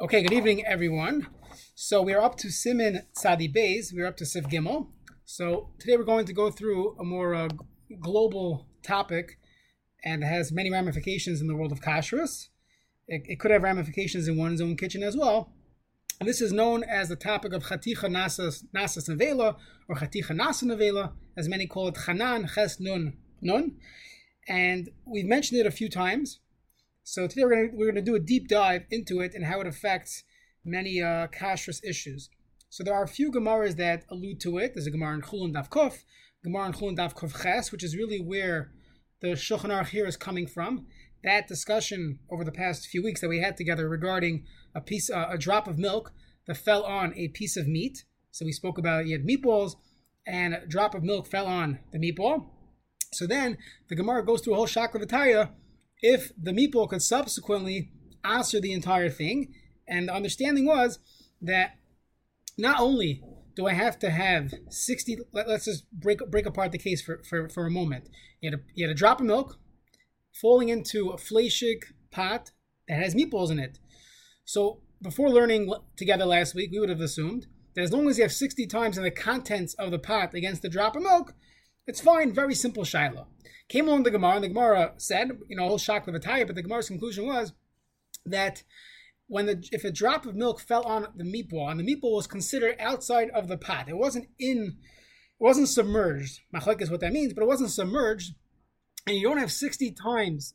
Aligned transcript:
Okay, 0.00 0.22
good 0.22 0.32
evening, 0.32 0.66
everyone. 0.66 1.28
So 1.76 2.02
we 2.02 2.12
are 2.14 2.20
up 2.20 2.36
to 2.38 2.50
Simin 2.50 3.06
Tzadi 3.16 3.54
Beis. 3.54 3.94
We're 3.94 4.08
up 4.08 4.16
to 4.16 4.26
Sif 4.26 4.46
Gimel. 4.46 4.88
So 5.24 5.70
today 5.78 5.96
we're 5.96 6.02
going 6.02 6.26
to 6.26 6.32
go 6.32 6.50
through 6.50 6.96
a 6.98 7.04
more 7.04 7.32
uh, 7.32 7.48
global 8.00 8.66
topic, 8.82 9.38
and 10.04 10.24
has 10.24 10.50
many 10.50 10.68
ramifications 10.68 11.40
in 11.40 11.46
the 11.46 11.54
world 11.54 11.70
of 11.70 11.80
kashrus. 11.80 12.48
It, 13.06 13.22
it, 13.26 13.38
could 13.38 13.52
have 13.52 13.62
ramifications 13.62 14.26
in 14.26 14.36
one's 14.36 14.60
own 14.60 14.76
kitchen 14.76 15.04
as 15.04 15.16
well. 15.16 15.52
And 16.18 16.28
this 16.28 16.40
is 16.40 16.52
known 16.52 16.82
as 16.82 17.08
the 17.08 17.16
topic 17.16 17.52
of 17.52 17.62
Chaticha 17.62 18.10
Nasas 18.10 18.64
Nasas 18.74 19.08
Nevela 19.08 19.54
or 19.88 19.94
Chaticha 19.94 20.32
Nasa 20.32 20.64
Nevela, 20.64 21.12
as 21.36 21.48
many 21.48 21.68
call 21.68 21.86
it 21.86 21.94
Chanan 21.94 22.52
Ches 22.52 22.80
Nun 22.80 23.16
Nun. 23.40 23.76
And 24.48 24.90
we've 25.06 25.24
mentioned 25.24 25.60
it 25.60 25.66
a 25.66 25.70
few 25.70 25.88
times. 25.88 26.40
So 27.06 27.26
today 27.26 27.44
we're 27.44 27.54
gonna 27.54 27.68
we're 27.74 27.92
gonna 27.92 28.00
do 28.00 28.14
a 28.14 28.18
deep 28.18 28.48
dive 28.48 28.86
into 28.90 29.20
it 29.20 29.34
and 29.34 29.44
how 29.44 29.60
it 29.60 29.66
affects 29.66 30.24
many 30.64 31.02
uh, 31.02 31.26
kashrus 31.26 31.84
issues. 31.84 32.30
So 32.70 32.82
there 32.82 32.94
are 32.94 33.02
a 33.02 33.08
few 33.08 33.30
gemaras 33.30 33.76
that 33.76 34.04
allude 34.10 34.40
to 34.40 34.56
it. 34.56 34.72
There's 34.74 34.86
a 34.86 34.90
gemara 34.90 35.16
in 35.16 35.20
Chulun 35.20 35.52
Daf 35.52 35.68
gemara 35.70 36.66
in 36.66 36.72
Chulun 36.72 36.96
Daf 36.96 37.42
Ches, 37.42 37.70
which 37.70 37.84
is 37.84 37.94
really 37.94 38.20
where 38.20 38.72
the 39.20 39.32
Shulchan 39.32 39.68
Aruch 39.68 39.88
here 39.88 40.06
is 40.06 40.16
coming 40.16 40.46
from. 40.46 40.86
That 41.22 41.46
discussion 41.46 42.20
over 42.32 42.42
the 42.42 42.50
past 42.50 42.86
few 42.86 43.04
weeks 43.04 43.20
that 43.20 43.28
we 43.28 43.40
had 43.40 43.58
together 43.58 43.86
regarding 43.86 44.46
a 44.74 44.80
piece, 44.80 45.10
uh, 45.10 45.26
a 45.28 45.36
drop 45.36 45.68
of 45.68 45.76
milk 45.76 46.10
that 46.46 46.56
fell 46.56 46.84
on 46.84 47.12
a 47.16 47.28
piece 47.28 47.58
of 47.58 47.68
meat. 47.68 48.02
So 48.30 48.46
we 48.46 48.52
spoke 48.52 48.78
about 48.78 49.06
you 49.06 49.18
had 49.18 49.26
meatballs, 49.26 49.72
and 50.26 50.54
a 50.54 50.66
drop 50.66 50.94
of 50.94 51.02
milk 51.02 51.26
fell 51.26 51.46
on 51.46 51.80
the 51.92 51.98
meatball. 51.98 52.46
So 53.12 53.26
then 53.26 53.58
the 53.88 53.94
Gemara 53.94 54.24
goes 54.24 54.40
through 54.40 54.54
a 54.54 54.56
whole 54.56 54.66
shakla 54.66 55.00
if 56.06 56.32
the 56.36 56.52
meatball 56.52 56.86
could 56.86 57.00
subsequently 57.00 57.90
answer 58.22 58.60
the 58.60 58.74
entire 58.74 59.08
thing. 59.08 59.54
And 59.88 60.08
the 60.08 60.14
understanding 60.14 60.66
was 60.66 60.98
that 61.40 61.78
not 62.58 62.78
only 62.78 63.22
do 63.56 63.66
I 63.66 63.72
have 63.72 63.98
to 64.00 64.10
have 64.10 64.52
60, 64.68 65.18
let, 65.32 65.46
us 65.46 65.64
just 65.64 65.90
break 65.90 66.18
break 66.30 66.44
apart 66.44 66.72
the 66.72 66.78
case 66.78 67.00
for, 67.00 67.22
for, 67.26 67.48
for 67.48 67.66
a 67.66 67.70
moment. 67.70 68.10
You 68.42 68.50
had, 68.50 68.60
a, 68.60 68.62
you 68.74 68.86
had 68.86 68.94
a 68.94 68.98
drop 68.98 69.20
of 69.20 69.26
milk 69.26 69.58
falling 70.30 70.68
into 70.68 71.08
a 71.08 71.16
fleshig 71.16 71.84
pot 72.10 72.50
that 72.86 72.98
has 72.98 73.14
meatballs 73.14 73.50
in 73.50 73.58
it. 73.58 73.78
So 74.44 74.82
before 75.00 75.30
learning 75.30 75.72
together 75.96 76.26
last 76.26 76.54
week, 76.54 76.70
we 76.70 76.80
would 76.80 76.90
have 76.90 77.00
assumed 77.00 77.46
that 77.74 77.82
as 77.82 77.92
long 77.92 78.08
as 78.10 78.18
you 78.18 78.24
have 78.24 78.32
60 78.32 78.66
times 78.66 78.98
in 78.98 79.04
the 79.04 79.10
contents 79.10 79.72
of 79.74 79.90
the 79.90 79.98
pot 79.98 80.34
against 80.34 80.60
the 80.60 80.68
drop 80.68 80.96
of 80.96 81.02
milk, 81.02 81.32
it's 81.86 82.00
fine. 82.00 82.32
Very 82.32 82.54
simple 82.54 82.84
shaila. 82.84 83.26
Came 83.68 83.88
along 83.88 84.02
the 84.02 84.10
Gemara, 84.10 84.36
and 84.36 84.44
the 84.44 84.48
Gemara 84.48 84.92
said, 84.98 85.38
you 85.48 85.56
know, 85.56 85.64
a 85.64 85.68
whole 85.68 85.78
shakla 85.78 86.08
v'tarya, 86.08 86.46
but 86.46 86.54
the 86.54 86.62
Gemara's 86.62 86.88
conclusion 86.88 87.26
was 87.26 87.52
that 88.26 88.62
when 89.26 89.46
the 89.46 89.66
if 89.72 89.84
a 89.84 89.90
drop 89.90 90.26
of 90.26 90.34
milk 90.34 90.60
fell 90.60 90.82
on 90.82 91.06
the 91.16 91.24
meatball, 91.24 91.70
and 91.70 91.80
the 91.80 91.84
meatball 91.84 92.16
was 92.16 92.26
considered 92.26 92.76
outside 92.78 93.30
of 93.30 93.48
the 93.48 93.56
pot, 93.56 93.88
it 93.88 93.96
wasn't 93.96 94.28
in, 94.38 94.76
it 94.76 95.42
wasn't 95.42 95.68
submerged. 95.68 96.40
Machlek 96.54 96.82
is 96.82 96.90
what 96.90 97.00
that 97.00 97.12
means, 97.12 97.32
but 97.32 97.42
it 97.42 97.48
wasn't 97.48 97.70
submerged, 97.70 98.34
and 99.06 99.16
you 99.16 99.22
don't 99.22 99.38
have 99.38 99.52
60 99.52 99.92
times 99.92 100.54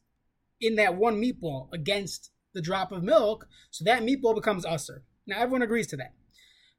in 0.62 0.76
that 0.76 0.96
one 0.96 1.22
meatball 1.22 1.72
against 1.74 2.32
the 2.54 2.62
drop 2.62 2.92
of 2.92 3.04
milk, 3.04 3.48
so 3.72 3.84
that 3.84 4.04
meatball 4.04 4.36
becomes 4.36 4.66
usser. 4.66 5.02
Now 5.26 5.40
everyone 5.40 5.62
agrees 5.62 5.88
to 5.88 5.98
that. 5.98 6.14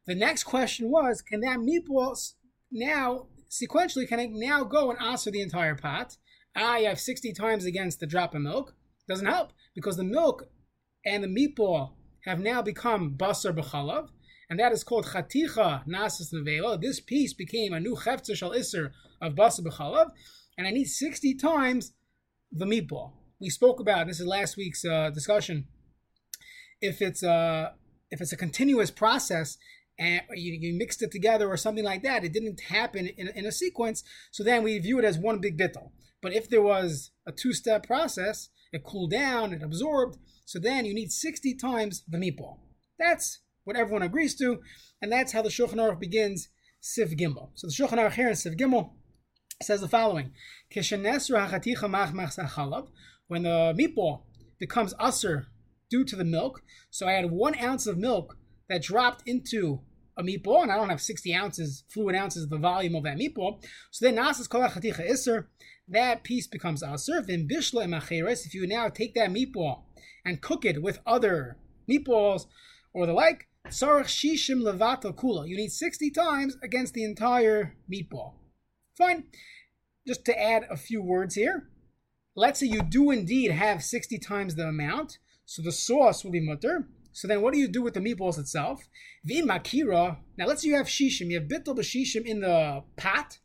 The 0.06 0.14
next 0.14 0.44
question 0.44 0.90
was, 0.90 1.22
can 1.22 1.40
that 1.40 1.58
meatball 1.58 2.16
now 2.70 3.26
sequentially 3.50 4.06
can 4.08 4.20
I 4.20 4.26
now 4.26 4.64
go 4.64 4.90
and 4.90 5.00
answer 5.00 5.30
the 5.30 5.42
entire 5.42 5.74
pot? 5.74 6.16
I 6.54 6.80
have 6.80 7.00
60 7.00 7.32
times 7.32 7.64
against 7.64 8.00
the 8.00 8.06
drop 8.06 8.34
of 8.34 8.42
milk. 8.42 8.74
Doesn't 9.08 9.26
help 9.26 9.52
because 9.74 9.96
the 9.96 10.04
milk 10.04 10.44
and 11.04 11.24
the 11.24 11.28
meatball 11.28 11.92
have 12.24 12.40
now 12.40 12.62
become 12.62 13.14
basar 13.16 13.56
b'chalav, 13.56 14.08
and 14.48 14.58
that 14.60 14.72
is 14.72 14.84
called 14.84 15.06
chaticha 15.06 15.86
nasas 15.86 16.32
nevela. 16.32 16.80
This 16.80 17.00
piece 17.00 17.32
became 17.32 17.72
a 17.72 17.80
new 17.80 17.96
chefzer 17.96 18.36
shal 18.36 18.52
iser 18.52 18.92
of 19.20 19.34
basar 19.34 19.62
b'chalav, 19.62 20.10
and 20.56 20.66
I 20.66 20.70
need 20.70 20.86
60 20.86 21.34
times 21.34 21.92
the 22.52 22.66
meatball. 22.66 23.12
We 23.40 23.48
spoke 23.48 23.80
about 23.80 24.06
this 24.06 24.20
is 24.20 24.26
last 24.26 24.56
week's 24.56 24.84
uh, 24.84 25.10
discussion. 25.10 25.66
If 26.80 27.00
it's 27.00 27.22
a 27.22 27.32
uh, 27.32 27.70
if 28.10 28.20
it's 28.20 28.32
a 28.32 28.36
continuous 28.36 28.90
process, 28.90 29.56
and 30.00 30.22
you, 30.34 30.54
you, 30.58 30.72
mixed 30.78 31.02
it 31.02 31.12
together 31.12 31.46
or 31.46 31.58
something 31.58 31.84
like 31.84 32.02
that. 32.02 32.24
It 32.24 32.32
didn't 32.32 32.58
happen 32.58 33.06
in, 33.06 33.28
in 33.28 33.44
a 33.44 33.52
sequence. 33.52 34.02
So 34.30 34.42
then 34.42 34.62
we 34.62 34.78
view 34.78 34.98
it 34.98 35.04
as 35.04 35.18
one 35.18 35.40
big 35.40 35.58
bittel. 35.58 35.90
But 36.22 36.32
if 36.32 36.48
there 36.48 36.62
was 36.62 37.10
a 37.26 37.32
two 37.32 37.52
step 37.52 37.86
process, 37.86 38.48
it 38.72 38.82
cooled 38.82 39.10
down, 39.10 39.52
it 39.52 39.62
absorbed. 39.62 40.16
So 40.46 40.58
then 40.58 40.86
you 40.86 40.94
need 40.94 41.12
60 41.12 41.54
times 41.54 42.02
the 42.08 42.16
meatball. 42.16 42.60
That's 42.98 43.40
what 43.64 43.76
everyone 43.76 44.02
agrees 44.02 44.34
to. 44.36 44.60
And 45.02 45.12
that's 45.12 45.32
how 45.32 45.42
the 45.42 45.50
Shulchan 45.50 45.74
Aruch 45.74 46.00
begins 46.00 46.48
Sif 46.80 47.10
Gimel. 47.10 47.50
So 47.54 47.66
the 47.66 47.72
Shulchan 47.72 47.98
Aruch 47.98 48.14
here 48.14 48.30
in 48.30 48.36
Sif 48.36 48.56
Gimel 48.56 48.92
says 49.62 49.82
the 49.82 49.88
following 49.88 50.32
When 53.28 53.42
the 53.42 53.74
meatball 53.78 54.22
becomes 54.58 54.94
usser 54.94 55.46
due 55.90 56.04
to 56.04 56.16
the 56.16 56.24
milk, 56.24 56.62
so 56.88 57.06
I 57.06 57.12
had 57.12 57.30
one 57.30 57.58
ounce 57.58 57.86
of 57.86 57.98
milk 57.98 58.38
that 58.70 58.82
dropped 58.82 59.22
into 59.26 59.80
a 60.16 60.22
meatball, 60.22 60.62
and 60.62 60.72
I 60.72 60.76
don't 60.76 60.90
have 60.90 61.00
60 61.00 61.34
ounces, 61.34 61.84
fluid 61.88 62.14
ounces 62.14 62.44
of 62.44 62.50
the 62.50 62.58
volume 62.58 62.94
of 62.94 63.04
that 63.04 63.18
meatball. 63.18 63.62
So 63.90 64.04
then 64.04 64.16
nasas 64.16 64.48
kol 64.48 64.62
chaticha 64.62 65.10
iser, 65.10 65.48
that 65.88 66.22
piece 66.22 66.46
becomes 66.46 66.82
aser. 66.82 67.22
Then 67.22 67.48
bishla 67.48 67.84
imacheres, 67.84 68.46
if 68.46 68.54
you 68.54 68.66
now 68.66 68.88
take 68.88 69.14
that 69.14 69.30
meatball 69.30 69.82
and 70.24 70.40
cook 70.40 70.64
it 70.64 70.82
with 70.82 71.00
other 71.06 71.56
meatballs 71.90 72.46
or 72.92 73.06
the 73.06 73.12
like, 73.12 73.48
sarach 73.68 74.06
shishim 74.06 74.62
levato 74.62 75.14
kula. 75.14 75.48
You 75.48 75.56
need 75.56 75.72
60 75.72 76.10
times 76.10 76.56
against 76.62 76.94
the 76.94 77.04
entire 77.04 77.74
meatball. 77.92 78.34
Fine. 78.96 79.24
Just 80.06 80.24
to 80.26 80.40
add 80.40 80.64
a 80.70 80.76
few 80.76 81.02
words 81.02 81.34
here. 81.34 81.68
Let's 82.36 82.60
say 82.60 82.66
you 82.66 82.82
do 82.82 83.10
indeed 83.10 83.50
have 83.50 83.82
60 83.82 84.18
times 84.18 84.54
the 84.54 84.68
amount, 84.68 85.18
so 85.44 85.62
the 85.62 85.72
sauce 85.72 86.24
will 86.24 86.30
be 86.30 86.40
mutter. 86.40 86.88
So 87.12 87.28
then 87.28 87.42
what 87.42 87.52
do 87.52 87.58
you 87.58 87.68
do 87.68 87.82
with 87.82 87.94
the 87.94 88.00
meatballs 88.00 88.38
itself? 88.38 88.88
Vimakira. 89.28 90.18
Now 90.36 90.46
let's 90.46 90.62
say 90.62 90.68
you 90.68 90.76
have 90.76 90.86
shishim, 90.86 91.30
you 91.30 91.40
have 91.40 91.48
bittul 91.48 91.76
b'shishim 91.76 92.24
in 92.24 92.40
the 92.40 92.82
pot, 92.96 93.38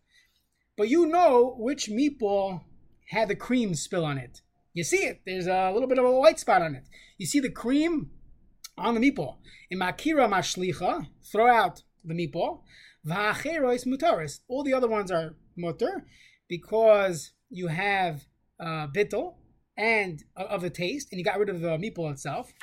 but 0.78 0.90
you 0.90 1.06
know 1.06 1.56
which 1.58 1.90
meatball 1.90 2.62
had 3.10 3.28
the 3.28 3.36
cream 3.36 3.76
spill 3.76 4.06
on 4.06 4.18
it. 4.18 4.42
You 4.74 4.84
see 4.84 5.06
it. 5.06 5.22
There's 5.26 5.48
a 5.48 5.72
little 5.72 5.88
bit 5.88 6.00
of 6.00 6.06
a 6.06 6.12
white 6.12 6.40
spot 6.40 6.62
on 6.62 6.76
it. 6.76 6.84
You 7.18 7.26
see 7.26 7.40
the 7.40 7.50
cream 7.50 8.12
on 8.78 8.94
the 8.94 9.00
meatball. 9.00 9.38
In 9.70 9.80
makira 9.80 10.30
mashlicha, 10.30 11.08
throw 11.32 11.48
out 11.48 11.84
the 12.04 12.14
meatball. 12.14 12.62
V'acherois 13.08 13.86
mutaris. 13.86 14.40
All 14.48 14.64
the 14.64 14.74
other 14.74 14.88
ones 14.88 15.12
are 15.12 15.36
mutter 15.56 16.06
because 16.48 17.32
you 17.50 17.68
have 17.68 18.26
uh, 18.60 18.88
bittul, 18.88 19.36
and 19.78 20.24
uh, 20.38 20.44
of 20.44 20.62
the 20.62 20.70
taste, 20.70 21.10
and 21.12 21.20
you 21.20 21.26
got 21.26 21.40
rid 21.40 21.50
of 21.50 21.62
the 21.62 21.78
meatball 21.78 22.12
itself. 22.12 22.54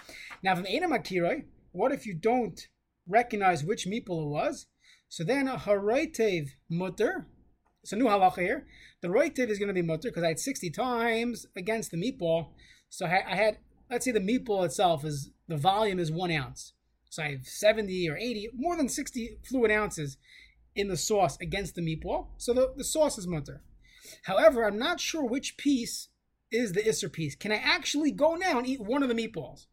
Now, 0.42 0.54
from 0.54 0.66
Ena 0.66 0.88
Makiroi, 0.88 1.44
what 1.72 1.92
if 1.92 2.06
you 2.06 2.14
don't 2.14 2.60
recognize 3.06 3.64
which 3.64 3.86
meatball 3.86 4.26
it 4.26 4.30
was? 4.30 4.66
So 5.08 5.24
then 5.24 5.48
a 5.48 5.56
haroitev 5.56 6.48
mutter. 6.70 7.26
It's 7.82 7.92
a 7.92 7.96
new 7.96 8.06
halacha 8.06 8.38
here. 8.38 8.66
The 9.02 9.08
roitev 9.08 9.48
is 9.48 9.58
going 9.58 9.68
to 9.68 9.74
be 9.74 9.82
mutter 9.82 10.08
because 10.08 10.22
I 10.22 10.28
had 10.28 10.38
60 10.38 10.70
times 10.70 11.46
against 11.56 11.90
the 11.90 11.96
meatball. 11.96 12.50
So 12.88 13.06
I 13.06 13.34
had, 13.34 13.58
let's 13.90 14.04
say 14.04 14.12
the 14.12 14.20
meatball 14.20 14.64
itself 14.64 15.04
is, 15.04 15.30
the 15.48 15.56
volume 15.56 15.98
is 15.98 16.12
one 16.12 16.30
ounce. 16.30 16.74
So 17.10 17.22
I 17.22 17.32
have 17.32 17.46
70 17.46 18.08
or 18.08 18.16
80, 18.16 18.50
more 18.54 18.76
than 18.76 18.88
60 18.88 19.38
fluid 19.46 19.70
ounces 19.70 20.16
in 20.74 20.88
the 20.88 20.96
sauce 20.96 21.36
against 21.40 21.74
the 21.74 21.82
meatball. 21.82 22.28
So 22.38 22.54
the, 22.54 22.72
the 22.76 22.84
sauce 22.84 23.18
is 23.18 23.26
mutter. 23.26 23.60
However, 24.24 24.64
I'm 24.64 24.78
not 24.78 25.00
sure 25.00 25.24
which 25.24 25.56
piece 25.56 26.08
is 26.52 26.72
the 26.72 26.82
Isser 26.82 27.12
piece. 27.12 27.34
Can 27.34 27.50
I 27.50 27.56
actually 27.56 28.12
go 28.12 28.34
now 28.34 28.58
and 28.58 28.66
eat 28.66 28.80
one 28.80 29.02
of 29.02 29.08
the 29.08 29.14
meatballs? 29.14 29.66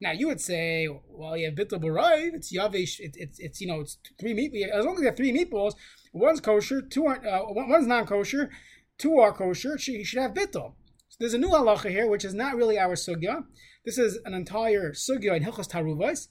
Now 0.00 0.12
you 0.12 0.26
would 0.26 0.40
say, 0.40 0.88
well, 1.08 1.36
you 1.36 1.46
have 1.46 1.54
bittul 1.54 1.82
b'rayv, 1.82 2.34
it's 2.34 2.54
yavish, 2.54 3.00
it, 3.00 3.16
it's 3.16 3.38
it's 3.38 3.60
you 3.60 3.66
know 3.66 3.80
it's 3.80 3.96
three 4.20 4.34
meat. 4.34 4.52
As 4.70 4.84
long 4.84 4.96
as 4.96 5.00
you 5.00 5.06
have 5.06 5.16
three 5.16 5.32
meatballs, 5.32 5.74
one's 6.12 6.40
kosher, 6.40 6.82
two 6.82 7.06
are 7.06 7.26
uh, 7.26 7.44
one's 7.48 7.86
non-kosher, 7.86 8.50
two 8.98 9.18
are 9.18 9.32
kosher. 9.32 9.78
You 9.86 10.04
should 10.04 10.20
have 10.20 10.34
bittul. 10.34 10.74
So 11.08 11.16
there's 11.20 11.34
a 11.34 11.38
new 11.38 11.48
halacha 11.48 11.88
here, 11.88 12.10
which 12.10 12.26
is 12.26 12.34
not 12.34 12.56
really 12.56 12.78
our 12.78 12.94
sugya. 12.94 13.44
This 13.86 13.96
is 13.96 14.18
an 14.26 14.34
entire 14.34 14.92
sugya 14.92 15.36
in 15.36 15.44
Hilchos 15.44 15.70
Taruvos, 15.70 16.28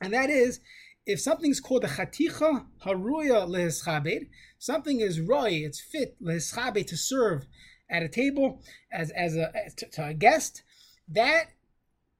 and 0.00 0.12
that 0.12 0.28
is 0.28 0.58
if 1.06 1.20
something's 1.20 1.60
called 1.60 1.84
a 1.84 1.88
chaticha 1.88 2.66
haruya 2.84 3.48
lehischabed, 3.48 4.28
something 4.58 5.00
is 5.00 5.20
roy, 5.20 5.62
it's 5.64 5.80
fit 5.80 6.16
lehischabed 6.20 6.86
to 6.88 6.96
serve 6.96 7.46
at 7.90 8.02
a 8.02 8.08
table 8.08 8.62
as 8.92 9.10
as 9.10 9.36
a 9.36 9.52
to, 9.76 9.88
to 9.90 10.04
a 10.06 10.14
guest, 10.14 10.62
that 11.08 11.46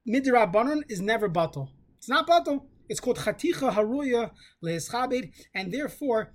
midrabanon 0.09 0.83
is 0.89 1.01
never 1.01 1.29
batal. 1.29 1.69
It's 1.99 2.09
not 2.09 2.27
batal. 2.27 2.63
It's 2.89 3.01
called 3.01 3.19
chaticha 3.19 3.73
haruya 3.73 4.31
leeschabed, 4.65 5.33
and 5.55 5.73
therefore 5.73 6.33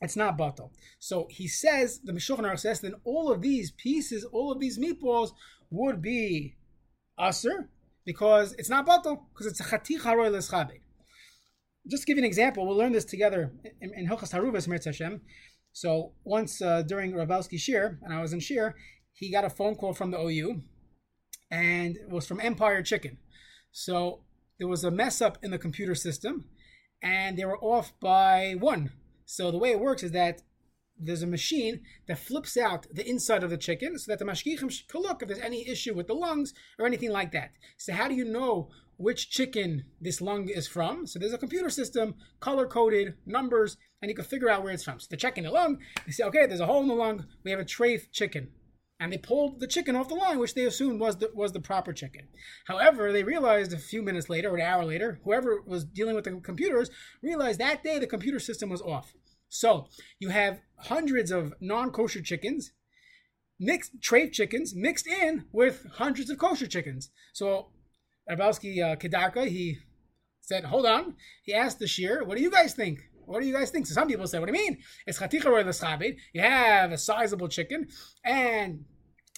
it's 0.00 0.16
not 0.16 0.36
batal. 0.36 0.70
So 0.98 1.26
he 1.30 1.48
says 1.48 2.00
the 2.04 2.12
Mishulchan 2.12 2.58
says 2.58 2.80
then 2.80 2.94
all 3.04 3.32
of 3.32 3.40
these 3.40 3.70
pieces, 3.72 4.24
all 4.24 4.52
of 4.52 4.60
these 4.60 4.78
meatballs 4.78 5.30
would 5.70 6.02
be 6.02 6.56
aser. 7.18 7.70
because 8.04 8.54
it's 8.58 8.68
not 8.68 8.86
batal 8.86 9.22
because 9.32 9.46
it's 9.46 9.60
a 9.60 9.64
chatich 9.64 10.02
haroy 10.02 10.28
l'schabed. 10.28 10.80
Just 11.88 12.06
give 12.06 12.16
you 12.16 12.22
an 12.22 12.26
example, 12.26 12.66
we'll 12.66 12.76
learn 12.76 12.92
this 12.92 13.04
together 13.04 13.52
in, 13.80 13.92
in 13.94 14.08
Hilchas 14.08 14.32
Haruvas 14.32 14.66
Mirz 14.68 14.84
Hashem. 14.84 15.20
So 15.74 16.12
once 16.22 16.62
uh, 16.62 16.82
during 16.82 17.12
Ravalsky 17.12 17.58
shiur, 17.58 17.98
and 18.02 18.14
I 18.14 18.22
was 18.22 18.32
in 18.32 18.38
shiur, 18.38 18.74
he 19.12 19.30
got 19.30 19.44
a 19.44 19.50
phone 19.50 19.74
call 19.74 19.92
from 19.92 20.12
the 20.12 20.20
OU, 20.20 20.62
and 21.50 21.96
it 21.96 22.08
was 22.08 22.28
from 22.28 22.40
Empire 22.40 22.80
Chicken. 22.80 23.18
So 23.72 24.20
there 24.58 24.68
was 24.68 24.84
a 24.84 24.90
mess 24.92 25.20
up 25.20 25.36
in 25.42 25.50
the 25.50 25.58
computer 25.58 25.96
system, 25.96 26.44
and 27.02 27.36
they 27.36 27.44
were 27.44 27.58
off 27.58 27.92
by 28.00 28.54
one. 28.56 28.92
So 29.26 29.50
the 29.50 29.58
way 29.58 29.72
it 29.72 29.80
works 29.80 30.04
is 30.04 30.12
that 30.12 30.42
there's 31.04 31.22
a 31.22 31.26
machine 31.26 31.80
that 32.06 32.18
flips 32.18 32.56
out 32.56 32.86
the 32.92 33.08
inside 33.08 33.42
of 33.42 33.50
the 33.50 33.56
chicken 33.56 33.98
so 33.98 34.10
that 34.10 34.18
the 34.18 34.24
mashgichim 34.24 34.88
can 34.88 35.02
look 35.02 35.22
if 35.22 35.28
there's 35.28 35.40
any 35.40 35.68
issue 35.68 35.94
with 35.94 36.06
the 36.06 36.14
lungs 36.14 36.54
or 36.78 36.86
anything 36.86 37.10
like 37.10 37.32
that. 37.32 37.50
So 37.76 37.92
how 37.92 38.08
do 38.08 38.14
you 38.14 38.24
know 38.24 38.70
which 38.96 39.30
chicken 39.30 39.84
this 40.00 40.20
lung 40.20 40.48
is 40.48 40.68
from? 40.68 41.06
So 41.06 41.18
there's 41.18 41.32
a 41.32 41.38
computer 41.38 41.70
system, 41.70 42.14
color 42.40 42.66
coded, 42.66 43.14
numbers, 43.26 43.76
and 44.00 44.10
you 44.10 44.14
can 44.14 44.24
figure 44.24 44.48
out 44.48 44.62
where 44.62 44.72
it's 44.72 44.84
from. 44.84 45.00
So 45.00 45.06
they're 45.10 45.16
checking 45.16 45.44
the 45.44 45.50
lung. 45.50 45.78
They 46.06 46.12
say, 46.12 46.24
okay, 46.24 46.46
there's 46.46 46.60
a 46.60 46.66
hole 46.66 46.82
in 46.82 46.88
the 46.88 46.94
lung. 46.94 47.26
We 47.44 47.50
have 47.50 47.60
a 47.60 47.64
trafe 47.64 48.10
chicken. 48.12 48.48
And 49.00 49.12
they 49.12 49.18
pulled 49.18 49.58
the 49.58 49.66
chicken 49.66 49.96
off 49.96 50.08
the 50.08 50.14
line, 50.14 50.38
which 50.38 50.54
they 50.54 50.64
assumed 50.64 51.00
was 51.00 51.16
the, 51.16 51.30
was 51.34 51.52
the 51.52 51.60
proper 51.60 51.92
chicken. 51.92 52.28
However, 52.66 53.12
they 53.12 53.24
realized 53.24 53.72
a 53.72 53.78
few 53.78 54.02
minutes 54.02 54.28
later, 54.28 54.50
or 54.50 54.56
an 54.56 54.62
hour 54.62 54.84
later, 54.84 55.20
whoever 55.24 55.60
was 55.66 55.84
dealing 55.84 56.14
with 56.14 56.24
the 56.24 56.40
computers 56.40 56.90
realized 57.20 57.58
that 57.58 57.82
day 57.82 57.98
the 57.98 58.06
computer 58.06 58.38
system 58.38 58.70
was 58.70 58.80
off. 58.80 59.12
So 59.54 59.86
you 60.18 60.30
have 60.30 60.60
hundreds 60.78 61.30
of 61.30 61.54
non-kosher 61.60 62.22
chickens, 62.22 62.72
mixed 63.60 64.02
trade 64.02 64.32
chickens 64.32 64.74
mixed 64.74 65.06
in 65.06 65.44
with 65.52 65.86
hundreds 65.92 66.28
of 66.28 66.38
kosher 66.38 66.66
chickens. 66.66 67.10
So 67.32 67.68
Rav 68.28 68.38
Belsky 68.38 68.82
uh, 68.82 68.96
he 69.44 69.78
said, 70.40 70.64
hold 70.64 70.86
on. 70.86 71.14
He 71.44 71.54
asked 71.54 71.78
the 71.78 71.84
shiur, 71.86 72.26
what 72.26 72.36
do 72.36 72.42
you 72.42 72.50
guys 72.50 72.74
think? 72.74 72.98
What 73.26 73.40
do 73.40 73.46
you 73.46 73.54
guys 73.54 73.70
think? 73.70 73.86
So 73.86 73.94
some 73.94 74.08
people 74.08 74.26
say, 74.26 74.40
what 74.40 74.46
do 74.46 74.58
you 74.58 74.62
mean? 74.64 74.78
It's 75.06 75.20
chaticha 75.20 75.46
roy 75.46 75.62
l'schabed. 75.62 76.16
You 76.32 76.40
have 76.40 76.90
a 76.90 76.98
sizable 76.98 77.48
chicken, 77.48 77.86
and 78.24 78.84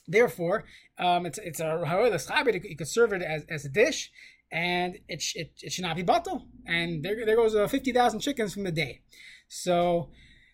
therefore, 0.08 0.64
um, 0.98 1.26
it's 1.26 1.38
it's 1.38 1.60
a 1.60 1.76
roy 1.76 2.08
l'schabed. 2.08 2.68
You 2.68 2.76
could 2.76 2.88
serve 2.88 3.12
it 3.12 3.22
as, 3.22 3.44
as 3.48 3.64
a 3.64 3.68
dish, 3.68 4.10
and 4.50 4.96
it, 5.08 5.22
it, 5.34 5.52
it 5.62 5.72
should 5.72 5.84
not 5.84 5.94
be 5.96 6.02
batel. 6.02 6.46
And 6.66 7.04
there, 7.04 7.24
there 7.24 7.36
goes 7.36 7.54
uh, 7.54 7.68
50,000 7.68 8.18
chickens 8.20 8.54
from 8.54 8.64
the 8.64 8.72
day. 8.72 9.02
So 9.48 10.10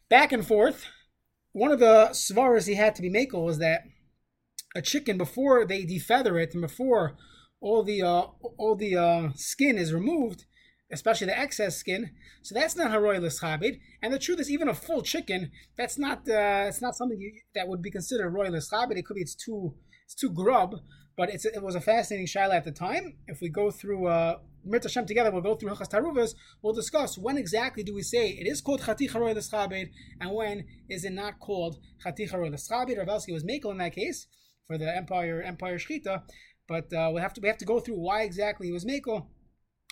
back 0.08 0.32
and 0.32 0.46
forth. 0.46 0.86
One 1.52 1.70
of 1.70 1.80
the 1.80 2.10
svaras 2.12 2.66
he 2.66 2.74
had 2.74 2.94
to 2.94 3.02
be 3.02 3.10
makel 3.10 3.44
was 3.44 3.58
that 3.58 3.82
a 4.74 4.82
chicken 4.82 5.18
before 5.18 5.66
they 5.66 5.84
defeather 5.84 6.42
it 6.42 6.54
and 6.54 6.62
before 6.62 7.16
all 7.60 7.82
the 7.82 8.02
uh, 8.02 8.22
all 8.58 8.74
the 8.74 8.96
uh, 8.96 9.28
skin 9.34 9.78
is 9.78 9.92
removed, 9.92 10.44
especially 10.90 11.26
the 11.28 11.38
excess 11.38 11.76
skin. 11.76 12.10
So 12.42 12.54
that's 12.54 12.76
not 12.76 12.90
haroy 12.90 13.18
l'schabed. 13.18 13.80
And 14.02 14.12
the 14.12 14.18
truth 14.18 14.40
is, 14.40 14.50
even 14.50 14.68
a 14.68 14.74
full 14.74 15.02
chicken, 15.02 15.50
that's 15.76 15.98
not 15.98 16.28
uh, 16.28 16.64
it's 16.68 16.82
not 16.82 16.96
something 16.96 17.20
you, 17.20 17.32
that 17.54 17.68
would 17.68 17.82
be 17.82 17.90
considered 17.90 18.30
roy 18.30 18.48
l'schabed. 18.48 18.96
It 18.96 19.06
could 19.06 19.16
be 19.16 19.22
it's 19.22 19.34
too 19.34 19.74
it's 20.04 20.14
too 20.14 20.30
grub. 20.30 20.76
But 21.16 21.28
it's 21.28 21.44
it 21.44 21.62
was 21.62 21.74
a 21.74 21.80
fascinating 21.80 22.26
shaila 22.26 22.54
at 22.54 22.64
the 22.64 22.72
time. 22.72 23.18
If 23.26 23.40
we 23.40 23.48
go 23.50 23.70
through 23.70 24.06
uh, 24.06 24.38
Mirta 24.66 24.84
Hashem 24.84 25.06
together, 25.06 25.30
we'll 25.30 25.42
go 25.42 25.54
through 25.54 25.70
Hilchas 25.70 25.90
Taruvas. 25.90 26.34
We'll 26.62 26.72
discuss 26.72 27.18
when 27.18 27.36
exactly 27.36 27.82
do 27.82 27.94
we 27.94 28.02
say 28.02 28.30
it 28.30 28.46
is 28.46 28.60
called 28.60 28.82
Chatich 28.82 29.10
Haroy 29.10 29.32
L'Schabed 29.32 29.90
and 30.20 30.32
when 30.32 30.64
is 30.88 31.04
it 31.04 31.12
not 31.12 31.40
called 31.40 31.78
Chatich 32.04 32.30
Haroy 32.30 32.48
L'Schabed. 32.48 32.96
Rav 32.96 33.06
Belsky 33.06 33.32
was 33.32 33.44
Makel 33.44 33.72
in 33.72 33.78
that 33.78 33.94
case 33.94 34.28
for 34.66 34.78
the 34.78 34.96
Empire 34.96 35.42
Empire 35.42 35.78
Shchita, 35.78 36.22
but 36.68 36.92
uh, 36.92 37.10
we 37.12 37.20
have 37.20 37.32
to 37.34 37.40
we 37.40 37.48
have 37.48 37.58
to 37.58 37.64
go 37.64 37.80
through 37.80 37.96
why 37.96 38.22
exactly 38.22 38.68
he 38.68 38.72
was 38.72 38.84
Makel. 38.84 39.26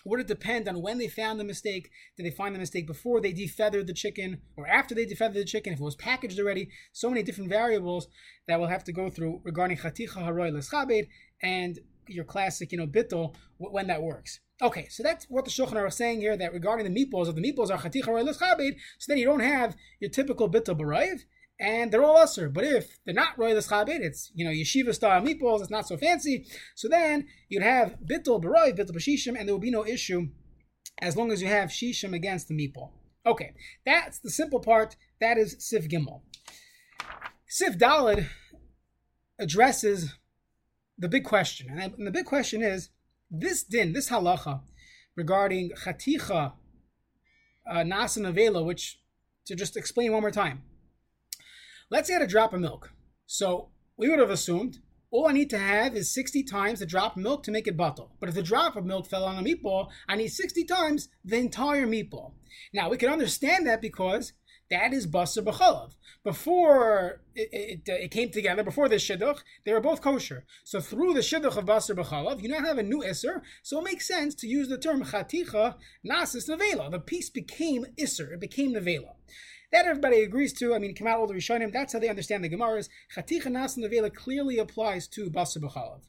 Would 0.07 0.21
it 0.21 0.29
depend 0.29 0.67
on 0.67 0.81
when 0.81 0.99
they 0.99 1.09
found 1.09 1.39
the 1.39 1.45
mistake? 1.45 1.91
Did 2.17 2.25
they 2.25 2.31
find 2.31 2.55
the 2.55 2.59
mistake 2.59 2.87
before 2.87 3.21
they 3.21 3.35
defeathered 3.35 3.87
the 3.87 3.93
chicken 3.93 4.41
or 4.57 4.67
after 4.67 4.95
they 4.95 5.05
defeathered 5.05 5.35
the 5.35 5.45
chicken? 5.45 5.73
If 5.75 5.81
it 5.81 5.85
was 5.85 5.97
packaged 5.97 6.39
already, 6.39 6.71
so 6.93 7.11
many 7.11 7.23
different 7.23 7.51
variables 7.51 8.07
that 8.49 8.59
we'll 8.59 8.71
have 8.71 8.85
to 8.85 8.93
go 8.93 9.11
through 9.11 9.43
regarding 9.45 9.77
chaticha 9.77 10.25
haroy 10.25 10.51
l'schabed 10.51 11.09
and 11.43 11.79
your 12.07 12.25
classic, 12.25 12.73
you 12.73 12.79
know, 12.79 12.87
bittel 12.87 13.35
when 13.59 13.89
that 13.89 14.03
works. 14.03 14.41
Okay, 14.63 14.89
so 14.89 15.03
that's 15.03 15.25
what 15.31 15.45
the 15.45 15.51
Shulchan 15.51 15.87
is 15.89 15.95
saying 15.95 16.21
here. 16.21 16.37
That 16.37 16.53
regarding 16.53 16.93
the 16.93 17.05
meatballs, 17.05 17.29
if 17.29 17.35
the 17.35 17.41
meatballs 17.41 17.71
are 17.71 17.79
chaticha 17.79 18.05
haroy 18.05 18.23
l'schabed, 18.23 18.77
so 18.99 19.07
then 19.09 19.19
you 19.19 19.25
don't 19.25 19.41
have 19.41 19.75
your 20.01 20.11
typical 20.11 20.51
bittel 20.51 20.79
b'rayv 20.79 21.21
and 21.59 21.93
they're 21.93 22.03
all 22.03 22.17
usher. 22.17 22.49
But 22.49 22.65
if 22.65 22.99
they're 23.05 23.15
not 23.15 23.39
roy 23.39 23.55
l'schabed, 23.55 24.01
it's 24.01 24.31
you 24.35 24.45
know 24.45 24.51
yeshiva 24.51 24.95
style 24.95 25.23
meatballs. 25.23 25.61
It's 25.61 25.71
not 25.71 25.87
so 25.87 25.97
fancy. 25.97 26.47
So 26.75 26.89
then 26.89 27.27
you'd 27.49 27.63
have 27.63 27.97
bittul 28.05 28.43
baroy, 28.43 28.73
bittul 28.73 28.97
b'shishim, 28.97 29.39
and 29.39 29.49
there 29.49 29.55
will 29.55 29.61
be 29.61 29.71
no 29.71 29.87
issue 29.87 30.29
as 31.01 31.17
long 31.17 31.33
as 31.33 31.41
you 31.41 31.49
have 31.49 31.71
shishim 31.71 32.15
against 32.15 32.49
the 32.49 32.55
meatball. 32.55 32.91
Okay, 33.27 33.53
that's 33.87 34.19
the 34.19 34.31
simple 34.31 34.61
part. 34.61 34.97
That 35.21 35.39
is 35.39 35.57
Sif 35.59 35.89
Gimel. 35.89 36.23
Sif 37.47 37.77
Dalid 37.77 38.27
addresses 39.39 40.15
the 40.99 41.09
big 41.09 41.25
question, 41.25 41.69
and 41.79 42.07
the 42.07 42.11
big 42.11 42.27
question 42.27 42.63
is 42.63 42.91
this 43.31 43.63
din, 43.63 43.93
this 43.93 44.11
halacha 44.11 44.61
regarding 45.17 45.71
chaticha 45.85 46.53
uh, 47.71 47.75
nasa 47.77 48.19
nevela, 48.19 48.65
which 48.65 49.01
to 49.47 49.55
just 49.55 49.77
explain 49.77 50.13
one 50.13 50.23
more 50.23 50.31
time 50.31 50.63
Let's 51.93 52.07
say 52.07 52.15
I 52.15 52.21
had 52.21 52.29
a 52.29 52.31
drop 52.31 52.53
of 52.53 52.61
milk. 52.61 52.93
So 53.27 53.71
we 53.97 54.09
would 54.09 54.21
have 54.21 54.31
assumed 54.31 54.79
all 55.11 55.27
I 55.27 55.33
need 55.33 55.51
to 55.51 55.59
have 55.59 55.97
is 55.97 56.15
60 56.15 56.45
times 56.45 56.79
the 56.79 56.87
drop 56.87 57.17
of 57.17 57.23
milk 57.23 57.43
to 57.43 57.51
make 57.51 57.67
it 57.67 57.77
batel. 57.77 58.11
But 58.21 58.29
if 58.29 58.37
the 58.37 58.45
drop 58.45 58.77
of 58.77 58.85
milk 58.85 59.09
fell 59.09 59.25
on 59.25 59.37
a 59.37 59.43
meatball, 59.43 59.89
I 60.09 60.15
need 60.15 60.29
60 60.29 60.65
times 60.67 61.09
the 61.25 61.39
entire 61.39 61.89
meatball. 61.89 62.35
Now 62.73 62.91
we 62.91 62.97
can 62.97 63.09
understand 63.09 63.67
that 63.67 63.83
because 63.83 64.35
that 64.71 64.93
is 64.93 65.07
basar 65.07 65.45
b'chalav. 65.45 65.93
Before 66.23 67.23
it, 67.35 67.49
it, 67.53 67.81
it, 67.89 68.11
came 68.11 68.31
together, 68.31 68.63
before 68.63 68.89
the 68.89 68.97
shidduch, 68.97 69.39
they 69.65 69.73
were 69.73 69.81
both 69.81 70.03
kosher. 70.03 70.45
So 70.65 70.81
through 70.81 71.15
the 71.15 71.21
shidduch 71.21 71.57
of 71.57 71.65
basar 71.65 71.97
b'chalav, 71.97 72.43
you 72.43 72.49
now 72.49 72.61
have 72.61 72.79
a 72.79 72.83
new 72.83 73.01
isser. 73.01 73.43
So 73.63 73.79
it 73.81 73.85
makes 73.85 74.07
sense 74.07 74.35
to 74.37 74.47
use 74.47 74.69
the 74.69 74.79
term 74.79 75.03
chaticha 75.03 75.77
nasis 76.09 76.49
nevela. 76.49 76.91
The 76.91 77.01
piece 77.01 77.31
became 77.31 77.87
isser. 77.99 78.33
It 78.33 78.41
became 78.41 78.73
nevela. 78.75 79.15
That 79.73 79.87
everybody 79.87 80.23
agrees 80.23 80.53
to. 80.55 80.75
I 80.75 80.79
mean, 80.79 80.95
come 80.95 81.07
out 81.07 81.19
all 81.19 81.27
the 81.27 81.35
Rishonim. 81.35 81.73
That's 81.73 81.93
how 81.93 82.01
they 82.01 82.09
understand 82.09 82.43
the 82.43 82.51
Gemaras. 82.51 82.89
Chaticha 83.15 83.47
Nas 83.47 83.77
Nevela 83.77 84.13
clearly 84.13 84.59
applies 84.59 85.07
to 85.09 85.31
Basar 85.31 85.59
B'chalav. 85.59 86.01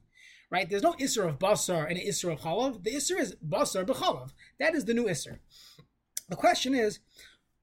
Right? 0.50 0.68
There's 0.68 0.82
no 0.82 0.94
Isser 0.94 1.30
of 1.30 1.38
Basar 1.38 1.88
and 1.88 1.98
an 1.98 2.06
Isser 2.06 2.34
of 2.34 2.40
Chalav. 2.40 2.84
The 2.84 2.96
Isser 2.96 3.20
is 3.20 3.36
Basar 3.36 3.86
B'chalav. 3.86 4.32
That 4.60 4.74
is 4.74 4.86
the 4.86 4.96
new 4.96 5.06
Isser. 5.06 5.38
The 6.28 6.36
question 6.36 6.74
is, 6.74 7.00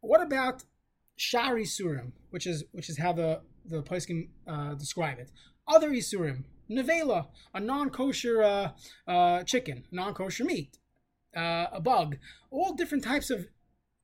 what 0.00 0.22
about 0.22 0.64
Shari 1.18 1.64
Surim, 1.64 2.12
which 2.30 2.46
is 2.46 2.64
which 2.72 2.88
is 2.88 2.98
how 2.98 3.12
the 3.12 3.40
the 3.66 3.82
Poskim 3.82 4.28
uh, 4.46 4.74
describe 4.74 5.18
it. 5.18 5.30
Other 5.66 5.90
Isurim, 5.90 6.44
Nevela, 6.70 7.26
a 7.52 7.60
non-kosher 7.60 8.42
uh, 8.42 8.70
uh, 9.06 9.42
chicken, 9.42 9.84
non-kosher 9.90 10.44
meat, 10.44 10.78
uh, 11.36 11.66
a 11.72 11.80
bug, 11.80 12.16
all 12.50 12.72
different 12.74 13.04
types 13.04 13.30
of 13.30 13.48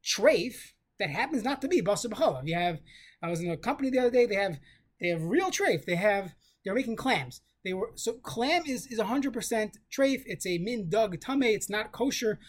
treif 0.04 0.54
that 0.98 1.08
happens 1.08 1.44
not 1.44 1.62
to 1.62 1.68
be 1.68 1.80
basar 1.80 2.10
b'chalav. 2.10 2.46
You 2.46 2.56
have 2.56 2.80
I 3.22 3.30
was 3.30 3.40
in 3.40 3.50
a 3.50 3.56
company 3.56 3.90
the 3.90 4.00
other 4.00 4.10
day. 4.10 4.26
They 4.26 4.34
have 4.34 4.58
they 5.00 5.08
have 5.08 5.22
real 5.22 5.50
treif. 5.50 5.84
They 5.84 5.96
have 5.96 6.34
they're 6.64 6.74
making 6.74 6.96
clams. 6.96 7.42
They 7.64 7.72
were 7.74 7.92
so 7.94 8.14
clam 8.14 8.64
is 8.66 8.86
is 8.88 9.00
hundred 9.00 9.32
percent 9.32 9.78
treif. 9.96 10.22
It's 10.26 10.46
a 10.46 10.58
min 10.58 10.90
dug 10.90 11.20
tame. 11.20 11.44
It's 11.44 11.70
not 11.70 11.92
kosher. 11.92 12.40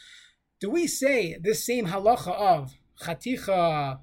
Do 0.60 0.72
we 0.72 0.88
say 0.88 1.38
this 1.39 1.65
same 1.65 1.88
halacha 1.88 2.34
of 2.34 2.74
chaticha 3.01 4.00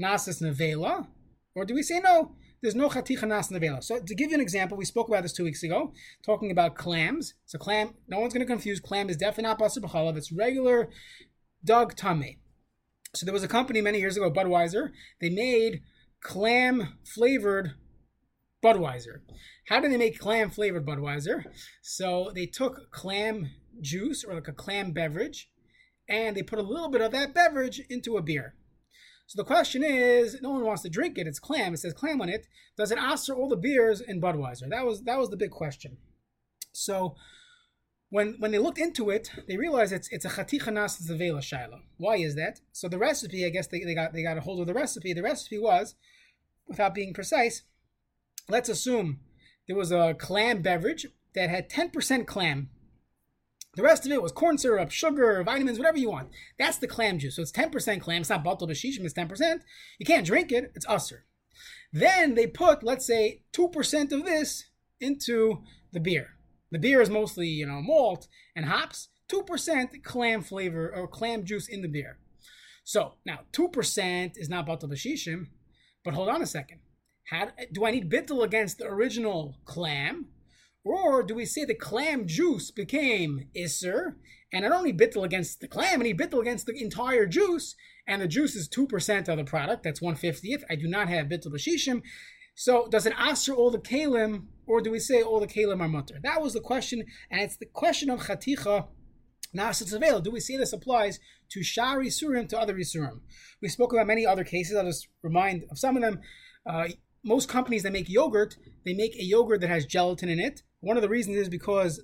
nasis 0.00 0.42
nevela, 0.42 1.06
or 1.54 1.64
do 1.64 1.74
we 1.74 1.82
say 1.82 2.00
no? 2.00 2.32
There's 2.60 2.74
no 2.74 2.88
chaticha 2.88 3.26
nas 3.26 3.48
nevela. 3.48 3.82
So 3.82 4.00
to 4.00 4.14
give 4.14 4.30
you 4.30 4.34
an 4.34 4.40
example, 4.40 4.76
we 4.76 4.84
spoke 4.84 5.08
about 5.08 5.22
this 5.22 5.32
two 5.32 5.44
weeks 5.44 5.62
ago, 5.62 5.92
talking 6.24 6.50
about 6.50 6.74
clams. 6.74 7.34
So 7.46 7.58
clam, 7.58 7.94
no 8.08 8.18
one's 8.18 8.34
going 8.34 8.44
to 8.44 8.52
confuse. 8.52 8.80
Clam 8.80 9.08
is 9.08 9.16
definitely 9.16 9.44
not 9.44 9.58
basar 9.58 9.78
b'chalav. 9.78 10.16
It's 10.16 10.32
regular 10.32 10.88
dug 11.64 11.94
tame. 11.94 12.38
So 13.14 13.24
there 13.24 13.32
was 13.32 13.44
a 13.44 13.48
company 13.48 13.80
many 13.80 14.00
years 14.00 14.16
ago, 14.16 14.30
Budweiser. 14.30 14.90
They 15.20 15.30
made 15.30 15.82
clam 16.20 16.98
flavored 17.04 17.72
Budweiser. 18.62 19.20
How 19.68 19.80
did 19.80 19.92
they 19.92 19.96
make 19.96 20.18
clam 20.18 20.50
flavored 20.50 20.86
Budweiser? 20.86 21.44
So 21.80 22.32
they 22.34 22.46
took 22.46 22.90
clam 22.90 23.50
juice 23.80 24.24
or 24.24 24.34
like 24.34 24.48
a 24.48 24.52
clam 24.52 24.92
beverage, 24.92 25.48
and 26.08 26.36
they 26.36 26.42
put 26.42 26.58
a 26.58 26.62
little 26.62 26.90
bit 26.90 27.00
of 27.00 27.12
that 27.12 27.34
beverage 27.34 27.80
into 27.88 28.16
a 28.16 28.22
beer. 28.22 28.54
So 29.28 29.36
the 29.36 29.44
question 29.44 29.84
is, 29.84 30.40
no 30.40 30.52
one 30.52 30.64
wants 30.64 30.80
to 30.82 30.88
drink 30.88 31.18
it. 31.18 31.26
It's 31.26 31.38
clam. 31.38 31.74
It 31.74 31.76
says 31.76 31.92
clam 31.92 32.22
on 32.22 32.30
it. 32.30 32.46
Does 32.78 32.90
it 32.90 32.98
answer 32.98 33.34
all 33.34 33.46
the 33.46 33.56
beers 33.56 34.00
in 34.00 34.22
Budweiser? 34.22 34.70
That 34.70 34.86
was 34.86 35.02
that 35.02 35.18
was 35.18 35.28
the 35.28 35.36
big 35.36 35.50
question. 35.50 35.98
So 36.72 37.14
when 38.08 38.36
when 38.38 38.52
they 38.52 38.58
looked 38.58 38.78
into 38.78 39.10
it, 39.10 39.30
they 39.46 39.58
realized 39.58 39.92
it's 39.92 40.08
it's 40.08 40.24
a 40.24 40.30
chaticha 40.30 40.72
nas 40.72 40.98
zavela 40.98 41.40
shaila. 41.40 41.80
Why 41.98 42.16
is 42.16 42.36
that? 42.36 42.60
So 42.72 42.88
the 42.88 42.96
recipe, 42.96 43.44
I 43.44 43.50
guess 43.50 43.66
they, 43.66 43.80
they 43.80 43.94
got 43.94 44.14
they 44.14 44.22
got 44.22 44.38
a 44.38 44.40
hold 44.40 44.60
of 44.60 44.66
the 44.66 44.72
recipe. 44.72 45.12
The 45.12 45.22
recipe 45.22 45.58
was, 45.58 45.94
without 46.66 46.94
being 46.94 47.12
precise, 47.12 47.64
let's 48.48 48.70
assume 48.70 49.20
there 49.66 49.76
was 49.76 49.92
a 49.92 50.14
clam 50.18 50.62
beverage 50.62 51.06
that 51.34 51.50
had 51.50 51.68
10% 51.68 52.26
clam 52.26 52.70
The 53.74 53.82
rest 53.82 54.06
of 54.06 54.12
it 54.12 54.22
was 54.22 54.32
corn 54.32 54.58
syrup, 54.58 54.90
sugar, 54.90 55.42
vitamins, 55.44 55.78
whatever 55.78 55.98
you 55.98 56.10
want. 56.10 56.30
That's 56.58 56.78
the 56.78 56.88
clam 56.88 57.18
juice. 57.18 57.36
So 57.36 57.42
it's 57.42 57.52
10% 57.52 58.00
clam. 58.00 58.22
It's 58.22 58.30
not 58.30 58.44
batal 58.44 58.68
b'shishim, 58.68 59.04
it's 59.04 59.14
10%. 59.14 59.60
You 59.98 60.06
can't 60.06 60.26
drink 60.26 60.50
it, 60.50 60.72
it's 60.74 60.86
usser. 60.86 61.20
Then 61.92 62.34
they 62.34 62.46
put, 62.46 62.82
let's 62.82 63.06
say, 63.06 63.42
2% 63.52 64.12
of 64.12 64.24
this 64.24 64.64
into 65.00 65.62
the 65.92 66.00
beer. 66.00 66.30
The 66.70 66.78
beer 66.78 67.00
is 67.00 67.10
mostly, 67.10 67.46
you 67.48 67.66
know, 67.66 67.80
malt 67.80 68.28
and 68.54 68.66
hops. 68.66 69.08
2% 69.30 70.02
clam 70.02 70.42
flavor 70.42 70.92
or 70.94 71.06
clam 71.06 71.44
juice 71.44 71.68
in 71.68 71.82
the 71.82 71.88
beer. 71.88 72.18
So 72.84 73.14
now 73.26 73.40
2% 73.52 74.32
is 74.36 74.48
not 74.48 74.66
batal 74.66 74.90
b'shishim, 74.90 75.48
but 76.04 76.14
hold 76.14 76.28
on 76.28 76.42
a 76.42 76.46
second. 76.46 76.80
How, 77.30 77.50
do 77.72 77.84
I 77.84 77.90
need 77.90 78.10
bittel 78.10 78.42
against 78.42 78.78
the 78.78 78.86
original 78.86 79.56
clam? 79.66 80.28
Or 80.88 81.22
do 81.22 81.34
we 81.34 81.44
say 81.44 81.66
the 81.66 81.74
clam 81.74 82.26
juice 82.26 82.70
became 82.70 83.48
Isser, 83.54 84.14
and 84.50 84.64
don't 84.64 84.84
need 84.84 84.98
bittel 84.98 85.22
against 85.22 85.60
the 85.60 85.68
clam, 85.68 86.00
I 86.00 86.04
need 86.04 86.18
bittel 86.18 86.40
against 86.40 86.64
the 86.64 86.82
entire 86.82 87.26
juice, 87.26 87.74
and 88.06 88.22
the 88.22 88.26
juice 88.26 88.56
is 88.56 88.70
2% 88.70 89.28
of 89.28 89.36
the 89.36 89.44
product, 89.44 89.82
that's 89.82 90.00
150th. 90.00 90.62
I 90.70 90.76
do 90.76 90.88
not 90.88 91.10
have 91.10 91.26
bittel 91.26 91.48
b'shishim. 91.48 92.00
So 92.54 92.88
does 92.88 93.04
it 93.04 93.12
answer 93.18 93.52
all 93.52 93.70
the 93.70 93.78
kalim, 93.78 94.46
or 94.66 94.80
do 94.80 94.90
we 94.90 94.98
say 94.98 95.20
all 95.20 95.40
the 95.40 95.46
kalim 95.46 95.82
are 95.82 95.88
mutter? 95.88 96.20
That 96.22 96.40
was 96.40 96.54
the 96.54 96.60
question, 96.60 97.04
and 97.30 97.42
it's 97.42 97.58
the 97.58 97.66
question 97.66 98.08
of 98.08 98.20
chaticha 98.20 98.88
Nasat 99.54 100.22
Do 100.24 100.30
we 100.30 100.40
see 100.40 100.56
this 100.56 100.72
applies 100.72 101.20
to 101.50 101.62
Shari 101.62 102.08
Surim 102.08 102.48
to 102.48 102.58
other 102.58 102.74
Isurim? 102.74 103.20
We 103.60 103.68
spoke 103.68 103.92
about 103.92 104.06
many 104.06 104.24
other 104.24 104.44
cases. 104.44 104.74
I'll 104.74 104.84
just 104.84 105.08
remind 105.22 105.64
of 105.70 105.78
some 105.78 105.96
of 105.96 106.02
them. 106.02 106.20
Uh, 106.66 106.88
most 107.24 107.48
companies 107.48 107.82
that 107.82 107.92
make 107.92 108.08
yogurt, 108.08 108.56
they 108.86 108.94
make 108.94 109.14
a 109.16 109.24
yogurt 109.24 109.60
that 109.60 109.68
has 109.68 109.84
gelatin 109.84 110.30
in 110.30 110.38
it. 110.38 110.62
One 110.80 110.96
of 110.96 111.02
the 111.02 111.08
reasons 111.08 111.36
is 111.36 111.48
because 111.48 112.02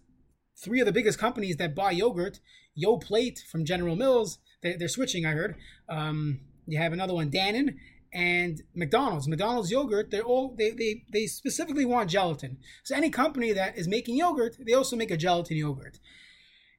three 0.63 0.81
of 0.81 0.87
the 0.87 0.93
biggest 0.93 1.19
companies 1.19 1.57
that 1.57 1.75
buy 1.75 1.93
yogurt, 1.93 2.41
Yoplait 2.77 3.39
from 3.51 3.65
General 3.65 3.97
Mills, 3.97 4.39
they, 4.63 4.75
are 4.75 4.89
switching. 4.89 5.27
I 5.27 5.33
heard. 5.33 5.57
Um, 5.89 6.41
you 6.67 6.79
have 6.79 6.93
another 6.93 7.15
one, 7.15 7.31
Dannon, 7.31 7.75
and 8.13 8.63
McDonald's. 8.75 9.29
McDonald's 9.29 9.71
yogurt, 9.71 10.11
they're 10.11 10.23
all 10.23 10.55
they, 10.57 10.71
they 10.71 11.05
they 11.13 11.27
specifically 11.27 11.85
want 11.85 12.11
gelatin. 12.11 12.59
So 12.85 12.97
any 12.97 13.11
company 13.11 13.53
that 13.53 13.77
is 13.77 13.89
making 13.89 14.17
yogurt, 14.17 14.57
they 14.65 14.73
also 14.73 14.97
make 14.97 15.11
a 15.11 15.17
gelatin 15.17 15.57
yogurt. 15.57 15.99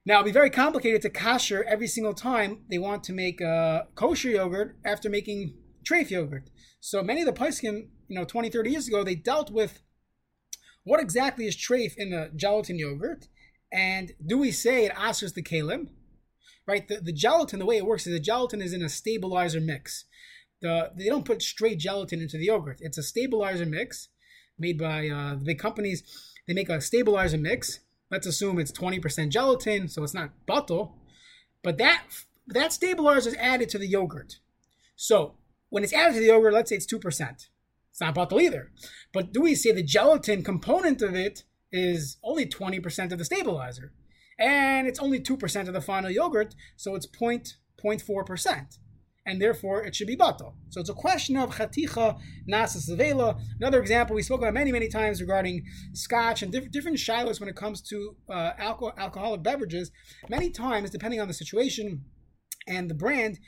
Now 0.05 0.15
it'll 0.15 0.25
be 0.25 0.31
very 0.31 0.49
complicated 0.49 1.01
to 1.03 1.09
kosher 1.09 1.63
every 1.63 1.87
single 1.87 2.13
time 2.13 2.63
they 2.69 2.77
want 2.77 3.03
to 3.05 3.13
make 3.13 3.41
a 3.41 3.87
kosher 3.95 4.29
yogurt 4.29 4.77
after 4.85 5.09
making 5.09 5.55
treif 5.83 6.09
yogurt. 6.09 6.49
So 6.79 7.03
many 7.03 7.21
of 7.21 7.27
the 7.27 7.33
Poskim, 7.33 7.87
you 8.07 8.17
know, 8.17 8.25
20, 8.25 8.49
30 8.49 8.69
years 8.69 8.87
ago, 8.87 9.03
they 9.03 9.15
dealt 9.15 9.51
with 9.51 9.81
what 10.85 11.01
exactly 11.01 11.45
is 11.45 11.57
treif 11.57 11.95
in 11.97 12.11
the 12.11 12.31
gelatin 12.35 12.79
yogurt, 12.79 13.27
and 13.73 14.13
do 14.25 14.37
we 14.37 14.51
say 14.51 14.85
it 14.85 14.93
answers 14.97 15.33
the 15.33 15.43
kalim? 15.43 15.89
Right, 16.67 16.87
the, 16.87 17.01
the 17.01 17.11
gelatin, 17.11 17.59
the 17.59 17.65
way 17.65 17.77
it 17.77 17.85
works 17.85 18.07
is 18.07 18.13
the 18.13 18.19
gelatin 18.19 18.61
is 18.61 18.73
in 18.73 18.81
a 18.81 18.89
stabilizer 18.89 19.59
mix. 19.59 20.05
The, 20.61 20.91
they 20.95 21.05
don't 21.05 21.25
put 21.25 21.41
straight 21.41 21.79
gelatin 21.79 22.21
into 22.21 22.37
the 22.37 22.45
yogurt. 22.45 22.77
It's 22.81 22.97
a 22.97 23.03
stabilizer 23.03 23.65
mix 23.65 24.07
made 24.57 24.79
by 24.79 25.09
uh, 25.09 25.35
the 25.35 25.43
big 25.45 25.59
companies. 25.59 26.03
They 26.47 26.53
make 26.53 26.69
a 26.69 26.81
stabilizer 26.81 27.37
mix. 27.37 27.81
Let's 28.09 28.25
assume 28.25 28.59
it's 28.59 28.71
20% 28.71 29.29
gelatin, 29.29 29.89
so 29.89 30.03
it's 30.03 30.13
not 30.13 30.31
batel. 30.47 30.93
But 31.63 31.77
that 31.79 32.03
that 32.47 32.73
stabilizer 32.73 33.29
is 33.29 33.35
added 33.35 33.69
to 33.69 33.79
the 33.79 33.87
yogurt. 33.87 34.39
So 34.95 35.35
when 35.69 35.83
it's 35.83 35.93
added 35.93 36.13
to 36.13 36.19
the 36.19 36.27
yogurt, 36.27 36.53
let's 36.53 36.69
say 36.69 36.75
it's 36.75 36.85
2%. 36.85 37.47
It's 37.95 38.01
not 38.01 38.13
batel 38.13 38.41
either. 38.41 38.71
But 39.13 39.31
do 39.31 39.39
we 39.41 39.55
say 39.55 39.71
the 39.71 39.81
gelatin 39.81 40.43
component 40.43 41.01
of 41.01 41.15
it 41.15 41.43
is 41.71 42.17
only 42.25 42.45
20% 42.45 43.13
of 43.13 43.17
the 43.17 43.23
stabilizer? 43.23 43.93
And 44.37 44.85
it's 44.85 44.99
only 44.99 45.21
2% 45.21 45.67
of 45.69 45.73
the 45.73 45.79
final 45.79 46.11
yogurt, 46.11 46.55
so 46.75 46.93
it's 46.95 47.07
0.4%. 47.07 48.77
And 49.25 49.41
therefore, 49.41 49.81
it 49.85 49.95
should 49.95 50.07
be 50.07 50.17
batal. 50.17 50.55
So 50.71 50.81
it's 50.81 50.89
a 50.89 50.93
question 50.93 51.37
of 51.37 51.55
chaticha 51.55 52.19
nasa 52.51 52.89
nevela. 52.89 53.39
Another 53.61 53.79
example 53.79 54.13
we 54.13 54.23
spoke 54.23 54.41
about 54.41 54.53
many, 54.53 54.73
many 54.73 54.89
times 54.89 55.21
regarding 55.21 55.63
scotch 55.93 56.41
and 56.41 56.51
diff- 56.51 56.71
different 56.71 56.97
shilas 56.97 57.39
when 57.39 57.47
it 57.47 57.55
comes 57.55 57.81
to 57.83 58.17
uh, 58.29 58.51
alcohol, 58.57 58.93
alcoholic 58.97 59.41
beverages. 59.41 59.89
Many 60.27 60.49
times, 60.49 60.89
depending 60.89 61.21
on 61.21 61.29
the 61.29 61.33
situation 61.33 62.03
and 62.67 62.89
the 62.89 62.93
brand, 62.93 63.39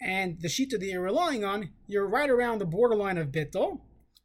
and 0.00 0.40
the 0.40 0.48
shita 0.48 0.72
that 0.72 0.84
you're 0.84 1.02
relying 1.02 1.44
on, 1.44 1.70
you're 1.86 2.06
right 2.06 2.30
around 2.30 2.58
the 2.58 2.66
borderline 2.66 3.18
of 3.18 3.28
bittel. 3.28 3.80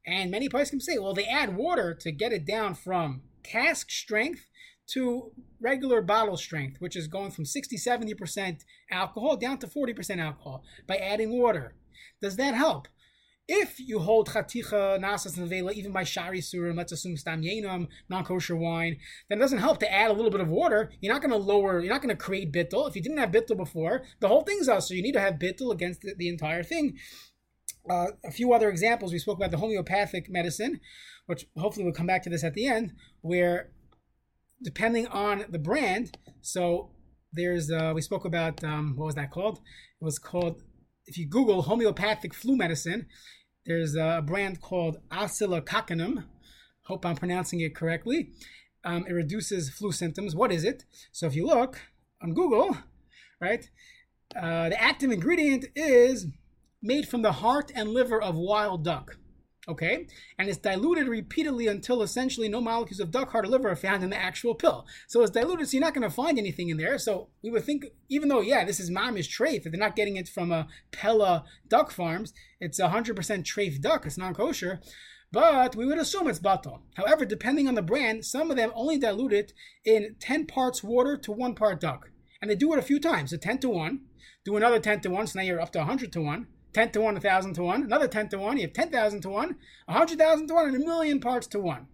And 0.06 0.30
many 0.30 0.50
can 0.50 0.82
say, 0.82 0.98
well, 0.98 1.14
they 1.14 1.26
add 1.26 1.56
water 1.56 1.94
to 2.02 2.12
get 2.12 2.34
it 2.34 2.46
down 2.46 2.76
from 2.76 3.22
cask 3.44 3.90
strength 3.90 4.46
to 4.88 5.32
regular 5.62 6.02
bottle 6.02 6.38
strength, 6.38 6.80
which 6.80 6.96
is 6.96 7.08
going 7.08 7.32
from 7.32 7.46
60, 7.46 7.78
70% 7.78 8.60
alcohol 8.92 9.38
down 9.38 9.58
to 9.60 9.68
40% 9.68 10.20
alcohol 10.20 10.64
by 10.88 10.98
adding 10.98 11.40
water. 11.40 11.76
Does 12.22 12.36
that 12.36 12.54
help? 12.54 12.88
If 13.48 13.78
you 13.78 14.00
hold 14.00 14.30
chaticha, 14.30 14.98
nasas, 15.00 15.38
and 15.38 15.50
vela, 15.50 15.74
even 15.74 15.92
by 15.92 16.04
shari 16.04 16.40
surim, 16.40 16.78
let's 16.78 16.94
assume 16.94 17.18
stam 17.18 17.42
yenam, 17.42 17.88
non-kosher 18.08 18.56
wine, 18.56 18.98
then 19.28 19.38
it 19.38 19.42
doesn't 19.42 19.58
help 19.58 19.80
to 19.80 19.92
add 19.92 20.10
a 20.10 20.14
little 20.14 20.32
bit 20.32 20.40
of 20.40 20.48
water. 20.48 20.92
You're 21.02 21.14
not 21.14 21.22
going 21.22 21.32
to 21.32 21.38
lower, 21.38 21.82
you're 21.82 21.92
not 21.92 22.02
going 22.02 22.16
to 22.16 22.24
create 22.24 22.54
bittel. 22.54 22.88
If 22.88 22.96
you 22.96 23.02
didn't 23.02 23.18
have 23.18 23.32
bittel 23.32 23.58
before, 23.58 24.04
the 24.22 24.30
whole 24.30 24.44
thing's 24.44 24.70
out. 24.70 24.84
So 24.84 24.94
you 24.94 25.04
need 25.04 25.12
to 25.14 25.20
have 25.20 25.36
bittel 25.36 25.74
against 25.74 26.02
the, 26.02 26.14
the 26.18 26.30
entire 26.30 26.64
thing. 26.64 26.98
Uh, 27.90 28.08
a 28.24 28.32
few 28.32 28.54
other 28.54 28.70
examples. 28.70 29.12
We 29.12 29.20
spoke 29.20 29.38
about 29.38 29.52
the 29.52 29.58
homeopathic 29.58 30.30
medicine, 30.30 30.80
which 31.26 31.46
hopefully 31.58 31.84
we'll 31.84 31.94
come 31.94 32.08
back 32.08 32.24
to 32.24 32.30
this 32.30 32.46
at 32.46 32.54
the 32.54 32.68
end, 32.68 32.94
where 33.20 33.72
depending 34.64 35.08
on 35.08 35.44
the 35.50 35.60
brand, 35.60 36.18
so 36.40 36.92
there's, 37.34 37.70
uh, 37.70 37.92
we 37.94 38.02
spoke 38.02 38.24
about, 38.24 38.64
um, 38.64 38.94
what 38.96 39.08
was 39.08 39.16
that 39.16 39.32
called? 39.32 39.58
It 40.02 40.06
was 40.06 40.18
called 40.18 40.64
if 41.06 41.18
you 41.18 41.28
Google 41.28 41.64
homeopathic 41.64 42.34
flu 42.34 42.56
medicine, 42.56 43.08
there's 43.66 43.96
a 43.96 44.24
brand 44.26 44.62
called 44.62 44.98
Oscillococcinum. 45.12 46.26
Hope 46.84 47.06
I'm 47.06 47.16
pronouncing 47.16 47.62
it 47.62 47.76
correctly. 47.76 48.32
Um, 48.84 49.06
it 49.08 49.14
reduces 49.14 49.70
flu 49.70 49.92
symptoms. 49.92 50.36
What 50.36 50.52
is 50.52 50.64
it? 50.64 50.84
So 51.12 51.28
if 51.28 51.36
you 51.36 51.46
look 51.46 51.80
on 52.22 52.34
Google, 52.34 52.78
right, 53.40 53.70
uh, 54.36 54.70
the 54.70 54.82
active 54.82 55.12
ingredient 55.12 55.66
is 55.76 56.28
made 56.82 57.08
from 57.08 57.22
the 57.22 57.32
heart 57.32 57.72
and 57.74 57.90
liver 57.90 58.22
of 58.22 58.36
wild 58.36 58.84
duck 58.84 59.18
okay? 59.68 60.08
And 60.38 60.50
it's 60.50 60.58
diluted 60.58 61.08
repeatedly 61.08 61.68
until 61.68 62.02
essentially 62.02 62.50
no 62.50 62.62
molecules 62.62 63.00
of 63.00 63.12
duck 63.12 63.32
heart 63.32 63.46
or 63.46 63.50
liver 63.50 63.70
are 63.70 63.76
found 63.76 64.04
in 64.04 64.10
the 64.10 64.18
actual 64.18 64.56
pill. 64.56 64.86
So 65.08 65.22
it's 65.22 65.32
diluted, 65.32 65.68
so 65.68 65.74
you're 65.74 65.86
not 65.86 65.94
going 65.94 66.08
to 66.08 66.14
find 66.14 66.38
anything 66.38 66.70
in 66.70 66.78
there. 66.78 66.98
So 66.98 67.30
we 67.42 67.50
would 67.50 67.64
think, 67.64 67.86
even 68.10 68.30
though, 68.30 68.42
yeah, 68.42 68.66
this 68.66 68.80
is 68.80 68.92
mamish 68.92 69.30
treif, 69.30 69.64
they're 69.64 69.74
not 69.74 69.96
getting 69.96 70.18
it 70.18 70.28
from 70.28 70.52
a 70.52 70.68
Pella 70.92 71.46
duck 71.68 71.92
farms, 71.92 72.34
it's 72.60 72.80
100% 72.80 73.16
treif 73.16 73.82
duck, 73.82 74.06
it's 74.06 74.18
non 74.18 74.34
kosher. 74.34 74.82
But 75.32 75.76
we 75.76 75.88
would 75.88 75.98
assume 75.98 76.28
it's 76.28 76.40
batal. 76.40 76.82
However, 76.96 77.26
depending 77.26 77.68
on 77.68 77.74
the 77.74 77.82
brand, 77.82 78.24
some 78.24 78.52
of 78.52 78.58
them 78.58 78.72
only 78.76 79.00
dilute 79.00 79.34
it 79.34 79.54
in 79.84 80.16
10 80.20 80.46
parts 80.46 80.84
water 80.84 81.18
to 81.18 81.32
1 81.32 81.56
part 81.56 81.82
duck. 81.82 82.10
And 82.40 82.52
they 82.52 82.56
do 82.56 82.72
it 82.74 82.80
a 82.80 82.84
few 82.84 83.00
times, 83.00 83.32
so 83.32 83.38
10 83.38 83.60
to 83.60 83.70
1, 83.70 84.02
do 84.46 84.58
another 84.58 84.80
10 84.80 85.00
to 85.02 85.10
1, 85.10 85.28
so 85.28 85.40
now 85.40 85.46
you're 85.46 85.62
up 85.62 85.72
to 85.72 85.80
100 85.80 86.12
to 86.12 86.22
1 86.22 86.48
10 86.74 86.92
to 86.92 87.02
1, 87.02 87.14
1,000 87.16 87.54
to 87.54 87.64
1, 87.64 87.84
another 87.84 88.08
10 88.08 88.30
to 88.30 88.40
1, 88.40 88.58
you 88.58 88.64
have 88.64 88.74
10,000 88.74 89.22
to 89.22 89.30
1, 89.30 89.56
100,000 89.86 90.48
to 90.48 90.54
1, 90.54 90.68
and 90.68 90.76
a 90.76 90.80
million 90.80 91.20
parts 91.20 91.48
to 91.48 91.60
1. 91.60 91.88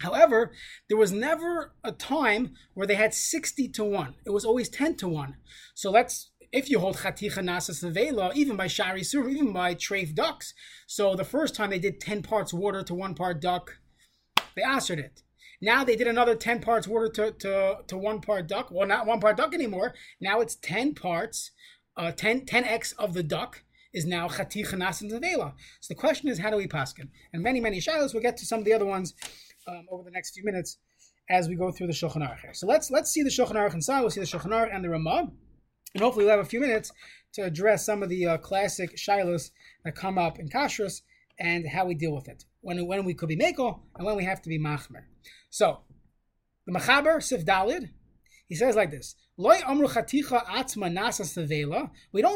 However, 0.00 0.52
there 0.88 0.98
was 0.98 1.12
never 1.12 1.74
a 1.84 1.92
time 1.92 2.54
where 2.74 2.86
they 2.86 2.96
had 2.96 3.14
60 3.14 3.68
to 3.68 3.84
1. 3.84 4.14
It 4.26 4.30
was 4.30 4.44
always 4.44 4.68
10 4.68 4.96
to 4.96 5.08
1. 5.08 5.36
So 5.74 5.90
let's, 5.90 6.30
if 6.50 6.68
you 6.68 6.80
hold 6.80 6.96
Chaticha 6.96 7.38
Nasa 7.38 7.70
Nevela, 7.70 8.34
even 8.34 8.56
by 8.56 8.66
Shari 8.66 9.04
Sur, 9.04 9.28
even 9.28 9.52
by 9.52 9.74
Treif 9.74 10.14
ducks. 10.14 10.54
So 10.86 11.14
the 11.14 11.24
first 11.24 11.54
time 11.54 11.70
they 11.70 11.78
did 11.78 12.00
10 12.00 12.22
parts 12.22 12.52
water 12.52 12.82
to 12.82 12.94
1 12.94 13.14
part 13.14 13.40
duck, 13.40 13.78
they 14.56 14.62
answered 14.62 14.98
it. 14.98 15.22
Now 15.60 15.84
they 15.84 15.94
did 15.94 16.08
another 16.08 16.34
10 16.34 16.60
parts 16.60 16.88
water 16.88 17.08
to, 17.10 17.30
to, 17.30 17.78
to 17.86 17.96
1 17.96 18.20
part 18.22 18.48
duck. 18.48 18.70
Well, 18.72 18.88
not 18.88 19.06
1 19.06 19.20
part 19.20 19.36
duck 19.36 19.54
anymore. 19.54 19.94
Now 20.20 20.40
it's 20.40 20.56
10 20.56 20.94
parts, 20.94 21.52
uh, 21.96 22.10
10, 22.10 22.46
10x 22.46 22.94
of 22.98 23.14
the 23.14 23.22
duck 23.22 23.62
is 23.92 24.06
now 24.06 24.28
chati 24.28 24.66
chanas 24.66 25.02
and. 25.02 25.10
So 25.80 25.88
the 25.88 25.94
question 25.94 26.28
is, 26.28 26.38
how 26.38 26.50
do 26.50 26.56
we 26.56 26.66
paskin? 26.66 27.08
And 27.32 27.42
many, 27.42 27.60
many 27.60 27.78
shilas. 27.78 28.14
We'll 28.14 28.22
get 28.22 28.36
to 28.38 28.46
some 28.46 28.60
of 28.60 28.64
the 28.64 28.72
other 28.72 28.86
ones 28.86 29.14
um, 29.66 29.86
over 29.90 30.02
the 30.02 30.10
next 30.10 30.34
few 30.34 30.44
minutes 30.44 30.78
as 31.30 31.48
we 31.48 31.54
go 31.54 31.70
through 31.70 31.86
the 31.86 31.92
Shulchan 31.92 32.16
Aruch 32.16 32.40
here. 32.40 32.54
So 32.54 32.66
let's 32.66 32.90
let's 32.90 33.10
see 33.10 33.22
the 33.22 33.30
Shulchan 33.30 33.54
Aruch 33.54 33.74
inside. 33.74 34.00
We'll 34.00 34.10
see 34.10 34.20
the 34.20 34.26
Shulchan 34.26 34.50
Aruch 34.50 34.74
and 34.74 34.84
the 34.84 34.90
Ramah, 34.90 35.30
and 35.94 36.02
hopefully 36.02 36.24
we'll 36.24 36.36
have 36.36 36.44
a 36.44 36.48
few 36.48 36.60
minutes 36.60 36.92
to 37.34 37.42
address 37.42 37.86
some 37.86 38.02
of 38.02 38.08
the 38.08 38.26
uh, 38.26 38.38
classic 38.38 38.96
shilas 38.96 39.50
that 39.84 39.94
come 39.94 40.18
up 40.18 40.38
in 40.38 40.48
kashrus 40.48 41.02
and 41.38 41.66
how 41.66 41.86
we 41.86 41.94
deal 41.94 42.14
with 42.14 42.28
it. 42.28 42.44
When 42.60 42.86
when 42.86 43.04
we 43.04 43.14
could 43.14 43.28
be 43.28 43.36
mekel 43.36 43.80
and 43.96 44.06
when 44.06 44.16
we 44.16 44.24
have 44.24 44.42
to 44.42 44.48
be 44.48 44.58
machmer. 44.58 45.04
So 45.50 45.80
the 46.66 46.72
Machaber 46.72 47.22
Sif 47.22 47.44
Dalid, 47.44 47.90
he 48.52 48.56
says 48.56 48.76
like 48.76 48.90
this: 48.90 49.16
we 49.38 49.58
don't 49.58 49.72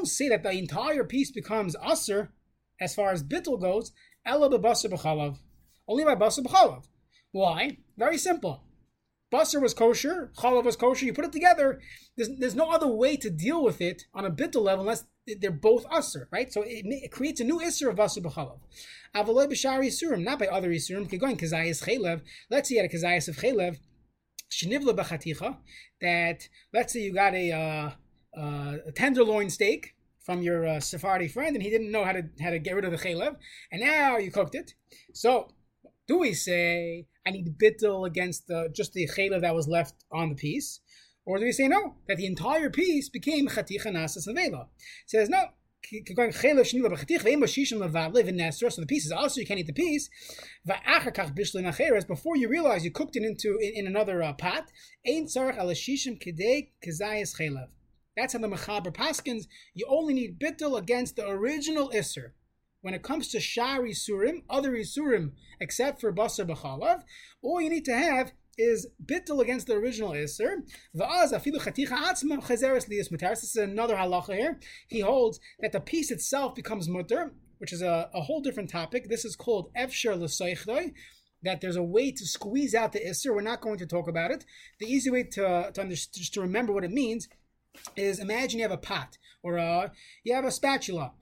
say 0.06 0.28
that 0.30 0.42
the 0.42 0.50
entire 0.50 1.04
piece 1.04 1.30
becomes 1.30 1.76
aser 1.86 2.32
as 2.80 2.94
far 2.94 3.12
as 3.12 3.22
bittul 3.22 3.60
goes, 3.60 3.92
ella 4.24 4.48
b'basar 4.48 4.90
b'chalav. 4.90 5.36
Only 5.86 6.04
by 6.04 6.14
basar 6.14 6.42
b'chalav. 6.42 6.86
Why? 7.32 7.76
Very 7.98 8.16
simple. 8.16 8.62
Basar 9.30 9.60
was 9.60 9.74
kosher, 9.74 10.32
chalav 10.38 10.64
was 10.64 10.76
kosher. 10.76 11.04
You 11.04 11.12
put 11.12 11.26
it 11.26 11.32
together. 11.32 11.80
There's, 12.16 12.30
there's 12.38 12.54
no 12.54 12.70
other 12.70 12.88
way 12.88 13.18
to 13.18 13.28
deal 13.28 13.62
with 13.62 13.82
it 13.82 14.04
on 14.14 14.24
a 14.24 14.30
bittul 14.30 14.62
level 14.62 14.80
unless 14.80 15.04
they're 15.26 15.50
both 15.50 15.86
usr, 15.90 16.28
right? 16.32 16.50
So 16.50 16.62
it, 16.62 16.86
it, 16.86 17.12
creates 17.12 17.42
a 17.42 17.44
new 17.44 17.58
isser 17.58 17.90
of 17.90 17.96
basar 17.96 18.22
b'chalav. 18.22 18.60
Avaloi 19.14 19.52
b'shari 19.52 19.88
isurim, 19.88 20.24
not 20.24 20.38
by 20.38 20.46
other 20.46 20.70
isurim. 20.70 21.10
Going 21.18 21.36
kazayas 21.36 21.84
chaylev. 21.86 22.22
Let's 22.48 22.70
see 22.70 22.78
at 22.78 22.86
a 22.86 22.88
kazayas 22.88 23.28
of 23.28 23.36
chaylev, 23.36 23.78
shenivla 24.50 24.96
b'chaticha. 24.96 25.56
That 26.00 26.48
let's 26.72 26.92
say 26.92 27.00
you 27.00 27.12
got 27.12 27.34
a, 27.34 27.52
uh, 27.52 27.90
uh, 28.38 28.76
a 28.86 28.92
tenderloin 28.92 29.50
steak 29.50 29.94
from 30.20 30.42
your 30.42 30.66
uh, 30.66 30.80
Sephardi 30.80 31.28
friend, 31.28 31.54
and 31.54 31.62
he 31.62 31.70
didn't 31.70 31.90
know 31.90 32.04
how 32.04 32.12
to 32.12 32.24
how 32.40 32.50
to 32.50 32.58
get 32.58 32.74
rid 32.74 32.84
of 32.84 32.90
the 32.90 32.98
chaylev, 32.98 33.36
and 33.70 33.80
now 33.80 34.18
you 34.18 34.30
cooked 34.30 34.54
it. 34.54 34.74
So 35.12 35.48
do 36.08 36.18
we 36.18 36.34
say 36.34 37.06
I 37.26 37.30
need 37.30 37.58
bittel 37.58 38.06
against 38.06 38.46
the 38.48 38.68
just 38.74 38.92
the 38.92 39.08
chaylev 39.08 39.42
that 39.42 39.54
was 39.54 39.68
left 39.68 40.04
on 40.12 40.30
the 40.30 40.34
piece? 40.34 40.80
Or 41.24 41.38
do 41.38 41.44
we 41.44 41.52
say 41.52 41.66
no, 41.66 41.96
that 42.06 42.18
the 42.18 42.26
entire 42.26 42.70
piece 42.70 43.08
became 43.08 43.48
chaticha 43.48 43.86
nasas 43.86 44.28
nevela? 44.28 44.66
Says 45.06 45.28
no. 45.28 45.46
So 45.90 45.98
the 48.80 48.86
piece 48.88 49.06
is 49.06 49.12
also 49.12 49.40
you 49.40 49.46
can't 49.46 49.60
eat 49.60 49.66
the 49.66 49.72
piece. 49.72 50.08
Before 52.08 52.36
you 52.36 52.48
realize 52.48 52.84
you 52.84 52.90
cooked 52.90 53.16
it 53.16 53.22
into 53.22 53.58
in, 53.58 53.72
in 53.74 53.86
another 53.86 54.22
uh, 54.22 54.32
pot. 54.32 54.70
That's 55.04 55.34
how 55.34 55.44
the 58.38 58.48
Mechaber 58.48 58.94
Paskins. 58.94 59.46
You 59.74 59.86
only 59.88 60.14
need 60.14 60.40
bittel 60.40 60.78
against 60.78 61.16
the 61.16 61.28
original 61.28 61.90
isser 61.90 62.32
when 62.86 62.94
it 62.94 63.02
comes 63.02 63.26
to 63.26 63.40
Shari 63.40 63.90
Surim, 63.90 64.44
other 64.48 64.70
isurim 64.70 65.32
except 65.60 66.00
for 66.00 66.12
basar 66.12 66.46
b'chalav, 66.48 67.02
all 67.42 67.60
you 67.60 67.68
need 67.68 67.84
to 67.86 67.96
have 67.96 68.30
is 68.58 68.86
bittul 69.04 69.40
against 69.40 69.66
the 69.66 69.74
original 69.74 70.12
iser. 70.12 70.62
Va'az 70.96 71.32
afilu 71.32 71.58
chaticha 71.58 71.96
atzma 71.96 72.42
chazeres 72.42 72.88
liyas 72.88 73.10
mutaris. 73.10 73.40
This 73.40 73.56
is 73.56 73.56
another 73.56 73.96
halacha 73.96 74.34
here. 74.34 74.58
He 74.88 75.00
holds 75.00 75.40
that 75.60 75.72
the 75.72 75.80
piece 75.80 76.10
itself 76.10 76.54
becomes 76.54 76.88
mutter, 76.88 77.32
which 77.58 77.72
is 77.72 77.82
a, 77.82 78.10
a 78.14 78.20
whole 78.22 78.40
different 78.40 78.70
topic. 78.70 79.08
This 79.08 79.24
is 79.24 79.36
called 79.36 79.72
efsher 79.74 80.18
l'soichdoi 80.18 80.92
that 81.42 81.60
there's 81.60 81.76
a 81.76 81.82
way 81.82 82.10
to 82.10 82.26
squeeze 82.26 82.74
out 82.74 82.92
the 82.92 83.00
isser. 83.00 83.34
We're 83.34 83.42
not 83.42 83.60
going 83.60 83.78
to 83.78 83.86
talk 83.86 84.08
about 84.08 84.30
it. 84.30 84.44
The 84.80 84.86
easy 84.86 85.10
way 85.10 85.24
to, 85.24 85.70
to, 85.72 86.30
to 86.32 86.40
remember 86.40 86.72
what 86.72 86.84
it 86.84 86.90
means 86.90 87.28
is 87.94 88.18
imagine 88.18 88.58
you 88.58 88.64
have 88.64 88.72
a 88.72 88.78
pot 88.78 89.18
or 89.42 89.56
a, 89.56 89.92
you 90.24 90.34
have 90.34 90.44
a 90.44 90.50
spatula 90.50 91.12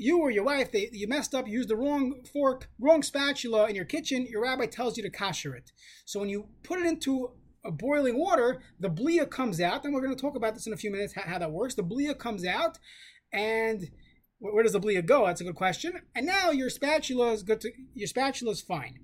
you 0.00 0.18
or 0.18 0.30
your 0.30 0.44
wife, 0.44 0.72
they, 0.72 0.88
you 0.92 1.06
messed 1.06 1.34
up, 1.34 1.46
you 1.46 1.52
used 1.52 1.68
the 1.68 1.76
wrong 1.76 2.22
fork, 2.32 2.70
wrong 2.80 3.02
spatula 3.02 3.68
in 3.68 3.76
your 3.76 3.84
kitchen, 3.84 4.26
your 4.26 4.42
rabbi 4.42 4.64
tells 4.64 4.96
you 4.96 5.02
to 5.02 5.10
kasher 5.10 5.54
it. 5.54 5.72
So 6.06 6.18
when 6.18 6.30
you 6.30 6.48
put 6.62 6.80
it 6.80 6.86
into 6.86 7.32
a 7.66 7.70
boiling 7.70 8.18
water, 8.18 8.62
the 8.78 8.88
blia 8.88 9.28
comes 9.28 9.60
out, 9.60 9.84
and 9.84 9.92
we're 9.92 10.00
going 10.00 10.16
to 10.16 10.20
talk 10.20 10.36
about 10.36 10.54
this 10.54 10.66
in 10.66 10.72
a 10.72 10.78
few 10.78 10.90
minutes, 10.90 11.12
how, 11.12 11.22
how 11.22 11.38
that 11.38 11.52
works. 11.52 11.74
The 11.74 11.82
blia 11.82 12.18
comes 12.18 12.46
out, 12.46 12.78
and 13.30 13.90
where 14.38 14.62
does 14.62 14.72
the 14.72 14.80
blia 14.80 15.04
go? 15.04 15.26
That's 15.26 15.42
a 15.42 15.44
good 15.44 15.54
question. 15.54 15.92
And 16.14 16.24
now 16.24 16.50
your 16.50 16.70
spatula 16.70 17.32
is 17.32 17.42
good 17.42 17.60
to, 17.60 17.70
your 17.94 18.08
spatula 18.08 18.52
is 18.52 18.62
fine. 18.62 19.00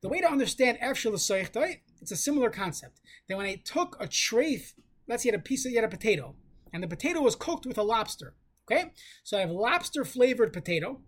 The 0.00 0.08
way 0.08 0.22
to 0.22 0.30
understand 0.30 0.78
efshel 0.82 1.12
it's 1.12 2.10
a 2.10 2.16
similar 2.16 2.48
concept. 2.48 3.00
That 3.28 3.36
when 3.36 3.46
I 3.46 3.60
took 3.62 3.98
a 4.00 4.06
trafe, 4.06 4.72
let's 5.06 5.22
say 5.22 5.28
you 5.28 5.32
had 5.32 5.40
a 5.40 5.42
piece 5.42 5.66
of, 5.66 5.72
you 5.72 5.78
had 5.78 5.84
a 5.84 5.88
potato, 5.88 6.34
and 6.72 6.82
the 6.82 6.88
potato 6.88 7.20
was 7.20 7.36
cooked 7.36 7.66
with 7.66 7.76
a 7.76 7.82
lobster. 7.82 8.34
Okay, 8.70 8.92
so 9.24 9.36
I 9.36 9.40
have 9.40 9.50
lobster 9.50 10.04
flavored 10.04 10.52
potato. 10.52 11.00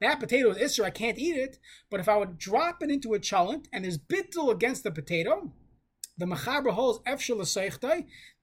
That 0.00 0.20
potato 0.20 0.50
is 0.50 0.58
isser, 0.58 0.84
I 0.84 0.90
can't 0.90 1.18
eat 1.18 1.36
it. 1.36 1.58
But 1.90 2.00
if 2.00 2.08
I 2.08 2.16
would 2.16 2.38
drop 2.38 2.82
it 2.82 2.90
into 2.90 3.14
a 3.14 3.18
cholent 3.18 3.66
and 3.72 3.84
there's 3.84 3.98
bittul 3.98 4.50
against 4.50 4.84
the 4.84 4.90
potato, 4.90 5.52
the 6.16 6.26
machaber 6.26 6.70
holds 6.70 7.00
efshel 7.00 7.38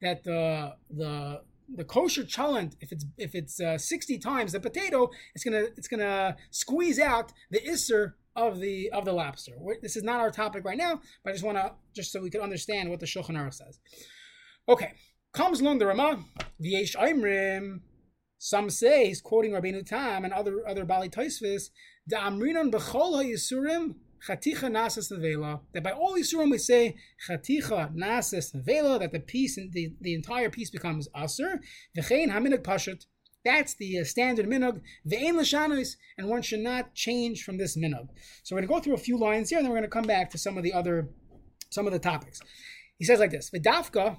that 0.01 0.23
the 0.23 0.75
the 0.89 1.41
the 1.75 1.83
kosher 1.83 2.23
cholent, 2.23 2.75
if 2.79 2.91
it's 2.91 3.05
if 3.17 3.35
it's 3.35 3.59
uh, 3.59 3.77
sixty 3.77 4.17
times 4.17 4.51
the 4.51 4.59
potato, 4.59 5.09
it's 5.33 5.43
gonna 5.43 5.65
it's 5.77 5.87
gonna 5.87 6.35
squeeze 6.51 6.99
out 6.99 7.33
the 7.51 7.59
isser 7.59 8.13
of 8.35 8.59
the 8.59 8.89
of 8.91 9.05
the 9.05 9.13
lobster. 9.13 9.53
This 9.81 9.95
is 9.95 10.03
not 10.03 10.19
our 10.19 10.31
topic 10.31 10.63
right 10.63 10.77
now, 10.77 11.01
but 11.23 11.31
I 11.31 11.33
just 11.33 11.45
want 11.45 11.57
to 11.57 11.73
just 11.95 12.11
so 12.11 12.21
we 12.21 12.29
can 12.29 12.41
understand 12.41 12.89
what 12.89 12.99
the 12.99 13.05
Shulchan 13.05 13.31
Aruch 13.31 13.55
says. 13.55 13.79
Okay, 14.69 14.93
comes 15.33 15.59
along 15.59 15.79
the 15.79 15.87
Rama, 15.87 16.23
v'yesh 16.61 16.95
aimrim. 16.95 17.81
Some 18.39 18.69
say 18.69 19.07
he's 19.07 19.21
quoting 19.21 19.51
Rabbeinu 19.51 19.85
Tam 19.85 20.23
and 20.23 20.33
other 20.33 20.67
other 20.67 20.85
Bali 20.85 21.09
Toisvis. 21.09 21.69
Chaticha 24.27 24.69
nevela. 24.71 25.61
That 25.73 25.83
by 25.83 25.91
all 25.91 26.15
yisurim 26.17 26.51
we 26.51 26.57
say 26.57 26.95
chaticha 27.27 27.95
nevela. 27.95 28.99
That 28.99 29.11
the 29.11 29.19
piece 29.19 29.55
the, 29.55 29.93
the 30.01 30.13
entire 30.13 30.49
piece 30.49 30.69
becomes 30.69 31.07
aser. 31.15 31.61
V'chein. 31.97 33.05
That's 33.45 33.75
the 33.75 33.99
uh, 33.99 34.03
standard 34.03 34.47
minog. 34.47 34.81
Ve'en 35.07 35.37
l'shanos, 35.37 35.95
and 36.17 36.27
one 36.27 36.41
should 36.41 36.59
not 36.59 36.93
change 36.93 37.43
from 37.43 37.57
this 37.57 37.77
minog. 37.77 38.09
So 38.43 38.55
we're 38.55 38.61
going 38.61 38.67
to 38.67 38.73
go 38.73 38.79
through 38.81 38.95
a 38.95 38.97
few 38.97 39.17
lines 39.17 39.49
here, 39.49 39.59
and 39.59 39.65
then 39.65 39.71
we're 39.71 39.77
going 39.77 39.89
to 39.89 39.93
come 39.93 40.03
back 40.03 40.29
to 40.31 40.37
some 40.37 40.57
of 40.57 40.63
the 40.63 40.73
other 40.73 41.09
some 41.69 41.85
of 41.85 41.93
the 41.93 41.99
topics. 41.99 42.41
He 42.97 43.05
says 43.05 43.19
like 43.19 43.31
this: 43.31 43.49
V'dafka 43.51 44.17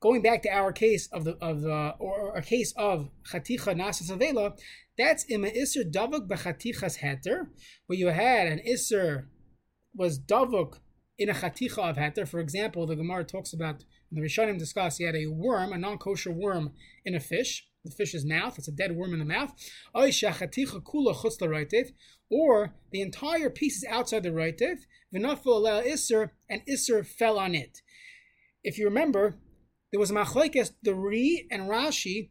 going 0.00 0.22
back 0.22 0.42
to 0.42 0.50
our 0.50 0.72
case 0.72 1.08
of 1.12 1.24
the 1.24 1.36
of 1.40 1.60
the 1.62 1.94
or 1.98 2.36
a 2.36 2.42
case 2.42 2.72
of 2.76 3.10
chaticha 3.30 3.74
nasas 3.76 4.10
nevela, 4.10 4.58
that's 4.96 5.24
in 5.24 5.44
an 5.44 5.52
iser 5.56 5.84
davuk 5.84 6.26
b'chatichas 6.28 6.98
heter, 6.98 7.48
where 7.86 7.98
you 7.98 8.08
had 8.08 8.46
an 8.46 8.60
iser 8.66 9.28
was 9.94 10.18
davuk 10.18 10.78
in 11.18 11.28
a 11.28 11.34
chaticha 11.34 11.78
of 11.78 11.96
heter. 11.96 12.26
For 12.26 12.40
example, 12.40 12.86
the 12.86 12.96
Gemara 12.96 13.24
talks 13.24 13.52
about 13.52 13.84
the 14.10 14.20
Rishonim 14.20 14.58
discuss 14.58 14.96
he 14.96 15.04
had 15.04 15.14
a 15.14 15.26
worm, 15.26 15.72
a 15.72 15.78
non-kosher 15.78 16.32
worm 16.32 16.72
in 17.04 17.14
a 17.14 17.20
fish. 17.20 17.66
The 17.84 17.90
fish's 17.90 18.26
mouth, 18.26 18.58
it's 18.58 18.68
a 18.68 18.72
dead 18.72 18.94
worm 18.94 19.14
in 19.14 19.20
the 19.20 19.24
mouth. 19.24 19.54
Or 19.94 20.04
the 22.92 23.00
entire 23.00 23.50
piece 23.50 23.76
is 23.78 23.86
outside 23.88 24.22
the 24.22 24.28
roitiv, 24.28 24.80
iser, 25.14 26.32
and 26.50 26.62
iser 26.68 27.04
fell 27.04 27.38
on 27.38 27.54
it. 27.54 27.80
If 28.62 28.76
you 28.76 28.84
remember, 28.84 29.38
there 29.90 30.00
was 30.00 30.10
a 30.10 30.14
machlekes, 30.14 30.72
the 30.82 30.94
Ri 30.94 31.46
and 31.50 31.62
Rashi, 31.68 32.30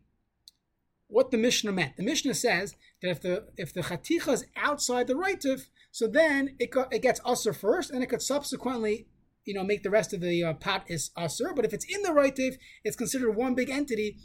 what 1.08 1.32
the 1.32 1.38
Mishnah 1.38 1.72
meant. 1.72 1.98
The 1.98 2.04
Mishnah 2.04 2.36
says 2.36 2.76
that 3.02 3.10
if 3.10 3.22
the 3.22 3.48
if 3.58 3.74
the 3.74 3.82
chaticha 3.82 4.34
is 4.34 4.46
outside 4.56 5.08
the 5.08 5.16
reitiv, 5.16 5.68
so 5.92 6.08
then 6.08 6.56
it 6.60 6.70
it 6.92 7.02
gets 7.02 7.20
usher 7.26 7.54
first, 7.54 7.90
and 7.92 8.04
it 8.04 8.08
could 8.08 8.22
subsequently, 8.22 9.08
you 9.46 9.54
know, 9.54 9.64
make 9.64 9.84
the 9.84 9.90
rest 9.90 10.14
of 10.14 10.22
the 10.22 10.44
uh, 10.44 10.54
pot 10.54 10.86
is 10.88 11.12
usher. 11.16 11.54
But 11.56 11.66
if 11.66 11.74
it's 11.74 11.86
in 11.86 12.04
the 12.04 12.10
reitiv, 12.10 12.56
it's 12.84 12.96
considered 12.96 13.32
one 13.32 13.56
big 13.56 13.70
entity, 13.70 14.18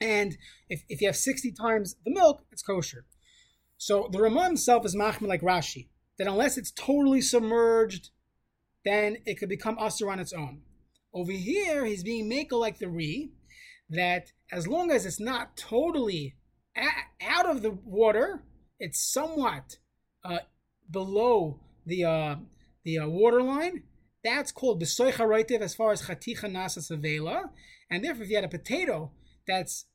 and 0.00 0.36
if, 0.68 0.82
if 0.88 1.00
you 1.00 1.08
have 1.08 1.16
sixty 1.16 1.52
times 1.52 1.96
the 2.04 2.12
milk, 2.12 2.44
it's 2.52 2.62
kosher. 2.62 3.06
So 3.78 4.08
the 4.12 4.20
Ramah 4.20 4.44
himself 4.44 4.84
is 4.84 4.94
machmir 4.94 5.28
like 5.28 5.40
Rashi 5.40 5.88
that 6.20 6.28
unless 6.28 6.58
it's 6.58 6.70
totally 6.70 7.22
submerged, 7.22 8.10
then 8.84 9.16
it 9.24 9.38
could 9.38 9.48
become 9.48 9.78
usher 9.78 10.10
on 10.10 10.20
its 10.20 10.34
own. 10.34 10.60
Over 11.12 11.32
here, 11.32 11.84
he's 11.84 12.04
being 12.04 12.28
make 12.28 12.52
like 12.52 12.78
the 12.78 12.88
Ri, 12.88 13.32
that 13.88 14.32
as 14.52 14.68
long 14.68 14.90
as 14.90 15.04
it's 15.04 15.20
not 15.20 15.56
totally 15.56 16.36
a- 16.76 17.24
out 17.26 17.46
of 17.46 17.62
the 17.62 17.72
water, 17.84 18.44
it's 18.78 19.12
somewhat 19.12 19.78
uh, 20.24 20.38
below 20.90 21.60
the 21.84 22.04
uh, 22.04 22.36
the 22.84 22.98
uh, 22.98 23.08
water 23.08 23.42
line. 23.42 23.82
That's 24.22 24.52
called 24.52 24.82
besoicha 24.82 25.60
as 25.60 25.74
far 25.74 25.92
as 25.92 26.02
chaticha 26.02 26.50
nasas 26.50 26.90
nevela. 26.90 27.50
And 27.90 28.04
therefore, 28.04 28.24
if 28.24 28.30
you 28.30 28.36
had 28.36 28.44
a 28.44 28.48
potato 28.48 29.10
that's 29.46 29.86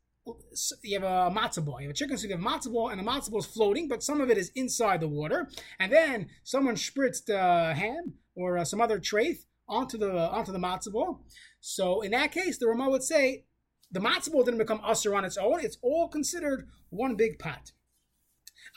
you 0.82 1.00
have 1.00 1.04
a 1.04 1.34
matzo 1.34 1.64
ball. 1.64 1.80
You 1.80 1.88
have 1.88 1.94
a 1.94 1.98
chicken 1.98 2.18
soup, 2.18 2.32
you 2.32 2.38
have 2.38 2.66
a 2.66 2.70
ball, 2.70 2.90
and 2.90 3.00
the 3.00 3.04
matzo 3.04 3.30
ball 3.30 3.40
is 3.40 3.46
floating, 3.46 3.88
but 3.88 4.02
some 4.02 4.22
of 4.22 4.30
it 4.32 4.38
is 4.38 4.52
inside 4.56 5.02
the 5.02 5.08
water. 5.08 5.48
And 5.80 5.92
then 5.92 6.30
someone 6.44 6.76
spritzed 6.76 7.30
uh, 7.30 7.76
ham 7.76 8.16
or 8.36 8.58
uh, 8.58 8.66
some 8.66 8.82
other 8.82 9.00
traith 9.00 9.46
onto 9.68 9.98
the 9.98 10.12
onto 10.12 10.52
the 10.52 10.60
matzah 10.60 10.92
ball. 10.92 11.22
So 11.60 12.02
in 12.02 12.12
that 12.12 12.32
case, 12.32 12.58
the 12.58 12.68
Rama 12.68 12.90
would 12.90 13.04
say 13.04 13.46
the 13.92 14.00
matzah 14.00 14.32
ball 14.32 14.44
didn't 14.44 14.60
become 14.60 14.82
usher 14.84 15.16
on 15.16 15.26
its 15.26 15.38
own. 15.38 15.64
It's 15.64 15.78
all 15.82 16.08
considered 16.08 16.68
one 16.90 17.16
big 17.16 17.40
pot. 17.40 17.72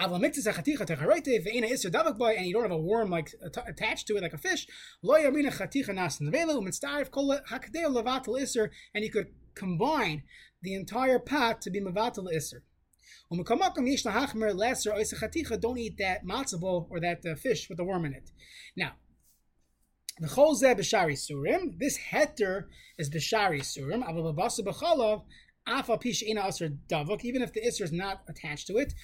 And 0.00 0.12
you 0.12 0.18
don't 2.52 2.62
have 2.62 2.70
a 2.70 2.78
worm 2.78 3.10
like 3.10 3.34
attached 3.66 4.06
to 4.06 4.16
it 4.16 4.22
like 4.22 4.32
a 4.32 4.38
fish. 4.38 4.68
And 5.02 5.34
you 9.04 9.10
could 9.10 9.26
combine 9.54 10.22
the 10.62 10.74
entire 10.74 11.18
pot 11.18 11.60
to 11.62 11.70
be 11.70 11.80
mavatal 11.80 12.32
iser. 12.32 12.62
Don't 13.30 13.44
eat 15.78 15.98
that 15.98 16.24
matzah 16.24 16.60
ball 16.60 16.86
or 16.90 17.00
that 17.00 17.26
uh, 17.26 17.34
fish 17.34 17.68
with 17.68 17.78
the 17.78 17.84
worm 17.84 18.04
in 18.04 18.14
it. 18.14 18.30
Now, 18.76 18.92
the 18.94 18.94
Cholzeh 18.94 18.98
b'shari 19.34 20.04
surim. 20.04 20.07
This 20.20 21.98
heter 22.12 22.64
is 22.98 23.10
b'shari 23.10 23.60
surim. 23.60 24.02
Aval 24.04 24.34
b'basa 24.34 24.60
b'chalav 24.60 25.22
afa 25.66 25.98
pish 25.98 26.22
ina 26.22 26.46
aser. 26.46 26.70
Even 27.22 27.42
if 27.42 27.52
the 27.52 27.60
isser 27.60 27.82
is 27.82 27.92
not 27.92 28.22
attached 28.28 28.66
to 28.66 28.76
it, 28.76 28.94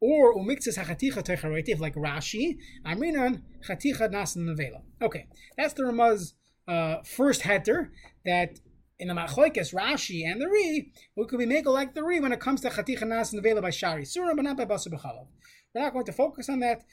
or 0.00 0.34
umiktzas 0.34 0.78
hachaticha 0.78 1.22
techaretiv 1.24 1.80
like 1.80 1.94
Rashi. 1.94 2.58
Amrinan 2.86 3.42
chaticha 3.68 4.08
nasan 4.10 4.48
nevela. 4.48 4.82
Okay, 5.02 5.26
that's 5.56 5.74
the 5.74 5.82
Ramaz 5.82 6.34
uh, 6.68 7.02
first 7.04 7.42
heter 7.42 7.90
that 8.24 8.60
in 9.00 9.08
the 9.08 9.14
Machoikes, 9.14 9.74
Rashi, 9.74 10.30
and 10.30 10.40
the 10.40 10.46
Ri, 10.46 10.92
we 11.16 11.26
could 11.26 11.38
be 11.38 11.46
make 11.46 11.66
like 11.66 11.94
the 11.94 12.04
Ri 12.04 12.20
when 12.20 12.32
it 12.32 12.40
comes 12.40 12.60
to 12.60 12.68
Chaticha 12.68 13.08
Nas 13.08 13.32
and 13.32 13.42
Nevela 13.42 13.62
by 13.62 13.70
Shari 13.70 14.04
Surah, 14.04 14.34
but 14.34 14.44
not 14.44 14.58
by 14.58 14.66
Basar 14.66 14.88
B'chalav. 14.88 15.26
We're 15.74 15.82
not 15.82 15.94
going 15.94 16.04
to 16.04 16.12
focus 16.12 16.50
on 16.50 16.60
that. 16.60 16.84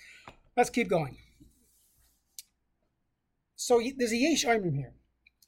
Let's 0.55 0.69
keep 0.69 0.87
going. 0.87 1.17
So 3.57 3.81
there's 3.97 4.11
a 4.11 4.17
Yesh 4.17 4.45
Armim 4.45 4.75
here. 4.75 4.93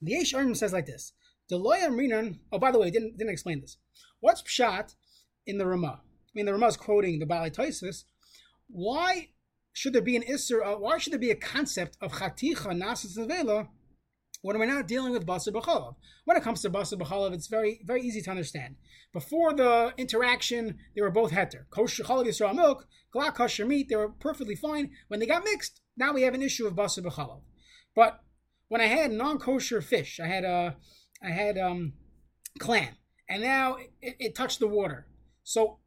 The 0.02 0.14
Yesh 0.14 0.34
Armim 0.34 0.58
says 0.58 0.74
like 0.74 0.88
this. 0.88 1.14
Deloy 1.50 1.80
Amrinan, 1.82 2.40
oh, 2.52 2.58
by 2.60 2.72
the 2.72 2.80
way, 2.80 2.90
didn't, 2.90 3.18
didn't 3.18 3.32
explain 3.32 3.62
this. 3.62 3.78
What's 4.20 4.42
Pshat 4.42 4.96
in 5.46 5.60
the 5.60 5.68
Ramah? 5.68 6.02
I 6.02 6.32
mean, 6.34 6.46
the 6.46 6.54
Ramah 6.54 6.68
is 6.68 6.78
quoting 6.78 7.20
the 7.20 7.26
Baalei 7.26 7.56
Tosfos. 7.56 8.04
Why 8.68 9.30
should 9.74 9.94
there 9.94 10.02
be 10.02 10.16
an 10.16 10.24
Isser, 10.24 10.66
uh, 10.66 10.78
why 10.78 10.98
should 10.98 11.14
there 11.14 11.20
be 11.20 11.32
a 11.32 11.36
concept 11.36 11.98
of 12.02 12.14
Chaticha 12.14 12.68
Nasas 12.76 13.16
Nevela 13.16 13.68
when 14.42 14.58
we're 14.58 14.66
not 14.66 14.88
dealing 14.88 15.12
with 15.12 15.26
Basar 15.26 15.54
B'chalav. 15.54 15.96
When 16.26 16.38
it 16.38 16.44
comes 16.44 16.62
to 16.62 16.70
Basar 16.70 17.00
B'chalav, 17.00 17.34
it's 17.34 17.48
very, 17.48 17.82
very 17.84 18.02
easy 18.02 18.22
to 18.22 18.32
understand. 18.32 18.76
Before 19.14 19.54
the 19.54 19.94
interaction, 19.98 20.78
they 20.96 21.02
were 21.02 21.12
both 21.12 21.32
heter. 21.32 21.70
Kosher 21.70 22.04
Chalav 22.04 22.26
Yisrael 22.26 22.56
milk, 22.56 22.88
Glatt 23.14 23.36
kosher 23.36 23.66
meat, 23.66 23.90
they 23.90 23.96
were 23.96 24.10
perfectly 24.10 24.56
fine. 24.56 24.92
When 25.10 25.20
they 25.20 25.26
got 25.26 25.44
mixed, 25.44 25.82
now 25.98 26.14
we 26.14 26.22
have 26.24 26.34
an 26.34 26.42
issue 26.42 26.66
of 26.68 26.74
Basar 26.74 27.04
B'chalav. 27.04 27.42
But 28.00 28.22
when 28.70 28.80
I 28.80 28.86
had 28.86 29.12
non-kosher 29.12 29.82
fish, 29.82 30.22
I 30.24 30.28
had 30.28 30.46
a, 30.46 30.48
uh, 30.48 30.72
I 31.22 31.32
had 31.32 31.58
um, 31.58 31.92
clam, 32.58 32.96
and 33.28 33.44
now 33.44 33.76
it, 34.02 34.16
it 34.26 34.36
touched 34.36 34.62
the 34.62 34.70
water. 34.70 35.06
So 35.44 35.80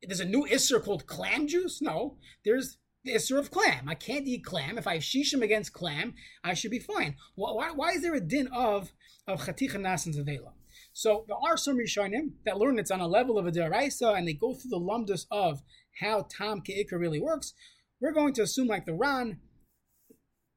there's 0.00 0.20
a 0.20 0.24
new 0.24 0.46
isser 0.46 0.80
called 0.80 1.08
clam 1.08 1.48
juice? 1.48 1.82
No, 1.82 2.16
there's 2.44 2.78
the 3.04 3.14
Isser 3.14 3.40
of 3.40 3.50
clam. 3.50 3.88
I 3.88 3.96
can't 3.96 4.28
eat 4.28 4.44
clam. 4.44 4.78
If 4.78 4.86
I 4.86 4.94
have 4.94 5.02
shishim 5.02 5.42
against 5.42 5.72
clam, 5.72 6.14
I 6.44 6.54
should 6.54 6.70
be 6.70 6.78
fine. 6.78 7.16
Why, 7.34 7.72
why 7.72 7.90
is 7.90 8.02
there 8.02 8.14
a 8.14 8.20
din 8.20 8.46
of 8.54 8.92
of 9.26 9.40
chaticha 9.40 9.80
nas 9.80 10.06
and 10.06 10.14
zavela? 10.14 10.52
So 10.92 11.24
there 11.26 11.38
are 11.44 11.56
some 11.56 11.76
Rishonim 11.76 12.34
that 12.46 12.58
learn 12.58 12.78
it's 12.78 12.92
on 12.92 13.00
a 13.00 13.08
level 13.08 13.36
of 13.36 13.48
a 13.48 13.50
deraisa, 13.50 14.16
and 14.16 14.28
they 14.28 14.32
go 14.32 14.54
through 14.54 14.70
the 14.70 14.78
lumdus 14.78 15.26
of 15.32 15.62
how 16.00 16.28
tam 16.30 16.60
ke'ikr 16.60 17.00
really 17.00 17.20
works. 17.20 17.52
We're 18.00 18.12
going 18.12 18.34
to 18.34 18.42
assume, 18.42 18.68
like 18.68 18.86
the 18.86 18.94
Ran, 18.94 19.40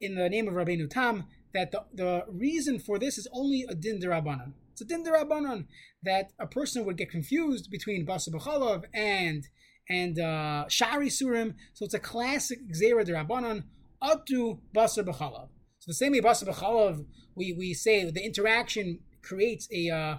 in 0.02 0.16
the 0.16 0.30
name 0.30 0.48
of 0.48 0.56
Rabbeinu 0.56 0.90
Tam, 0.90 1.26
that 1.54 1.72
the, 1.72 1.86
the 1.94 2.26
reason 2.28 2.80
for 2.80 3.00
this 3.00 3.18
is 3.18 3.28
only 3.32 3.66
a 3.70 3.76
din 3.76 4.00
derabanan. 4.02 4.54
It's 4.74 4.82
a 4.82 4.86
din 4.86 5.06
derabanan 5.06 5.68
that 6.04 6.32
a 6.40 6.48
person 6.48 6.86
would 6.86 6.98
get 6.98 7.10
confused 7.10 7.70
between 7.72 8.06
basa 8.06 8.30
b'chalav 8.30 8.84
and 8.94 9.48
and 9.90 10.20
uh, 10.20 10.66
Shari 10.70 11.10
Surim. 11.10 11.56
So 11.74 11.86
it's 11.86 11.94
a 11.94 12.00
classic 12.00 12.60
Xera 12.74 13.04
de 13.06 13.64
up 14.02 14.26
to 14.28 14.60
Basar 14.76 15.06
B'chalav. 15.06 15.50
So 15.80 15.88
the 15.88 15.94
same 15.94 16.14
way 16.14 16.22
Basar 16.22 16.48
B'chalav, 16.48 17.06
we, 17.36 17.54
we 17.58 17.74
say 17.74 18.10
the 18.10 18.24
interaction 18.24 19.00
creates 19.22 19.68
a 19.72 19.90
uh, 19.90 20.16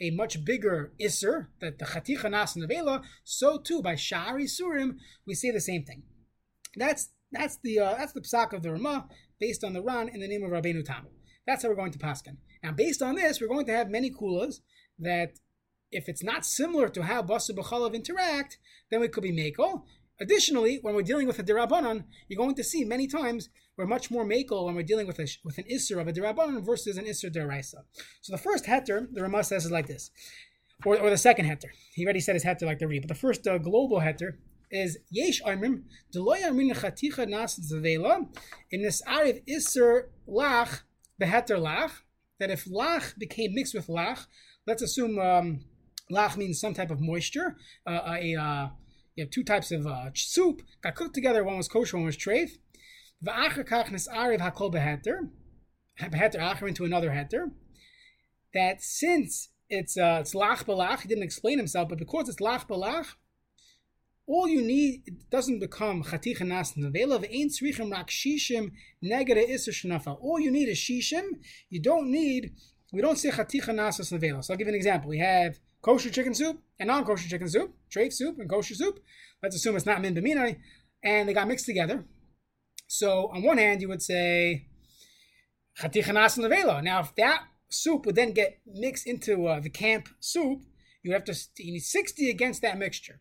a 0.00 0.10
much 0.10 0.42
bigger 0.44 0.92
Isser, 0.98 1.48
that 1.60 1.78
the 1.78 1.84
Chaticha 1.84 2.30
Nas 2.30 2.54
Nevela, 2.54 3.02
so 3.22 3.58
too 3.58 3.82
by 3.82 3.94
Shari 3.94 4.46
Surim, 4.46 4.96
we 5.26 5.34
say 5.34 5.50
the 5.50 5.60
same 5.60 5.84
thing. 5.84 6.02
That's 6.74 7.10
that's 7.32 7.58
the 7.62 7.78
uh, 7.78 7.94
that's 7.96 8.12
the 8.12 8.20
psak 8.20 8.52
of 8.52 8.62
the 8.62 8.72
Ramah 8.72 9.06
based 9.38 9.64
on 9.64 9.72
the 9.72 9.82
Ran 9.82 10.08
in 10.08 10.20
the 10.20 10.28
name 10.28 10.42
of 10.42 10.50
Rabbeinu 10.50 10.84
Tam. 10.84 11.06
That's 11.46 11.62
how 11.62 11.68
we're 11.68 11.74
going 11.76 11.92
to 11.92 11.98
paskin. 11.98 12.36
Now, 12.62 12.72
based 12.72 13.02
on 13.02 13.14
this, 13.14 13.40
we're 13.40 13.48
going 13.48 13.66
to 13.66 13.72
have 13.72 13.88
many 13.88 14.10
kulas 14.10 14.60
that 14.98 15.38
if 15.90 16.08
it's 16.08 16.22
not 16.22 16.44
similar 16.44 16.88
to 16.88 17.02
how 17.02 17.22
Basa 17.22 17.50
B'chalav 17.50 17.94
interact, 17.94 18.58
then 18.90 19.02
it 19.02 19.12
could 19.12 19.22
be 19.22 19.32
Mako. 19.32 19.84
Additionally, 20.20 20.78
when 20.82 20.94
we're 20.94 21.02
dealing 21.02 21.26
with 21.26 21.38
a 21.38 21.42
Dirabanan, 21.42 22.04
you're 22.28 22.36
going 22.36 22.54
to 22.54 22.62
see 22.62 22.84
many 22.84 23.06
times 23.06 23.48
we're 23.76 23.86
much 23.86 24.10
more 24.10 24.24
Mako 24.24 24.66
when 24.66 24.74
we're 24.74 24.82
dealing 24.82 25.06
with 25.06 25.18
a, 25.18 25.26
with 25.42 25.56
an 25.56 25.64
Isser 25.72 26.00
of 26.00 26.06
a 26.06 26.12
Dirabanan 26.12 26.64
versus 26.64 26.98
an 26.98 27.06
Isser 27.06 27.34
Deraisa. 27.34 27.82
So 28.20 28.32
the 28.32 28.38
first 28.38 28.66
heter, 28.66 29.06
the 29.10 29.22
Ramah 29.22 29.44
says 29.44 29.64
is 29.64 29.70
like 29.70 29.86
this. 29.86 30.10
Or, 30.84 30.98
or 30.98 31.10
the 31.10 31.16
second 31.16 31.46
heter. 31.46 31.70
He 31.94 32.04
already 32.04 32.20
said 32.20 32.34
his 32.34 32.44
heter 32.44 32.62
like 32.62 32.78
the 32.78 32.86
Ri, 32.86 33.00
but 33.00 33.08
the 33.08 33.14
first 33.14 33.46
uh, 33.46 33.58
global 33.58 34.00
heter 34.00 34.34
is 34.70 34.98
Yesh 35.10 35.42
Armim, 35.42 35.82
Deloy 36.14 36.44
Armin 36.44 36.70
Chaticha 36.70 37.28
Nas 37.28 37.58
Zavela, 37.58 38.26
in 38.70 38.82
this 38.82 39.02
Ariv 39.02 39.42
Isser 39.48 40.04
Lach, 40.28 40.82
the 41.18 41.26
heter 41.26 41.58
Lach, 41.58 41.90
that 42.38 42.50
if 42.50 42.64
Lach 42.66 43.18
became 43.18 43.54
mixed 43.54 43.74
with 43.74 43.88
Lach, 43.88 44.26
let's 44.66 44.82
assume 44.82 45.18
um, 45.18 45.60
Lach 46.10 46.36
means 46.36 46.60
some 46.60 46.74
type 46.74 46.90
of 46.90 47.00
moisture. 47.00 47.56
Uh, 47.86 48.16
a 48.18 48.34
uh, 48.36 48.68
you 49.16 49.24
have 49.24 49.30
two 49.30 49.44
types 49.44 49.72
of 49.72 49.86
uh, 49.86 50.10
soup 50.14 50.62
got 50.82 50.94
cooked 50.94 51.14
together. 51.14 51.44
One 51.44 51.56
was 51.56 51.68
kosher, 51.68 51.96
one 51.96 52.06
was 52.06 52.16
treif. 52.16 52.52
V'acher 53.24 53.68
kach 53.68 53.88
nes'ariv 53.88 54.40
hakol 54.40 54.72
beheter. 54.72 55.28
Beheter 56.00 56.38
acher 56.38 56.68
into 56.68 56.84
another 56.84 57.10
heter. 57.10 57.50
That 58.54 58.82
since 58.82 59.50
it's 59.68 59.96
uh, 59.96 60.18
it's 60.20 60.34
lach 60.34 60.64
balach, 60.64 61.00
he 61.00 61.08
didn't 61.08 61.24
explain 61.24 61.58
himself, 61.58 61.88
but 61.88 61.98
because 61.98 62.28
it's 62.28 62.40
lach 62.40 62.66
balach, 62.66 63.06
all 64.26 64.48
you 64.48 64.62
need 64.62 65.02
it 65.06 65.30
doesn't 65.30 65.58
become 65.58 66.02
chatich 66.04 66.40
nas 66.40 66.74
nevela 66.74 67.18
v'ein 67.22 67.46
tzrichim 67.46 67.90
rak 67.90 68.08
shishim 68.08 68.70
negere 69.02 69.48
iser 69.48 69.72
shnafa. 69.72 70.16
All 70.20 70.38
you 70.38 70.50
need 70.50 70.68
is 70.68 70.78
shishim. 70.78 71.24
You 71.68 71.80
don't 71.80 72.10
need. 72.10 72.52
We 72.92 73.02
don't 73.02 73.18
say 73.18 73.30
chatich 73.30 73.66
nas 73.74 73.98
nevela. 74.10 74.44
So 74.44 74.52
I'll 74.52 74.58
give 74.58 74.66
you 74.66 74.72
an 74.72 74.76
example. 74.76 75.10
We 75.10 75.18
have 75.18 75.58
kosher 75.82 76.10
chicken 76.10 76.34
soup 76.34 76.60
and 76.78 76.88
non-kosher 76.88 77.28
chicken 77.28 77.48
soup, 77.48 77.74
treif 77.90 78.12
soup 78.12 78.38
and 78.38 78.48
kosher 78.48 78.74
soup. 78.74 79.00
Let's 79.42 79.56
assume 79.56 79.76
it's 79.76 79.86
not 79.86 80.00
min 80.02 80.14
b'minai, 80.14 80.58
and 81.02 81.28
they 81.28 81.32
got 81.32 81.48
mixed 81.48 81.66
together. 81.66 82.04
So 82.86 83.30
on 83.32 83.42
one 83.42 83.58
hand, 83.58 83.80
you 83.80 83.88
would 83.88 84.02
say 84.02 84.66
chatichanas 85.80 86.38
nevela. 86.38 86.82
Now, 86.82 87.00
if 87.00 87.14
that 87.16 87.44
soup 87.70 88.04
would 88.04 88.16
then 88.16 88.32
get 88.32 88.60
mixed 88.66 89.06
into 89.06 89.46
uh, 89.46 89.60
the 89.60 89.70
camp 89.70 90.08
soup, 90.18 90.60
you 91.02 91.12
have 91.12 91.24
to 91.24 91.34
you 91.56 91.72
need 91.72 91.80
sixty 91.80 92.28
against 92.28 92.60
that 92.62 92.76
mixture, 92.76 93.20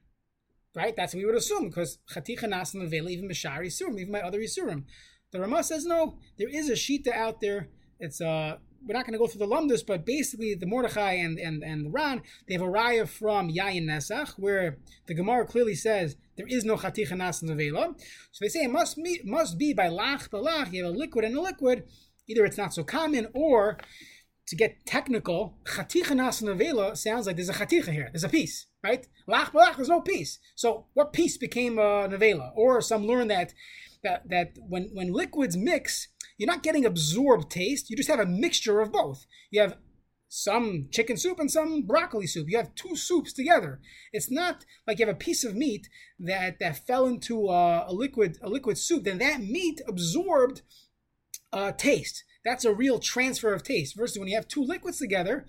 right? 0.75 0.95
That's 0.95 1.13
what 1.13 1.19
we 1.19 1.25
would 1.25 1.35
assume 1.35 1.69
because 1.69 1.99
chatichanas 2.13 2.75
nevela, 2.75 3.09
even 3.09 3.29
mishari 3.29 3.67
surim, 3.67 3.99
even 3.99 4.11
my 4.11 4.21
other 4.21 4.39
isurim. 4.39 4.83
The 5.31 5.39
Ramah 5.39 5.63
says 5.63 5.85
no. 5.85 6.17
There 6.37 6.49
is 6.49 6.69
a 6.69 6.73
shita 6.73 7.13
out 7.13 7.39
there. 7.41 7.69
It's 7.99 8.21
uh, 8.21 8.57
we're 8.85 8.93
not 8.93 9.05
going 9.05 9.13
to 9.13 9.19
go 9.19 9.27
through 9.27 9.45
the 9.45 9.53
lumdus, 9.53 9.85
but 9.85 10.05
basically 10.05 10.55
the 10.55 10.65
Mordechai 10.65 11.13
and, 11.13 11.37
and, 11.37 11.63
and 11.63 11.93
Ran, 11.93 12.21
they 12.47 12.53
have 12.53 12.61
a 12.61 12.65
raya 12.65 13.07
from 13.07 13.49
Yayin 13.49 13.85
Nesach, 13.85 14.31
where 14.37 14.77
the 15.07 15.13
Gemara 15.13 15.45
clearly 15.45 15.75
says 15.75 16.15
there 16.37 16.47
is 16.47 16.63
no 16.63 16.77
Chaticha 16.77 17.17
Nas 17.17 17.41
Nevela. 17.41 17.99
So 18.31 18.45
they 18.45 18.49
say 18.49 18.63
it 18.63 18.71
must 18.71 18.95
be, 18.97 19.21
must 19.23 19.57
be 19.57 19.73
by 19.73 19.87
Lach 19.87 20.29
Balach, 20.29 20.71
you 20.71 20.85
have 20.85 20.93
a 20.93 20.97
liquid 20.97 21.25
and 21.25 21.35
a 21.35 21.41
liquid. 21.41 21.83
Either 22.27 22.45
it's 22.45 22.57
not 22.57 22.73
so 22.73 22.83
common, 22.83 23.27
or 23.33 23.77
to 24.49 24.55
get 24.55 24.85
technical, 24.85 25.55
Chaticha 25.63 26.15
Nas 26.15 26.41
Nevela 26.41 26.97
sounds 26.97 27.27
like 27.27 27.35
there's 27.35 27.49
a 27.49 27.53
Chaticha 27.53 27.91
here, 27.91 28.09
there's 28.11 28.23
a 28.23 28.29
piece, 28.29 28.65
right? 28.83 29.07
Lach 29.27 29.51
Balach, 29.51 29.75
there's 29.75 29.89
no 29.89 30.01
piece. 30.01 30.39
So 30.55 30.87
what 30.95 31.13
piece 31.13 31.37
became 31.37 31.77
a 31.77 32.09
Nevela? 32.09 32.51
Or 32.55 32.81
some 32.81 33.05
learn 33.05 33.27
that 33.27 33.53
that 34.03 34.27
that 34.29 34.57
when 34.67 34.89
when 34.93 35.13
liquids 35.13 35.55
mix, 35.55 36.07
you're 36.37 36.47
not 36.47 36.63
getting 36.63 36.85
absorbed 36.85 37.51
taste. 37.51 37.89
You 37.89 37.95
just 37.95 38.09
have 38.09 38.19
a 38.19 38.25
mixture 38.25 38.81
of 38.81 38.91
both. 38.91 39.25
You 39.51 39.61
have 39.61 39.77
some 40.29 40.87
chicken 40.91 41.17
soup 41.17 41.39
and 41.39 41.51
some 41.51 41.83
broccoli 41.83 42.25
soup. 42.25 42.47
You 42.49 42.57
have 42.57 42.73
two 42.73 42.95
soups 42.95 43.33
together. 43.33 43.79
It's 44.13 44.31
not 44.31 44.65
like 44.87 44.99
you 44.99 45.05
have 45.05 45.15
a 45.15 45.17
piece 45.17 45.43
of 45.43 45.55
meat 45.55 45.89
that 46.19 46.57
that 46.59 46.87
fell 46.87 47.05
into 47.05 47.49
a, 47.49 47.85
a 47.87 47.93
liquid 47.93 48.39
a 48.41 48.49
liquid 48.49 48.79
soup. 48.79 49.03
Then 49.03 49.19
that 49.19 49.41
meat 49.41 49.79
absorbed 49.87 50.63
uh, 51.53 51.71
taste. 51.73 52.23
That's 52.49 52.65
a 52.65 52.73
real 52.73 52.97
transfer 52.97 53.53
of 53.53 53.61
taste. 53.61 53.95
Versus 53.95 54.17
when 54.17 54.27
you 54.27 54.35
have 54.35 54.47
two 54.47 54.63
liquids 54.63 54.97
together, 54.97 55.45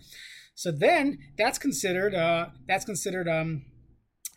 so 0.55 0.71
then 0.71 1.19
that's 1.39 1.59
considered 1.59 2.15
uh, 2.15 2.49
that's 2.69 2.85
considered 2.85 3.27
um, 3.27 3.65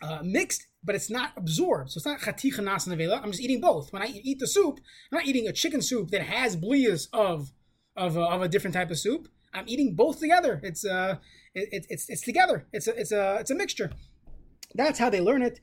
uh, 0.00 0.20
mixed 0.22 0.66
but 0.84 0.94
it's 0.94 1.10
not 1.10 1.32
absorbed. 1.36 1.90
So 1.90 1.98
it's 1.98 2.06
not 2.06 2.20
chaticha 2.20 2.62
nas 2.62 2.86
nevela. 2.86 3.22
I'm 3.22 3.30
just 3.30 3.42
eating 3.42 3.60
both. 3.60 3.92
When 3.92 4.02
I 4.02 4.06
eat 4.06 4.38
the 4.38 4.46
soup, 4.46 4.80
I'm 5.10 5.18
not 5.18 5.26
eating 5.26 5.48
a 5.48 5.52
chicken 5.52 5.80
soup 5.80 6.10
that 6.10 6.22
has 6.22 6.56
blias 6.56 7.08
of 7.12 7.52
of 7.96 8.16
a, 8.16 8.22
of 8.22 8.42
a 8.42 8.48
different 8.48 8.74
type 8.74 8.90
of 8.90 8.98
soup. 8.98 9.28
I'm 9.52 9.64
eating 9.66 9.94
both 9.94 10.20
together. 10.20 10.60
It's 10.62 10.84
uh, 10.84 11.16
it, 11.54 11.86
it's 11.88 12.08
it's 12.08 12.22
together. 12.22 12.66
It's 12.72 12.86
a 12.86 12.94
it's 13.00 13.12
a 13.12 13.38
it's 13.40 13.50
a 13.50 13.54
mixture. 13.54 13.90
That's 14.74 14.98
how 14.98 15.10
they 15.10 15.20
learn 15.20 15.42
it. 15.42 15.60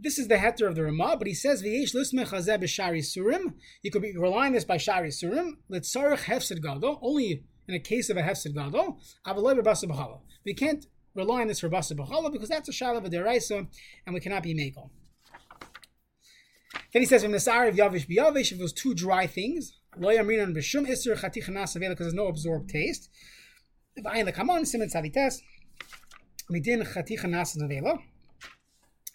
This 0.00 0.18
is 0.18 0.28
the 0.28 0.36
heter 0.36 0.68
of 0.68 0.76
the 0.76 0.84
Ramah, 0.84 1.16
but 1.18 1.26
he 1.26 1.34
says 1.34 1.62
v'yesh 1.62 1.94
lismech 1.94 2.28
hazeh 2.28 2.62
b'shari 2.62 3.00
surim. 3.00 3.54
You 3.82 3.90
could 3.90 4.02
be 4.02 4.16
relying 4.16 4.48
on 4.48 4.52
this 4.52 4.64
by 4.64 4.76
shari 4.76 5.08
surim. 5.08 5.56
Litzarich 5.70 6.24
hefsid 6.24 6.62
gadol. 6.62 7.00
Only 7.02 7.42
in 7.66 7.74
a 7.74 7.80
case 7.80 8.08
of 8.08 8.16
a 8.16 8.22
hefsid 8.22 8.54
gadol. 8.54 9.00
Avaloi 9.26 9.58
b'basa 9.58 10.20
We 10.44 10.54
can't 10.54 10.86
rely 11.16 11.40
on 11.40 11.48
this 11.48 11.60
for 11.60 11.68
basa 11.68 11.94
b'chala 11.94 12.32
because 12.32 12.48
that's 12.48 12.68
a 12.68 12.72
shalav 12.72 13.04
of 13.04 13.70
and 14.06 14.14
we 14.14 14.20
cannot 14.20 14.44
be 14.44 14.54
megal. 14.54 14.90
Then 16.92 17.02
he 17.02 17.06
says 17.06 17.22
from 17.22 17.32
the 17.32 17.38
of 17.38 17.74
yavish 17.74 18.06
biyavish 18.08 18.52
if 18.52 18.60
it 18.60 18.62
was 18.62 18.72
two 18.72 18.94
dry 18.94 19.26
things 19.26 19.78
lo 19.96 20.10
yamrinan 20.10 20.56
b'shum 20.56 20.88
iser 20.88 21.16
chatich 21.16 21.48
nas 21.48 21.74
because 21.74 21.96
there's 21.98 22.14
no 22.14 22.28
absorbed 22.28 22.70
taste. 22.70 23.10
V'ayin 23.98 24.30
lekamon 24.30 24.62
simen 24.62 24.92
tzadites 24.92 25.40
midin 26.50 26.86
chatich 26.86 27.24
nas 27.24 27.56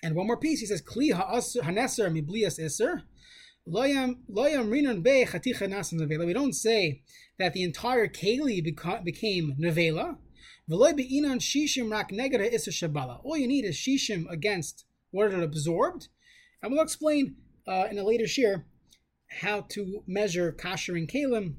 And 0.03 0.15
one 0.15 0.27
more 0.27 0.37
piece, 0.37 0.59
he 0.59 0.65
says 0.65 0.81
kli 0.81 1.13
haneser 1.13 2.11
miblias 2.11 2.59
iser 2.59 3.03
We 3.65 3.93
don't 6.33 6.53
say 6.53 7.01
that 7.39 7.53
the 7.53 7.63
entire 7.63 8.09
keli 8.09 8.61
became 9.05 9.55
nevela. 9.57 10.17
All 10.69 10.89
you 13.37 13.47
need 13.47 13.65
is 13.65 13.75
shishim 13.75 14.29
against 14.29 14.85
what 15.11 15.33
it 15.33 15.43
absorbed, 15.43 16.07
and 16.61 16.73
we'll 16.73 16.81
explain 16.81 17.35
uh, 17.65 17.87
in 17.89 17.97
a 17.97 18.03
later 18.03 18.27
share 18.27 18.65
how 19.41 19.61
to 19.69 20.03
measure 20.05 20.51
kasher 20.51 20.97
and 20.97 21.07
kalim 21.07 21.55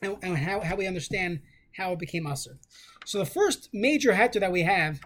and, 0.00 0.16
and, 0.22 0.38
how, 0.38 0.60
how 0.60 0.76
we 0.76 0.86
understand 0.86 1.40
how 1.76 1.92
it 1.92 1.98
became 1.98 2.26
aser. 2.26 2.58
So 3.04 3.18
the 3.18 3.26
first 3.26 3.68
major 3.72 4.12
heter 4.12 4.40
that 4.40 4.52
we 4.52 4.62
have 4.62 5.00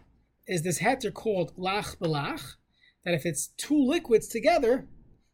is 0.46 0.62
this 0.62 0.80
heter 0.80 1.12
called 1.12 1.56
lach 1.56 1.96
belach, 1.98 2.54
that 3.04 3.14
if 3.14 3.24
it's 3.24 3.48
two 3.56 3.78
liquids 3.78 4.28
together, 4.28 4.88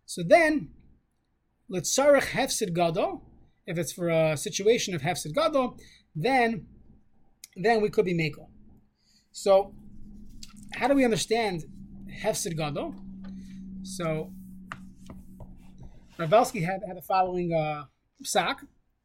so 0.06 0.22
then 0.26 0.70
litzarech 1.70 2.30
hefsid 2.30 2.74
gadol, 2.74 3.22
if 3.66 3.78
it's 3.78 3.92
for 3.92 4.08
a 4.08 4.36
situation 4.36 4.94
of 4.94 5.02
hefsid 5.02 5.34
gadol, 5.34 5.76
then 6.14 6.66
then 7.56 7.80
we 7.80 7.90
could 7.90 8.04
be 8.04 8.14
mako. 8.14 8.48
So 9.32 9.74
how 10.74 10.88
do 10.88 10.94
we 10.94 11.04
understand 11.04 11.64
hefsid 12.22 12.56
gadol? 12.56 12.94
So 13.82 14.32
Rav 16.18 16.30
Belsky 16.30 16.62
had, 16.62 16.80
had 16.86 16.96
the 16.96 17.02
following 17.02 17.52
uh, 17.52 17.84
psak, 18.24 18.56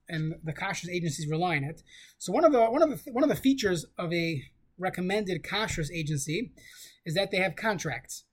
and 0.10 0.36
the 0.44 0.54
kashrus 0.54 0.90
agencies 0.90 1.28
rely 1.28 1.58
on 1.58 1.64
it. 1.64 1.82
So 2.18 2.34
one 2.34 2.44
of 2.44 2.52
the 2.52 2.66
one 2.66 2.82
of 2.82 2.90
the 2.90 3.12
one 3.12 3.24
of 3.24 3.30
the 3.30 3.36
features 3.36 3.86
of 3.98 4.12
a 4.14 4.44
recommended 4.78 5.44
kashrus 5.44 5.92
agency 5.92 6.52
is 7.06 7.16
that 7.16 7.32
they 7.32 7.38
have 7.38 7.56
contracts. 7.56 8.26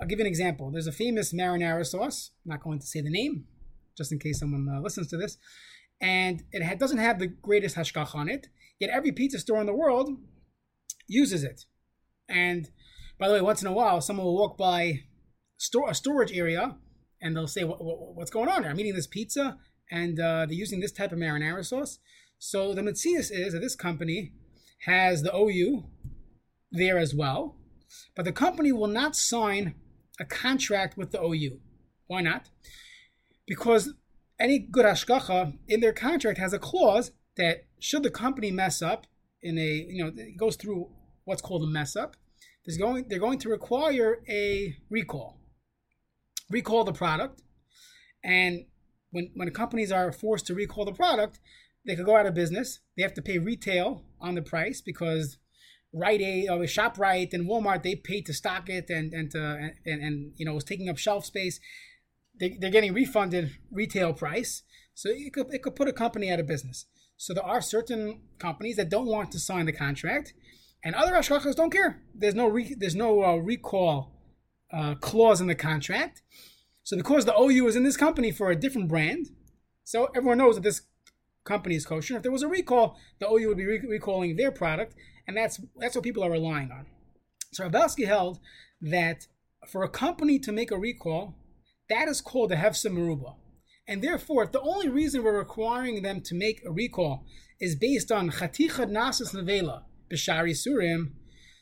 I'll 0.00 0.06
give 0.06 0.18
you 0.18 0.24
an 0.24 0.30
example. 0.30 0.70
There's 0.70 0.86
a 0.86 0.92
famous 0.92 1.32
marinara 1.32 1.86
sauce. 1.86 2.30
I'm 2.44 2.50
not 2.50 2.62
going 2.62 2.80
to 2.80 2.86
say 2.86 3.00
the 3.00 3.10
name, 3.10 3.44
just 3.96 4.12
in 4.12 4.18
case 4.18 4.40
someone 4.40 4.68
uh, 4.68 4.80
listens 4.80 5.08
to 5.08 5.16
this. 5.16 5.38
And 6.00 6.42
it 6.52 6.62
ha- 6.62 6.74
doesn't 6.74 6.98
have 6.98 7.18
the 7.18 7.28
greatest 7.28 7.76
hashkach 7.76 8.14
on 8.14 8.28
it. 8.28 8.48
Yet 8.78 8.90
every 8.90 9.12
pizza 9.12 9.38
store 9.38 9.60
in 9.60 9.66
the 9.66 9.74
world 9.74 10.10
uses 11.06 11.44
it. 11.44 11.64
And 12.28 12.68
by 13.18 13.28
the 13.28 13.34
way, 13.34 13.40
once 13.40 13.62
in 13.62 13.68
a 13.68 13.72
while, 13.72 14.00
someone 14.00 14.26
will 14.26 14.36
walk 14.36 14.58
by 14.58 15.04
store 15.56 15.88
a 15.88 15.94
storage 15.94 16.32
area 16.32 16.76
and 17.20 17.34
they'll 17.34 17.46
say, 17.46 17.64
what, 17.64 17.82
what, 17.82 18.14
"What's 18.14 18.30
going 18.30 18.48
on 18.48 18.62
here? 18.62 18.70
I'm 18.70 18.78
eating 18.78 18.94
this 18.94 19.06
pizza, 19.06 19.56
and 19.90 20.20
uh, 20.20 20.44
they're 20.46 20.52
using 20.52 20.80
this 20.80 20.92
type 20.92 21.12
of 21.12 21.18
marinara 21.18 21.64
sauce." 21.64 21.98
So 22.38 22.74
the 22.74 22.82
metzius 22.82 23.30
is 23.30 23.54
that 23.54 23.60
this 23.60 23.74
company 23.74 24.32
has 24.84 25.22
the 25.22 25.34
OU 25.34 25.84
there 26.70 26.98
as 26.98 27.14
well, 27.14 27.56
but 28.14 28.24
the 28.24 28.32
company 28.32 28.72
will 28.72 28.88
not 28.88 29.16
sign 29.16 29.74
a 30.20 30.24
contract 30.24 30.96
with 30.96 31.12
the 31.12 31.22
OU. 31.22 31.60
Why 32.06 32.20
not? 32.20 32.48
Because 33.46 33.94
any 34.38 34.58
good 34.58 34.84
hashgacha 34.84 35.56
in 35.68 35.80
their 35.80 35.92
contract 35.92 36.38
has 36.38 36.52
a 36.52 36.58
clause 36.58 37.12
that 37.36 37.64
should 37.80 38.02
the 38.02 38.10
company 38.10 38.50
mess 38.50 38.82
up 38.82 39.06
in 39.42 39.58
a 39.58 39.86
you 39.88 40.04
know 40.04 40.12
it 40.16 40.36
goes 40.36 40.56
through 40.56 40.90
what's 41.24 41.42
called 41.42 41.62
a 41.62 41.66
mess 41.66 41.96
up, 41.96 42.16
there's 42.64 42.78
going 42.78 43.06
they're 43.08 43.18
going 43.18 43.38
to 43.38 43.48
require 43.48 44.22
a 44.28 44.76
recall 44.90 45.40
recall 46.50 46.84
the 46.84 46.92
product. 46.92 47.42
And 48.24 48.66
when, 49.10 49.30
when 49.34 49.50
companies 49.50 49.92
are 49.92 50.12
forced 50.12 50.46
to 50.46 50.54
recall 50.54 50.84
the 50.84 50.92
product, 50.92 51.40
they 51.86 51.96
could 51.96 52.06
go 52.06 52.16
out 52.16 52.26
of 52.26 52.34
business. 52.34 52.80
They 52.96 53.02
have 53.02 53.14
to 53.14 53.22
pay 53.22 53.38
retail 53.38 54.02
on 54.20 54.34
the 54.34 54.42
price 54.42 54.80
because 54.80 55.38
Rite 55.92 56.20
Aid 56.20 56.50
or 56.50 56.58
ShopRite 56.58 57.32
and 57.32 57.48
Walmart 57.48 57.82
they 57.82 57.94
paid 57.94 58.26
to 58.26 58.34
stock 58.34 58.68
it 58.68 58.90
and 58.90 59.12
and 59.12 59.30
to, 59.30 59.72
and, 59.86 60.02
and 60.02 60.32
you 60.36 60.44
know 60.44 60.54
was 60.54 60.64
taking 60.64 60.88
up 60.88 60.98
shelf 60.98 61.24
space. 61.24 61.60
They, 62.38 62.56
they're 62.60 62.70
getting 62.70 62.92
refunded 62.92 63.56
retail 63.70 64.12
price, 64.12 64.62
so 64.94 65.08
it 65.10 65.32
could 65.32 65.52
it 65.54 65.62
could 65.62 65.76
put 65.76 65.88
a 65.88 65.92
company 65.92 66.30
out 66.30 66.40
of 66.40 66.46
business. 66.46 66.86
So 67.16 67.32
there 67.32 67.44
are 67.44 67.62
certain 67.62 68.20
companies 68.38 68.76
that 68.76 68.90
don't 68.90 69.06
want 69.06 69.32
to 69.32 69.38
sign 69.38 69.64
the 69.64 69.72
contract, 69.72 70.34
and 70.84 70.94
other 70.94 71.12
hashgachas 71.12 71.56
don't 71.56 71.70
care. 71.70 72.02
There's 72.14 72.34
no 72.34 72.46
re, 72.48 72.74
there's 72.76 72.94
no 72.94 73.22
uh, 73.22 73.36
recall 73.36 74.12
uh, 74.70 74.96
clause 74.96 75.40
in 75.40 75.46
the 75.46 75.54
contract. 75.54 76.22
So 76.82 76.96
because 76.96 77.24
the 77.24 77.36
OU 77.36 77.68
is 77.68 77.76
in 77.76 77.84
this 77.84 77.96
company 77.96 78.30
for 78.30 78.50
a 78.50 78.56
different 78.56 78.88
brand, 78.88 79.30
so 79.82 80.08
everyone 80.14 80.38
knows 80.38 80.56
that 80.56 80.62
this 80.62 80.82
company 81.46 81.76
is 81.76 81.86
kosher. 81.86 82.16
If 82.16 82.22
there 82.22 82.32
was 82.32 82.42
a 82.42 82.48
recall, 82.48 82.96
the 83.20 83.28
OU 83.28 83.48
would 83.48 83.56
be 83.56 83.64
re- 83.64 83.82
recalling 83.88 84.36
their 84.36 84.50
product, 84.50 84.94
and 85.26 85.36
that's 85.36 85.60
that's 85.78 85.94
what 85.94 86.04
people 86.04 86.24
are 86.24 86.30
relying 86.30 86.70
on. 86.70 86.86
So 87.52 87.64
Rav 87.64 87.72
Belsky 87.72 88.04
held 88.04 88.38
that 88.82 89.26
for 89.66 89.82
a 89.82 89.88
company 89.88 90.38
to 90.40 90.52
make 90.52 90.70
a 90.70 90.78
recall, 90.78 91.36
that 91.88 92.08
is 92.08 92.20
called 92.20 92.52
a 92.52 92.56
hefsa 92.56 92.90
meruba. 92.90 93.36
And 93.88 94.02
therefore, 94.02 94.44
if 94.44 94.52
the 94.52 94.60
only 94.60 94.88
reason 94.88 95.22
we're 95.22 95.38
requiring 95.38 96.02
them 96.02 96.20
to 96.22 96.34
make 96.34 96.60
a 96.66 96.72
recall 96.72 97.24
is 97.60 97.76
based 97.76 98.10
on 98.10 98.30
chaticha 98.30 98.84
nasis 98.90 99.34
nevela 99.34 99.82
b'shari 100.12 100.50
surim, 100.50 101.12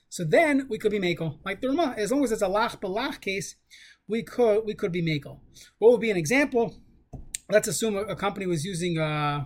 so 0.09 0.25
then 0.25 0.66
we 0.70 0.79
could 0.79 0.92
be 0.92 1.01
makel. 1.01 1.38
Like 1.44 1.61
the 1.61 1.68
Rama, 1.68 1.94
as 1.97 2.11
long 2.11 2.25
as 2.25 2.33
it's 2.33 2.42
a 2.42 2.47
lach 2.47 2.81
balach 2.81 3.20
case, 3.20 3.57
we 4.09 4.23
could 4.23 4.64
we 4.64 4.75
could 4.75 4.92
be 4.92 5.03
makel. 5.03 5.40
What 5.79 5.92
would 5.92 6.01
be 6.01 6.11
an 6.11 6.16
example? 6.16 6.77
Let's 7.51 7.68
assume 7.68 7.97
a, 7.97 8.03
a 8.03 8.16
company 8.16 8.47
was 8.47 8.64
using 8.64 8.97
a. 8.99 9.05
Uh, 9.05 9.44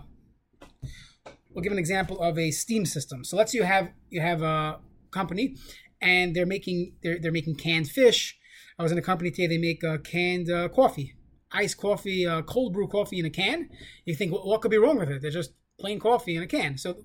we'll 1.59 1.63
give 1.63 1.73
an 1.73 1.79
example 1.79 2.21
of 2.21 2.39
a 2.39 2.51
steam 2.51 2.85
system. 2.85 3.25
So 3.25 3.35
let's 3.35 3.51
say 3.51 3.57
you 3.57 3.65
have 3.65 3.89
you 4.09 4.21
have 4.21 4.41
a 4.41 4.79
company, 5.11 5.57
and 6.01 6.33
they're 6.33 6.45
making 6.45 6.93
they're 7.03 7.19
they're 7.19 7.33
making 7.33 7.55
canned 7.55 7.89
fish. 7.89 8.37
I 8.77 8.83
was 8.83 8.93
in 8.93 8.97
a 8.97 9.01
company 9.01 9.29
today. 9.29 9.47
They 9.47 9.57
make 9.57 9.83
uh, 9.83 9.97
canned 9.97 10.49
uh, 10.49 10.69
coffee, 10.69 11.15
iced 11.51 11.77
coffee, 11.77 12.25
uh, 12.25 12.43
cold 12.43 12.71
brew 12.73 12.87
coffee 12.87 13.19
in 13.19 13.25
a 13.25 13.29
can. 13.29 13.69
You 14.05 14.15
think 14.15 14.31
well, 14.31 14.47
what 14.47 14.61
could 14.61 14.71
be 14.71 14.77
wrong 14.77 14.97
with 14.97 15.09
it? 15.09 15.21
They're 15.21 15.31
just 15.31 15.51
plain 15.77 15.99
coffee 15.99 16.37
in 16.37 16.43
a 16.43 16.47
can. 16.47 16.77
So 16.77 17.03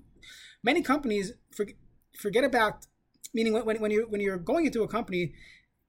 many 0.63 0.81
companies 0.81 1.33
forget, 1.53 1.75
forget 2.17 2.45
about 2.45 2.85
meaning 3.33 3.51
when, 3.51 3.81
when 3.81 3.91
you're 3.91 4.07
when 4.07 4.21
you're 4.21 4.37
going 4.37 4.65
into 4.65 4.83
a 4.83 4.87
company, 4.87 5.33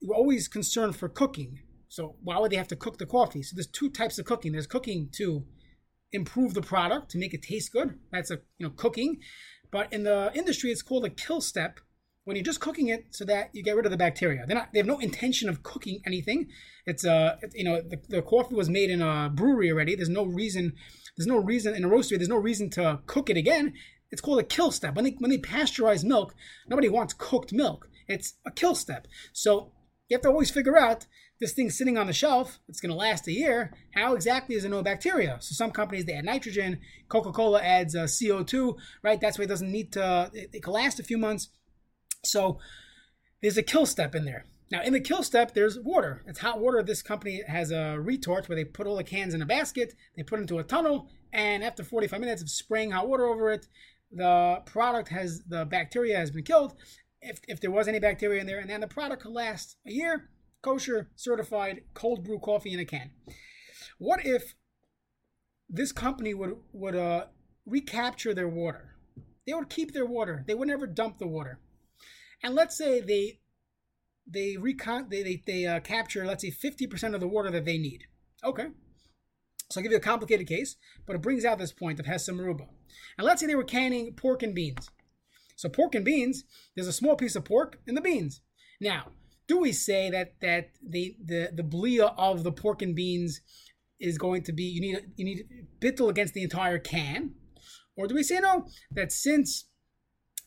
you're 0.00 0.16
always 0.16 0.48
concerned 0.48 0.96
for 0.96 1.08
cooking. 1.08 1.60
So 1.88 2.16
why 2.20 2.40
would 2.40 2.50
they 2.50 2.56
have 2.56 2.68
to 2.68 2.76
cook 2.76 2.98
the 2.98 3.06
coffee? 3.06 3.44
So 3.44 3.54
there's 3.54 3.68
two 3.68 3.90
types 3.90 4.18
of 4.18 4.24
cooking. 4.24 4.50
There's 4.50 4.66
cooking 4.66 5.08
to 5.12 5.44
improve 6.12 6.54
the 6.54 6.62
product 6.62 7.10
to 7.10 7.18
make 7.18 7.34
it 7.34 7.42
taste 7.42 7.72
good. 7.72 7.98
That's 8.12 8.30
a 8.30 8.40
you 8.58 8.66
know 8.66 8.70
cooking. 8.70 9.18
But 9.70 9.92
in 9.92 10.04
the 10.04 10.30
industry, 10.34 10.70
it's 10.70 10.82
called 10.82 11.04
a 11.04 11.10
kill 11.10 11.40
step 11.40 11.80
when 12.24 12.36
you're 12.36 12.44
just 12.44 12.60
cooking 12.60 12.88
it 12.88 13.06
so 13.10 13.24
that 13.24 13.50
you 13.52 13.62
get 13.62 13.76
rid 13.76 13.86
of 13.86 13.92
the 13.92 13.96
bacteria. 13.96 14.44
They're 14.46 14.56
not. 14.56 14.72
They 14.72 14.78
have 14.78 14.86
no 14.86 14.98
intention 14.98 15.48
of 15.48 15.62
cooking 15.62 16.00
anything. 16.04 16.48
It's 16.84 17.04
uh 17.04 17.36
you 17.54 17.64
know 17.64 17.80
the, 17.80 18.00
the 18.08 18.22
coffee 18.22 18.54
was 18.54 18.68
made 18.68 18.90
in 18.90 19.02
a 19.02 19.30
brewery 19.32 19.70
already. 19.70 19.94
There's 19.94 20.08
no 20.08 20.24
reason. 20.24 20.72
There's 21.16 21.26
no 21.26 21.38
reason 21.38 21.74
in 21.74 21.84
a 21.84 21.88
roastery. 21.88 22.18
There's 22.18 22.28
no 22.28 22.36
reason 22.36 22.68
to 22.70 23.00
cook 23.06 23.30
it 23.30 23.36
again. 23.36 23.74
It's 24.10 24.20
called 24.20 24.38
a 24.38 24.44
kill 24.44 24.70
step. 24.70 24.94
When 24.94 25.04
they 25.04 25.16
when 25.18 25.30
they 25.30 25.38
pasteurize 25.38 26.04
milk, 26.04 26.34
nobody 26.68 26.88
wants 26.88 27.14
cooked 27.14 27.52
milk. 27.52 27.88
It's 28.08 28.34
a 28.44 28.50
kill 28.50 28.74
step. 28.74 29.06
So 29.32 29.72
you 30.08 30.14
have 30.14 30.22
to 30.22 30.28
always 30.28 30.50
figure 30.50 30.76
out 30.76 31.06
this 31.40 31.52
thing's 31.52 31.76
sitting 31.76 31.98
on 31.98 32.06
the 32.06 32.12
shelf. 32.12 32.58
It's 32.68 32.80
going 32.80 32.90
to 32.90 32.96
last 32.96 33.28
a 33.28 33.32
year. 33.32 33.72
How 33.94 34.14
exactly 34.14 34.56
is 34.56 34.62
there 34.62 34.70
no 34.70 34.82
bacteria? 34.82 35.38
So 35.40 35.54
some 35.54 35.70
companies 35.70 36.04
they 36.04 36.14
add 36.14 36.24
nitrogen. 36.24 36.80
Coca 37.08 37.32
Cola 37.32 37.60
adds 37.60 37.94
uh, 37.94 38.04
CO2. 38.04 38.76
Right. 39.02 39.20
That's 39.20 39.38
why 39.38 39.44
it 39.44 39.48
doesn't 39.48 39.70
need 39.70 39.92
to. 39.92 40.30
It, 40.32 40.50
it 40.54 40.62
can 40.62 40.72
last 40.72 41.00
a 41.00 41.04
few 41.04 41.18
months. 41.18 41.48
So 42.24 42.58
there's 43.42 43.58
a 43.58 43.62
kill 43.62 43.86
step 43.86 44.14
in 44.14 44.24
there. 44.24 44.46
Now, 44.70 44.82
in 44.82 44.92
the 44.92 45.00
kill 45.00 45.22
step, 45.22 45.54
there's 45.54 45.78
water. 45.78 46.24
It's 46.26 46.40
hot 46.40 46.58
water. 46.58 46.82
This 46.82 47.02
company 47.02 47.42
has 47.46 47.70
a 47.70 47.96
retort 48.00 48.48
where 48.48 48.56
they 48.56 48.64
put 48.64 48.86
all 48.86 48.96
the 48.96 49.04
cans 49.04 49.32
in 49.32 49.42
a 49.42 49.46
basket, 49.46 49.94
they 50.16 50.24
put 50.24 50.40
it 50.40 50.42
into 50.42 50.58
a 50.58 50.64
tunnel, 50.64 51.08
and 51.32 51.62
after 51.62 51.84
45 51.84 52.18
minutes 52.18 52.42
of 52.42 52.50
spraying 52.50 52.90
hot 52.90 53.08
water 53.08 53.26
over 53.26 53.52
it, 53.52 53.68
the 54.10 54.62
product 54.66 55.08
has 55.10 55.42
the 55.46 55.64
bacteria 55.64 56.16
has 56.16 56.32
been 56.32 56.42
killed. 56.42 56.74
If, 57.20 57.40
if 57.46 57.60
there 57.60 57.70
was 57.70 57.86
any 57.86 58.00
bacteria 58.00 58.40
in 58.40 58.46
there, 58.46 58.58
and 58.58 58.68
then 58.68 58.80
the 58.80 58.88
product 58.88 59.22
could 59.22 59.32
last 59.32 59.76
a 59.86 59.92
year, 59.92 60.28
kosher 60.62 61.10
certified 61.14 61.82
cold 61.94 62.24
brew 62.24 62.38
coffee 62.38 62.72
in 62.72 62.80
a 62.80 62.84
can. 62.84 63.10
What 63.98 64.24
if 64.24 64.54
this 65.68 65.92
company 65.92 66.34
would 66.34 66.56
would 66.72 66.96
uh, 66.96 67.26
recapture 67.64 68.34
their 68.34 68.48
water? 68.48 68.96
They 69.46 69.54
would 69.54 69.70
keep 69.70 69.92
their 69.92 70.06
water. 70.06 70.44
They 70.46 70.54
would 70.54 70.68
never 70.68 70.86
dump 70.86 71.18
the 71.18 71.26
water. 71.26 71.60
And 72.42 72.54
let's 72.54 72.76
say 72.76 73.00
they 73.00 73.40
they 74.26 74.56
recon 74.56 75.08
they 75.08 75.22
they, 75.22 75.42
they 75.46 75.66
uh, 75.66 75.80
capture 75.80 76.26
let's 76.26 76.42
say 76.42 76.50
fifty 76.50 76.86
percent 76.86 77.14
of 77.14 77.20
the 77.20 77.28
water 77.28 77.50
that 77.50 77.64
they 77.64 77.78
need. 77.78 78.04
Okay, 78.44 78.66
so 79.70 79.80
I'll 79.80 79.82
give 79.82 79.92
you 79.92 79.98
a 79.98 80.00
complicated 80.00 80.46
case, 80.46 80.76
but 81.06 81.16
it 81.16 81.22
brings 81.22 81.44
out 81.44 81.58
this 81.58 81.72
point 81.72 81.98
of 81.98 82.06
Hefsa 82.06 82.30
Meruba. 82.30 82.68
And 83.18 83.26
let's 83.26 83.40
say 83.40 83.46
they 83.46 83.54
were 83.54 83.64
canning 83.64 84.12
pork 84.14 84.42
and 84.42 84.54
beans. 84.54 84.90
So 85.56 85.68
pork 85.68 85.94
and 85.94 86.04
beans, 86.04 86.44
there's 86.74 86.86
a 86.86 86.92
small 86.92 87.16
piece 87.16 87.34
of 87.34 87.44
pork 87.44 87.78
in 87.86 87.94
the 87.94 88.00
beans. 88.00 88.42
Now, 88.80 89.12
do 89.48 89.58
we 89.58 89.72
say 89.72 90.10
that 90.10 90.34
that 90.40 90.70
the 90.86 91.16
the 91.24 91.50
the 91.54 91.62
blia 91.62 92.14
of 92.18 92.42
the 92.42 92.52
pork 92.52 92.82
and 92.82 92.94
beans 92.94 93.40
is 93.98 94.18
going 94.18 94.42
to 94.42 94.52
be 94.52 94.64
you 94.64 94.80
need 94.80 95.00
you 95.16 95.24
need 95.24 95.44
bittel 95.80 96.08
against 96.08 96.34
the 96.34 96.42
entire 96.42 96.78
can, 96.78 97.34
or 97.96 98.06
do 98.06 98.14
we 98.14 98.22
say 98.22 98.38
no 98.40 98.66
that 98.90 99.12
since 99.12 99.66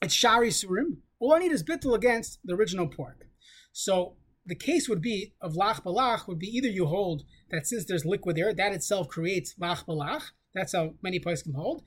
it's 0.02 0.14
shari 0.14 0.50
surim, 0.50 0.98
all 1.20 1.34
I 1.34 1.40
need 1.40 1.52
is 1.52 1.64
bittel 1.64 1.96
against 1.96 2.40
the 2.44 2.54
original 2.54 2.88
pork. 2.88 3.26
So 3.72 4.16
the 4.46 4.56
case 4.56 4.88
would 4.88 5.02
be 5.02 5.34
of 5.42 5.54
lach 5.54 5.84
balach 5.84 6.28
would 6.28 6.40
be 6.40 6.48
either 6.48 6.70
you 6.70 6.86
hold 6.86 7.24
that 7.52 7.68
since 7.68 7.86
there's 7.86 8.06
liquid 8.06 8.36
there, 8.36 8.54
that 8.54 8.74
itself 8.74 9.08
creates 9.08 9.56
lach 9.62 9.86
balach. 9.86 10.32
That's 10.54 10.74
how 10.74 10.94
many 11.04 11.20
places 11.20 11.44
can 11.44 11.54
hold, 11.54 11.84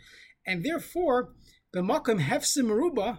and 0.47 0.65
therefore 0.65 1.33
the 1.73 1.81
makam 1.81 2.21
hefsim 2.21 2.67
maruba, 2.67 3.19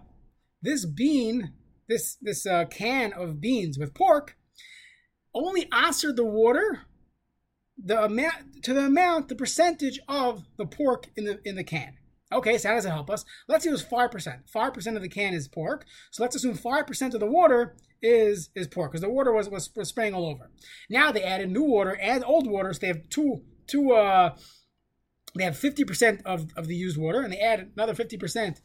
this 0.62 0.86
bean, 0.86 1.54
this 1.88 2.18
this 2.22 2.46
uh, 2.46 2.66
can 2.66 3.14
of 3.14 3.42
beans 3.42 3.78
with 3.78 3.94
pork, 3.94 4.38
only 5.34 5.68
answered 5.72 6.16
the 6.16 6.26
water 6.26 6.82
the 7.84 8.04
amount 8.04 8.64
to 8.64 8.74
the 8.74 8.86
amount, 8.86 9.30
the 9.30 9.36
percentage 9.36 10.00
of 10.08 10.46
the 10.58 10.66
pork 10.66 11.08
in 11.16 11.26
the 11.26 11.40
in 11.44 11.56
the 11.56 11.64
can. 11.64 11.98
Okay, 12.32 12.58
so 12.58 12.70
how 12.70 12.76
does 12.76 12.86
it 12.86 12.90
help 12.90 13.10
us? 13.10 13.26
Let's 13.48 13.64
say 13.64 13.70
it 13.70 13.74
was 13.74 13.82
five 13.84 14.12
percent. 14.12 14.50
Five 14.50 14.74
percent 14.74 14.96
of 14.96 15.04
the 15.04 15.10
can 15.10 15.34
is 15.34 15.48
pork. 15.48 15.86
So 16.12 16.24
let's 16.24 16.36
assume 16.36 16.56
five 16.56 16.88
percent 16.88 17.14
of 17.14 17.20
the 17.20 17.28
water 17.28 17.76
is 18.02 18.50
is 18.56 18.68
pork 18.68 18.92
because 18.92 19.02
the 19.02 19.10
water 19.10 19.32
was, 19.32 19.50
was 19.50 19.70
was 19.76 19.90
spraying 19.90 20.14
all 20.14 20.26
over. 20.26 20.50
Now 20.90 21.12
they 21.12 21.24
added 21.24 21.52
new 21.52 21.64
water 21.64 21.98
and 22.02 22.24
old 22.24 22.48
water, 22.48 22.74
so 22.74 22.80
they 22.80 22.88
have 22.88 23.10
two 23.10 23.42
two 23.68 23.94
uh 23.94 24.36
they 25.36 25.44
have 25.44 25.58
fifty 25.58 25.84
percent 25.84 26.22
of 26.26 26.48
of 26.56 26.68
the 26.68 26.76
used 26.76 26.98
water, 26.98 27.22
and 27.22 27.32
they 27.34 27.40
add 27.40 27.72
another 27.76 27.96
fifty 27.96 28.18
percent 28.18 28.62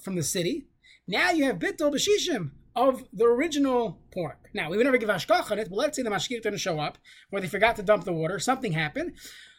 from 0.00 0.16
the 0.16 0.22
city. 0.22 0.66
Now 1.10 1.30
you 1.30 1.44
have 1.44 1.58
bittul 1.58 1.94
b'shishim 1.94 2.50
of 2.76 3.02
the 3.12 3.24
original 3.24 3.98
pork. 4.12 4.50
Now, 4.54 4.70
we 4.70 4.76
would 4.76 4.84
never 4.84 4.98
give 4.98 5.08
hashgach 5.08 5.50
on 5.50 5.58
it, 5.58 5.68
but 5.70 5.76
let's 5.76 5.96
say 5.96 6.02
the 6.02 6.10
mashkir 6.10 6.42
didn't 6.42 6.58
show 6.58 6.78
up, 6.78 6.98
or 7.32 7.40
they 7.40 7.48
forgot 7.48 7.76
to 7.76 7.82
dump 7.82 8.04
the 8.04 8.12
water, 8.12 8.38
something 8.38 8.72
happened. 8.72 9.14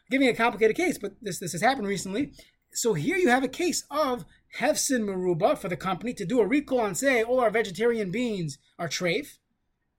Giving 0.09 0.29
a 0.29 0.33
complicated 0.33 0.77
case, 0.77 0.97
but 0.97 1.13
this, 1.21 1.39
this 1.39 1.51
has 1.51 1.61
happened 1.61 1.87
recently. 1.87 2.31
So 2.71 2.93
here 2.93 3.17
you 3.17 3.29
have 3.29 3.43
a 3.43 3.49
case 3.49 3.83
of 3.91 4.25
Hefsa 4.59 5.01
Meruba 5.01 5.57
for 5.57 5.69
the 5.69 5.75
company 5.75 6.13
to 6.13 6.25
do 6.25 6.39
a 6.39 6.47
recall 6.47 6.85
and 6.85 6.97
say 6.97 7.23
all 7.23 7.39
our 7.39 7.49
vegetarian 7.49 8.11
beans 8.11 8.57
are 8.77 8.87
treif, 8.87 9.37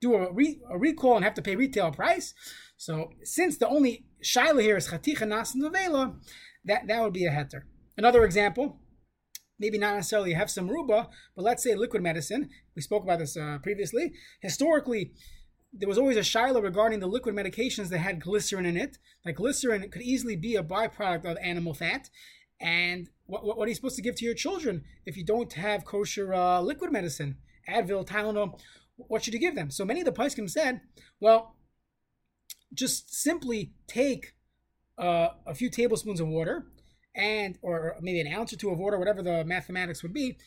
do 0.00 0.14
a, 0.14 0.32
re, 0.32 0.60
a 0.70 0.78
recall 0.78 1.16
and 1.16 1.24
have 1.24 1.34
to 1.34 1.42
pay 1.42 1.56
retail 1.56 1.90
price. 1.92 2.32
So 2.76 3.10
since 3.22 3.58
the 3.58 3.68
only 3.68 4.06
shaila 4.24 4.62
here 4.62 4.76
is 4.76 4.88
chaticha 4.88 5.28
nas 5.28 5.54
nevela, 5.54 6.16
that, 6.64 6.86
that 6.86 7.02
would 7.02 7.12
be 7.12 7.26
a 7.26 7.30
heter. 7.30 7.62
Another 7.96 8.24
example, 8.24 8.79
maybe 9.60 9.78
not 9.78 9.94
necessarily 9.94 10.32
have 10.32 10.50
some 10.50 10.68
ruba, 10.68 11.08
but 11.36 11.44
let's 11.44 11.62
say 11.62 11.74
liquid 11.74 12.02
medicine. 12.02 12.48
We 12.74 12.82
spoke 12.82 13.04
about 13.04 13.20
this 13.20 13.36
uh, 13.36 13.58
previously. 13.62 14.12
Historically, 14.40 15.12
there 15.72 15.88
was 15.88 15.98
always 15.98 16.16
a 16.16 16.20
shaila 16.20 16.62
regarding 16.62 16.98
the 16.98 17.06
liquid 17.06 17.36
medications 17.36 17.90
that 17.90 17.98
had 17.98 18.20
glycerin 18.20 18.66
in 18.66 18.76
it. 18.76 18.98
Like 19.24 19.36
glycerin 19.36 19.88
could 19.90 20.02
easily 20.02 20.34
be 20.34 20.56
a 20.56 20.64
byproduct 20.64 21.30
of 21.30 21.36
animal 21.42 21.74
fat. 21.74 22.10
And 22.60 23.08
what, 23.26 23.44
what, 23.44 23.56
what 23.56 23.66
are 23.66 23.68
you 23.68 23.74
supposed 23.74 23.96
to 23.96 24.02
give 24.02 24.16
to 24.16 24.24
your 24.24 24.34
children 24.34 24.84
if 25.06 25.16
you 25.16 25.24
don't 25.24 25.52
have 25.52 25.84
kosher 25.84 26.34
uh, 26.34 26.60
liquid 26.60 26.90
medicine? 26.90 27.36
Advil, 27.68 28.06
Tylenol, 28.06 28.58
what 28.96 29.22
should 29.22 29.34
you 29.34 29.40
give 29.40 29.54
them? 29.54 29.70
So 29.70 29.84
many 29.84 30.00
of 30.00 30.06
the 30.06 30.12
Poskim 30.12 30.50
said, 30.50 30.80
well, 31.20 31.54
just 32.72 33.14
simply 33.14 33.72
take 33.86 34.34
uh, 34.98 35.28
a 35.46 35.54
few 35.54 35.70
tablespoons 35.70 36.20
of 36.20 36.28
water, 36.28 36.66
and 37.14 37.58
or 37.62 37.96
maybe 38.00 38.20
an 38.20 38.32
ounce 38.32 38.52
or 38.52 38.56
two 38.56 38.70
of 38.70 38.78
water, 38.78 38.98
whatever 38.98 39.22
the 39.22 39.44
mathematics 39.44 40.02
would 40.02 40.12
be, 40.12 40.38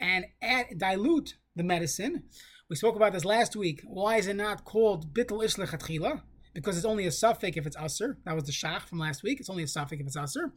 and 0.00 0.26
add 0.40 0.66
dilute 0.78 1.34
the 1.56 1.62
medicine. 1.62 2.24
We 2.68 2.76
spoke 2.76 2.96
about 2.96 3.12
this 3.12 3.24
last 3.24 3.54
week. 3.56 3.82
Why 3.84 4.16
is 4.16 4.26
it 4.26 4.36
not 4.36 4.64
called 4.64 5.12
bittul 5.12 5.44
ishlechatchila? 5.44 6.22
Because 6.54 6.76
it's 6.76 6.86
only 6.86 7.06
a 7.06 7.10
safek 7.10 7.56
if 7.56 7.66
it's 7.66 7.76
usr. 7.76 8.16
That 8.24 8.34
was 8.34 8.44
the 8.44 8.52
shach 8.52 8.82
from 8.82 8.98
last 8.98 9.22
week. 9.22 9.40
It's 9.40 9.50
only 9.50 9.62
a 9.62 9.66
safek 9.66 10.00
if 10.00 10.06
it's 10.06 10.16
usr. 10.16 10.50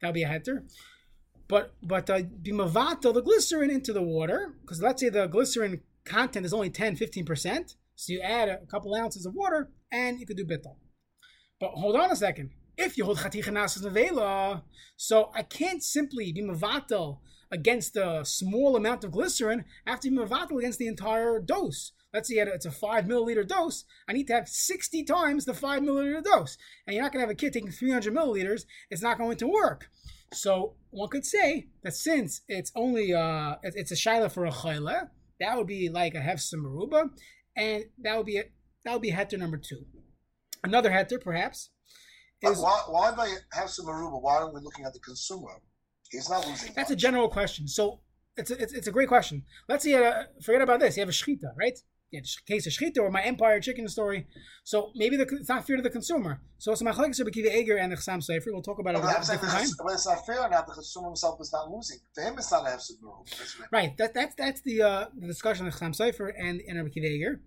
That 0.00 0.08
would 0.08 0.14
be 0.14 0.22
a 0.22 0.28
heter. 0.28 0.68
But 1.48 1.74
but 1.82 2.08
uh, 2.08 2.22
bimavato 2.22 3.12
the 3.12 3.22
glycerin 3.22 3.70
into 3.70 3.92
the 3.92 4.02
water 4.02 4.54
because 4.62 4.80
let's 4.80 5.00
say 5.00 5.08
the 5.08 5.26
glycerin 5.26 5.82
content 6.04 6.46
is 6.46 6.52
only 6.52 6.70
10 6.70 6.96
15%. 6.96 7.74
So 7.94 8.12
you 8.12 8.20
add 8.20 8.48
a 8.48 8.66
couple 8.66 8.94
ounces 8.94 9.26
of 9.26 9.34
water 9.34 9.70
and 9.92 10.18
you 10.18 10.26
could 10.26 10.36
do 10.36 10.44
bittul. 10.44 10.76
But 11.60 11.72
hold 11.72 11.96
on 11.96 12.10
a 12.10 12.16
second 12.16 12.50
if 12.76 12.96
you 12.96 13.04
hold 13.04 13.18
chatichanas 13.18 13.82
nevela, 13.82 14.62
so 14.96 15.30
I 15.34 15.42
can't 15.42 15.82
simply 15.82 16.32
be 16.32 16.42
mavatal 16.42 17.18
against 17.50 17.96
a 17.96 18.24
small 18.24 18.76
amount 18.76 19.04
of 19.04 19.12
glycerin. 19.12 19.64
I 19.86 19.90
have 19.90 20.00
to 20.00 20.10
be 20.10 20.16
mavatal 20.16 20.58
against 20.58 20.78
the 20.78 20.86
entire 20.86 21.38
dose. 21.38 21.92
Let's 22.12 22.28
say 22.28 22.36
it's 22.36 22.66
a 22.66 22.70
five 22.70 23.06
milliliter 23.06 23.46
dose. 23.46 23.84
I 24.08 24.12
need 24.12 24.26
to 24.26 24.34
have 24.34 24.48
60 24.48 25.04
times 25.04 25.44
the 25.44 25.54
five 25.54 25.82
milliliter 25.82 26.22
dose. 26.22 26.58
And 26.86 26.94
you're 26.94 27.02
not 27.02 27.12
going 27.12 27.22
to 27.22 27.26
have 27.26 27.32
a 27.32 27.34
kid 27.34 27.52
taking 27.54 27.70
300 27.70 28.12
milliliters. 28.12 28.64
It's 28.90 29.02
not 29.02 29.18
going 29.18 29.38
to 29.38 29.46
work. 29.46 29.88
So 30.32 30.74
one 30.90 31.08
could 31.08 31.24
say 31.24 31.68
that 31.82 31.94
since 31.94 32.42
it's 32.48 32.72
only 32.74 33.12
uh 33.12 33.56
it's 33.62 33.92
a 33.92 33.94
shaila 33.94 34.32
for 34.32 34.46
a 34.46 34.50
chayla, 34.50 35.08
that 35.40 35.56
would 35.56 35.66
be 35.66 35.88
like 35.88 36.14
a 36.14 36.20
hefsa 36.20 36.54
maruba, 36.54 37.10
and 37.56 37.84
that 37.98 38.16
would 38.16 38.26
be 38.26 38.38
a, 38.38 38.44
that 38.84 38.92
would 38.92 39.02
be 39.02 39.12
heter 39.12 39.38
number 39.38 39.58
two. 39.58 39.84
Another 40.64 40.90
heter, 40.90 41.20
perhaps, 41.20 41.70
is, 42.42 42.58
why, 42.58 42.82
why 42.88 43.14
do 43.14 43.20
I 43.20 43.34
have 43.52 43.70
some 43.70 43.86
Aruba? 43.86 44.20
Why 44.20 44.36
aren't 44.36 44.54
we 44.54 44.60
looking 44.60 44.84
at 44.84 44.92
the 44.92 44.98
consumer? 45.00 45.50
He's 46.10 46.28
not 46.28 46.46
losing. 46.46 46.72
That's 46.74 46.90
a 46.90 46.96
general 46.96 47.28
question. 47.28 47.68
So 47.68 48.00
it's 48.36 48.50
a, 48.50 48.62
it's, 48.62 48.72
it's 48.72 48.86
a 48.86 48.92
great 48.92 49.08
question. 49.08 49.44
Let's 49.68 49.84
see. 49.84 49.94
Uh, 49.94 50.24
forget 50.42 50.62
about 50.62 50.80
this. 50.80 50.96
You 50.96 51.02
have 51.02 51.08
a 51.08 51.12
shchita, 51.12 51.56
right? 51.56 51.78
Yeah, 52.10 52.20
case 52.46 52.66
of 52.66 52.74
shchita 52.74 52.98
or 52.98 53.10
my 53.10 53.22
Empire 53.22 53.58
chicken 53.58 53.88
story. 53.88 54.26
So 54.64 54.90
maybe 54.94 55.16
the, 55.16 55.22
it's 55.22 55.48
not 55.48 55.66
fair 55.66 55.76
to 55.76 55.82
the 55.82 55.88
consumer. 55.88 56.42
So 56.58 56.72
it's 56.72 56.82
machlekes 56.82 57.18
Rabbi 57.18 57.30
Akiva 57.30 57.54
Eger 57.54 57.78
and 57.78 57.90
the 57.90 57.96
Sofer. 57.96 58.48
We'll 58.48 58.60
talk 58.60 58.78
about 58.78 58.96
it 58.96 58.98
a 58.98 59.32
different 59.32 59.40
time. 59.40 59.68
But 59.82 59.94
it's 59.94 60.06
not 60.06 60.26
fair 60.26 60.46
now. 60.50 60.60
The 60.60 60.74
consumer 60.74 61.06
himself 61.06 61.40
is 61.40 61.50
not 61.52 61.70
losing. 61.70 61.98
To 62.16 62.20
him, 62.20 62.34
it's 62.36 62.52
not 62.52 62.66
a 62.66 62.70
hefsed 62.70 62.98
Right. 63.70 63.96
That, 63.96 64.12
that's 64.12 64.34
that's 64.34 64.60
the 64.60 64.82
uh, 64.82 65.06
the 65.18 65.26
discussion 65.26 65.66
of 65.66 65.74
Chassam 65.74 65.96
Sofer 65.96 66.32
and 66.38 66.60
and 66.68 66.76
Rabbi 66.76 67.00
Eger 67.00 67.40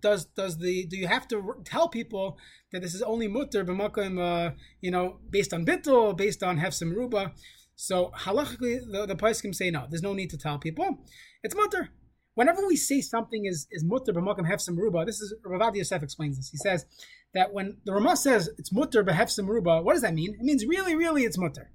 does 0.00 0.26
does 0.26 0.58
the 0.58 0.86
do 0.86 0.96
you 0.96 1.06
have 1.06 1.28
to 1.28 1.56
tell 1.64 1.88
people 1.88 2.38
that 2.72 2.82
this 2.82 2.94
is 2.94 3.02
only 3.02 3.28
mutter 3.28 3.64
b'makom 3.64 4.18
uh, 4.18 4.54
you 4.80 4.90
know 4.90 5.18
based 5.30 5.52
on 5.52 5.66
bittul 5.66 6.16
based 6.16 6.42
on 6.42 6.58
hefsim 6.58 6.94
ruba? 6.94 7.32
So 7.76 8.10
halachically 8.16 8.80
the, 8.90 9.06
the 9.06 9.16
can 9.16 9.52
say 9.52 9.70
no 9.70 9.86
there's 9.88 10.02
no 10.02 10.14
need 10.14 10.30
to 10.30 10.38
tell 10.38 10.58
people. 10.58 10.98
It's 11.42 11.54
mutter. 11.54 11.90
Whenever 12.34 12.66
we 12.66 12.76
say 12.76 13.00
something 13.00 13.44
is 13.44 13.66
is 13.70 13.84
mutter 13.84 14.12
b'makom 14.12 14.50
hefsim 14.50 14.76
ruba 14.76 15.04
this 15.04 15.20
is 15.20 15.34
Rav 15.44 15.76
Yosef 15.76 16.02
explains 16.02 16.36
this. 16.36 16.48
He 16.48 16.56
says 16.56 16.86
that 17.34 17.52
when 17.52 17.76
the 17.84 17.92
Rama 17.92 18.16
says 18.16 18.48
it's 18.58 18.72
mutter 18.72 19.04
b'hefsim 19.04 19.46
ruba 19.46 19.82
what 19.82 19.92
does 19.92 20.02
that 20.02 20.14
mean? 20.14 20.34
It 20.34 20.44
means 20.44 20.64
really 20.64 20.94
really 20.94 21.24
it's 21.24 21.38
mutter. 21.38 21.70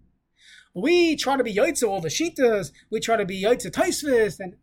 We 0.76 1.16
try 1.16 1.38
to 1.38 1.44
be 1.44 1.54
yaitza 1.54 1.88
all 1.88 2.02
the 2.02 2.10
shitas 2.10 2.72
we 2.90 3.00
try 3.00 3.18
to 3.18 3.26
be 3.26 3.44
yaitza 3.44 3.70
taisvis 3.70 4.40
and 4.40 4.56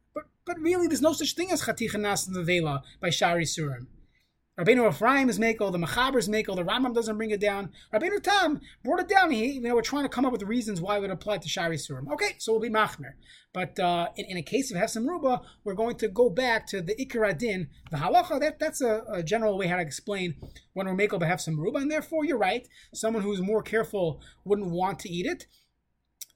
but 0.45 0.59
really, 0.61 0.87
there's 0.87 1.03
no 1.03 1.13
such 1.13 1.35
thing 1.35 1.51
as 1.51 1.63
Chaticha 1.63 2.01
Nas 2.01 2.29
Nevela 2.29 2.83
by 3.01 3.11
Shari 3.11 3.45
Surim. 3.45 3.87
Rabbeinu 4.61 4.91
Ephraim 4.91 5.31
is 5.31 5.39
Mako, 5.39 5.71
the 5.71 5.79
Machabers 5.79 6.29
Mako, 6.29 6.55
the 6.55 6.63
Rambam 6.63 6.95
doesn't 6.95 7.17
bring 7.17 7.31
it 7.31 7.41
down. 7.41 7.71
Rabbeinu 7.95 8.23
Tam 8.23 8.61
brought 8.85 9.01
it 9.01 9.09
down. 9.09 9.31
He, 9.31 9.53
you 9.53 9.63
know, 9.63 9.75
we're 9.75 9.81
trying 9.81 10.03
to 10.03 10.11
come 10.11 10.27
up 10.27 10.33
with 10.33 10.43
reasons 10.43 10.83
why 10.83 10.99
it 10.99 11.01
would 11.01 11.11
apply 11.11 11.39
to 11.39 11.49
Shari 11.49 11.79
Surim. 11.79 12.13
Okay, 12.13 12.35
so 12.37 12.53
we'll 12.53 12.61
be 12.61 12.69
Machmer. 12.69 13.13
But 13.55 13.79
uh, 13.79 14.09
in, 14.17 14.27
in, 14.27 14.37
a 14.37 14.43
case 14.43 14.71
of 14.71 14.77
Hefsim 14.77 15.09
Ruba, 15.09 15.41
we're 15.65 15.75
going 15.75 15.97
to 15.97 16.09
go 16.09 16.29
back 16.29 16.67
to 16.69 16.83
the 16.83 16.95
Ikar 16.95 17.31
Adin, 17.31 17.69
the 17.91 17.97
Halacha. 17.97 18.39
That, 18.39 18.59
that's 18.59 18.83
a, 18.83 19.03
a, 19.11 19.23
general 19.23 19.57
way 19.57 19.67
how 19.67 19.77
to 19.77 19.83
explain 19.83 20.35
when 20.75 20.87
we're 20.87 20.95
Mako 20.95 21.21
Hefsim 21.21 21.57
Ruba. 21.57 21.79
And 21.79 21.91
therefore, 21.91 22.27
you're 22.27 22.37
right. 22.37 22.69
Someone 22.93 23.23
who's 23.23 23.41
more 23.41 23.63
careful 23.63 24.21
wouldn't 24.45 24.71
want 24.71 24.99
to 25.01 25.09
eat 25.11 25.25
it. 25.25 25.47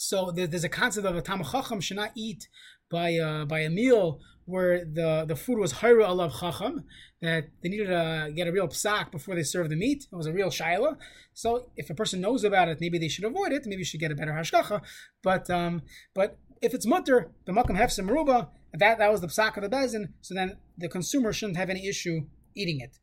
So 0.08 0.30
there's 0.30 0.64
a 0.64 0.68
concept 0.68 1.06
of 1.06 1.16
a 1.16 1.22
Tamachacham 1.22 1.82
should 1.82 1.96
not 1.96 2.12
eat 2.14 2.48
by 2.90 3.10
a, 3.10 3.46
by 3.46 3.60
a 3.60 3.70
meal 3.70 4.20
where 4.44 4.84
the, 4.84 5.24
the 5.26 5.34
food 5.34 5.58
was 5.58 5.72
hayra 5.74 6.06
alav 6.06 6.38
chacham, 6.38 6.84
that 7.22 7.48
they 7.62 7.70
needed 7.70 7.86
to 7.86 8.30
get 8.36 8.46
a 8.46 8.52
real 8.52 8.68
psak 8.68 9.10
before 9.10 9.34
they 9.34 9.42
serve 9.42 9.70
the 9.70 9.76
meat. 9.76 10.06
It 10.12 10.14
was 10.14 10.26
a 10.26 10.32
real 10.32 10.50
shaila. 10.50 10.98
So 11.32 11.70
if 11.76 11.88
a 11.88 11.94
person 11.94 12.20
knows 12.20 12.44
about 12.44 12.68
it, 12.68 12.78
maybe 12.82 12.98
they 12.98 13.08
should 13.08 13.24
avoid 13.24 13.52
it. 13.52 13.62
Maybe 13.64 13.78
you 13.78 13.86
should 13.86 14.00
get 14.00 14.12
a 14.12 14.14
better 14.14 14.32
hashgacha. 14.32 14.82
But 15.22 15.48
um, 15.48 15.82
but 16.14 16.36
if 16.60 16.74
it's 16.74 16.86
mutter, 16.86 17.30
the 17.46 17.52
makam 17.52 17.78
hefsim 17.78 18.08
ruba, 18.10 18.50
that 18.74 18.98
that 18.98 19.10
was 19.10 19.22
the 19.22 19.28
psak 19.28 19.56
of 19.56 19.62
the 19.62 19.70
bezin. 19.70 20.08
So 20.20 20.34
then 20.34 20.58
the 20.76 20.90
consumer 20.90 21.32
shouldn't 21.32 21.56
have 21.56 21.70
any 21.70 21.88
issue 21.88 22.26
eating 22.54 22.80
it. 22.80 22.98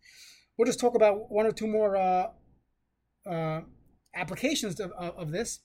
We'll 0.55 0.67
just 0.67 0.79
talk 0.79 0.95
about 0.95 1.31
one 1.31 1.47
or 1.47 1.51
two 1.51 1.67
more 1.67 1.97
uh, 1.97 2.27
uh, 3.27 3.61
applications 4.15 4.79
of, 4.79 4.91
of, 4.91 5.17
of 5.17 5.31
this, 5.31 5.61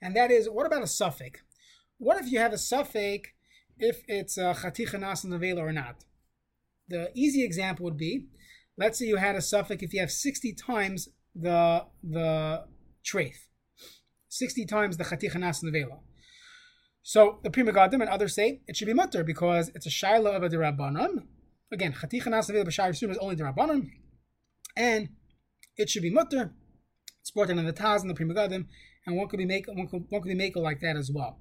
and 0.00 0.14
that 0.16 0.30
is 0.30 0.48
what 0.48 0.66
about 0.66 0.82
a 0.82 0.86
safek? 0.86 1.36
What 1.98 2.20
if 2.20 2.30
you 2.30 2.38
have 2.38 2.52
a 2.52 2.56
safek 2.56 3.26
if 3.78 4.02
it's 4.06 4.36
a 4.38 4.54
chaticha 4.54 4.98
nas 5.00 5.24
nevela 5.24 5.58
or 5.58 5.72
not? 5.72 6.04
The 6.88 7.10
easy 7.14 7.44
example 7.44 7.84
would 7.84 7.96
be, 7.96 8.26
let's 8.76 8.98
say 8.98 9.06
you 9.06 9.16
had 9.16 9.34
a 9.34 9.40
safek 9.40 9.82
if 9.82 9.92
you 9.92 10.00
have 10.00 10.10
60 10.10 10.54
times 10.54 11.08
the 11.34 11.84
the 12.02 12.64
treif, 13.04 13.36
60 14.28 14.64
times 14.66 14.96
the 14.96 15.04
chaticha 15.04 15.36
nas 15.36 15.62
nevela. 15.62 15.98
So 17.02 17.38
the 17.42 17.50
Pri 17.50 17.62
Megadim 17.62 18.00
and 18.02 18.10
others 18.10 18.34
say 18.34 18.60
it 18.66 18.76
should 18.76 18.86
be 18.86 18.92
mutter 18.94 19.24
because 19.24 19.70
it's 19.74 19.86
a 19.86 19.90
shaila 19.90 20.36
of 20.36 20.42
a 20.42 20.48
derabanan. 20.48 21.24
Again, 21.72 21.94
chaticha 21.94 22.26
nas 22.26 22.48
nevela 22.48 22.66
b'shayir 22.66 23.10
is 23.10 23.18
only 23.18 23.36
derabanan, 23.36 23.90
and 24.76 25.08
it 25.76 25.88
should 25.88 26.02
be 26.02 26.10
mutter. 26.10 26.52
It's 27.20 27.30
brought 27.30 27.50
in 27.50 27.64
the 27.64 27.72
Taz 27.72 28.02
and 28.02 28.10
the 28.10 28.14
Pri 28.14 28.26
Megadim, 28.26 28.66
and 29.08 29.16
one 29.16 29.28
could 29.28 29.38
be 29.38 29.46
make 29.46 29.66
one 29.66 29.88
could, 29.88 30.04
one 30.08 30.22
could 30.22 30.36
be 30.36 30.52
like 30.54 30.80
that 30.80 30.96
as 30.96 31.10
well. 31.10 31.40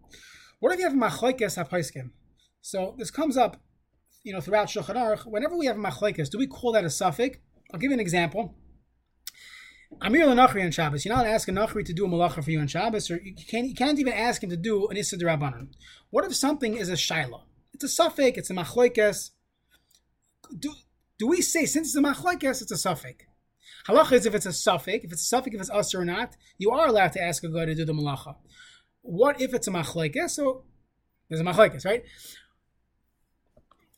What 0.60 0.74
if 0.74 0.80
you 0.80 0.86
have 0.86 0.94
a 0.94 0.98
machoikes 0.98 1.64
haposkim? 1.64 2.10
So 2.62 2.96
this 2.98 3.12
comes 3.12 3.38
up 3.38 3.58
you 4.28 4.34
know, 4.34 4.42
throughout 4.42 4.68
Shulchan 4.68 4.96
Aruch, 4.96 5.26
whenever 5.26 5.56
we 5.56 5.68
have 5.68 5.78
a 5.78 5.80
machlekes, 5.80 6.30
do 6.30 6.38
we 6.38 6.48
call 6.48 6.74
that 6.74 6.84
a 6.84 6.88
safek? 6.88 7.38
I'll 7.74 7.80
give 7.80 7.92
you 7.92 7.94
an 7.94 8.02
example. 8.02 8.56
Amir 10.02 10.26
Nachri 10.26 10.66
on 10.66 10.72
Shabbos. 10.72 11.06
You're 11.06 11.16
not 11.16 11.26
asking 11.26 11.56
Nachri 11.56 11.86
to 11.86 11.94
do 11.94 12.04
a 12.04 12.10
malacha 12.10 12.44
for 12.44 12.52
you 12.52 12.60
on 12.60 12.68
Shabbos, 12.68 13.10
or 13.10 13.22
you 13.24 13.34
can't, 13.50 13.68
you 13.68 13.74
can't 13.74 13.98
even 14.00 14.12
ask 14.12 14.44
him 14.44 14.50
to 14.50 14.58
do 14.58 14.90
an 14.90 14.98
Issa 14.98 15.16
Rabbanon. 15.16 15.70
What 16.10 16.26
if 16.26 16.36
something 16.36 16.76
is 16.76 16.90
a 16.90 16.94
shaila? 16.94 17.44
It's 17.74 17.86
a 17.86 18.02
safek, 18.02 18.38
it's 18.38 18.50
a 18.50 18.54
machlekes. 18.54 19.30
Do, 20.60 20.74
do 21.18 21.28
we 21.28 21.42
say, 21.42 21.66
since 21.66 21.88
it's 21.88 21.96
a 21.96 22.02
machlekes, 22.02 22.62
it's 22.62 22.72
a 22.72 22.76
safek? 22.76 23.27
Halacha 23.88 24.14
is 24.14 24.26
if 24.26 24.36
it's 24.36 24.46
a 24.46 24.50
safek, 24.50 25.04
if 25.04 25.12
it's 25.12 25.32
a 25.32 25.36
safek, 25.36 25.54
if 25.54 25.62
it's 25.62 25.70
us 25.70 25.96
or 25.96 26.04
not, 26.04 26.36
you 26.58 26.72
are 26.72 26.88
allowed 26.88 27.14
to 27.14 27.22
ask 27.22 27.44
a 27.44 27.50
guy 27.50 27.66
to 27.66 27.76
do 27.76 27.86
the 27.86 27.94
malacha. 27.94 28.36
What 29.02 29.40
if 29.40 29.54
it's 29.54 29.68
a 29.68 29.72
machlekes? 29.72 30.32
So 30.32 30.64
there's 31.30 31.42
a 31.42 31.44
machlekes, 31.44 31.86
right? 31.86 32.04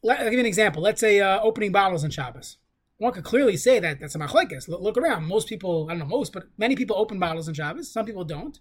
Let, 0.04 0.20
I'll 0.20 0.26
give 0.26 0.34
you 0.34 0.40
an 0.40 0.46
example. 0.46 0.82
Let's 0.82 1.02
say 1.02 1.20
uh, 1.20 1.40
opening 1.42 1.72
bottles 1.72 2.04
on 2.04 2.12
Shabbos. 2.12 2.58
One 2.98 3.14
could 3.14 3.24
clearly 3.24 3.58
say 3.58 3.80
that 3.80 4.00
that's 4.00 4.16
a 4.16 4.20
machlekes. 4.20 4.68
Look, 4.68 4.82
look 4.82 4.98
around. 4.98 5.26
Most 5.26 5.48
people, 5.48 5.88
I 5.90 5.94
don't 5.94 6.00
know 6.00 6.18
most, 6.18 6.34
but 6.34 6.48
many 6.58 6.76
people 6.76 6.96
open 6.98 7.18
bottles 7.18 7.48
on 7.48 7.54
Shabbos. 7.54 7.92
Some 7.92 8.06
people 8.06 8.24
don't. 8.24 8.60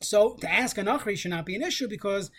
So 0.00 0.36
to 0.40 0.50
ask 0.50 0.78
a 0.78 0.82
nachri 0.82 1.16
should 1.18 1.32
not 1.32 1.44
be 1.44 1.54
an 1.54 1.62
issue 1.62 1.88
because 1.88 2.30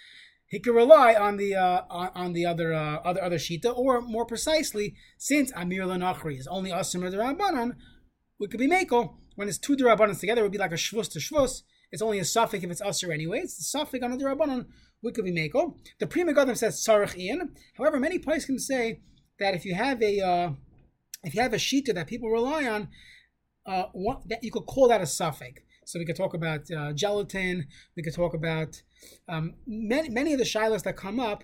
he 0.47 0.60
could 0.60 0.76
rely 0.76 1.14
on 1.14 1.38
the 1.38 1.56
uh, 1.56 1.84
on, 1.89 2.10
on, 2.16 2.34
the 2.34 2.45
other 2.45 2.74
uh, 2.74 2.97
other 3.06 3.24
other 3.24 3.38
shita, 3.38 3.74
or 3.74 4.02
more 4.02 4.26
precisely, 4.26 4.95
since 5.18 5.52
Amir 5.56 5.84
Lanachri 5.84 6.38
is 6.38 6.47
only 6.47 6.72
Asim 6.72 7.02
Rabbanan, 7.04 7.76
we 8.41 8.47
could 8.47 8.59
be 8.59 8.67
Mako. 8.67 9.15
When 9.35 9.47
it's 9.47 9.59
two 9.59 9.77
Durabanans 9.77 10.19
together, 10.19 10.41
it 10.41 10.45
would 10.45 10.51
be 10.51 10.57
like 10.57 10.71
a 10.71 10.75
Shvus 10.75 11.09
to 11.11 11.19
Shvus. 11.19 11.61
It's 11.91 12.01
only 12.01 12.19
a 12.19 12.23
safek 12.23 12.63
if 12.63 12.71
it's 12.71 12.81
Asr 12.81 13.13
anyway. 13.13 13.39
It's 13.39 13.71
the 13.71 13.77
safek 13.77 14.03
on 14.03 14.11
a 14.11 14.17
Durabanan, 14.17 14.65
we 15.03 15.11
could 15.11 15.25
be 15.25 15.31
Mako. 15.31 15.77
The 15.99 16.07
Pri 16.07 16.23
Megadim 16.23 16.57
says 16.57 16.83
tzarich 16.85 17.15
iyun. 17.15 17.49
However, 17.77 17.99
many 17.99 18.17
places 18.19 18.45
can 18.45 18.59
say 18.59 19.01
that 19.39 19.53
if 19.53 19.63
you 19.63 19.75
have 19.75 20.01
a 20.01 20.19
uh, 20.21 20.51
if 21.23 21.35
you 21.35 21.41
have 21.41 21.53
a 21.53 21.57
shita 21.57 21.93
that 21.93 22.07
people 22.07 22.29
rely 22.29 22.65
on, 22.65 22.89
uh, 23.65 23.83
that 24.25 24.43
you 24.43 24.51
could 24.51 24.65
call 24.65 24.87
that 24.87 25.01
a 25.01 25.05
safek. 25.05 25.57
So 25.85 25.99
we 25.99 26.05
could 26.05 26.15
talk 26.15 26.33
about 26.33 26.69
uh, 26.71 26.93
gelatin. 26.93 27.67
We 27.95 28.03
could 28.03 28.15
talk 28.15 28.33
about 28.33 28.81
um, 29.29 29.53
many 29.67 30.09
many 30.09 30.33
of 30.33 30.39
the 30.39 30.45
shilas 30.45 30.83
that 30.83 30.95
come 30.95 31.19
up 31.19 31.43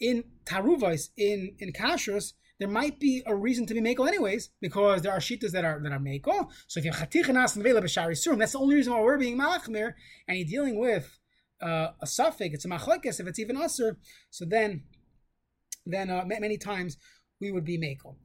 in 0.00 0.24
taruvais 0.46 1.10
in 1.16 1.54
in 1.58 1.72
kashrus. 1.72 2.32
There 2.60 2.68
might 2.68 3.00
be 3.00 3.22
a 3.26 3.34
reason 3.34 3.66
to 3.66 3.74
be 3.74 3.80
mako 3.80 4.04
anyways 4.04 4.50
because 4.60 5.02
there 5.02 5.12
are 5.12 5.18
shitas 5.18 5.50
that 5.52 5.64
are 5.64 5.80
that 5.82 5.92
are 5.92 5.98
mako. 5.98 6.48
So 6.68 6.78
if 6.78 6.84
you 6.84 6.92
have 6.92 7.02
and 7.02 7.36
b'shari 7.36 8.12
surim, 8.12 8.38
that's 8.38 8.52
the 8.52 8.60
only 8.60 8.76
reason 8.76 8.92
why 8.92 9.00
we're 9.00 9.18
being 9.18 9.38
machmir, 9.38 9.94
and 10.28 10.38
you're 10.38 10.46
dealing 10.46 10.78
with 10.78 11.18
uh, 11.60 11.88
a 12.00 12.06
safek. 12.06 12.54
It's 12.54 12.64
a 12.64 12.68
machlekes 12.68 13.18
if 13.18 13.26
it's 13.26 13.38
even 13.38 13.56
usher. 13.56 13.96
So 14.30 14.44
then, 14.44 14.84
then 15.84 16.10
uh, 16.10 16.24
many 16.26 16.56
times 16.56 16.96
we 17.40 17.50
would 17.50 17.64
be 17.64 17.76
mako. 17.76 18.16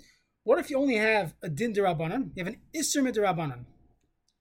What 0.44 0.60
if 0.60 0.70
you 0.70 0.78
only 0.78 0.96
have 0.96 1.34
a 1.42 1.50
din 1.50 1.74
derabanan? 1.74 2.32
You 2.36 2.44
have 2.44 2.54
an 2.54 2.60
isser 2.76 3.02
midrabanan. 3.02 3.66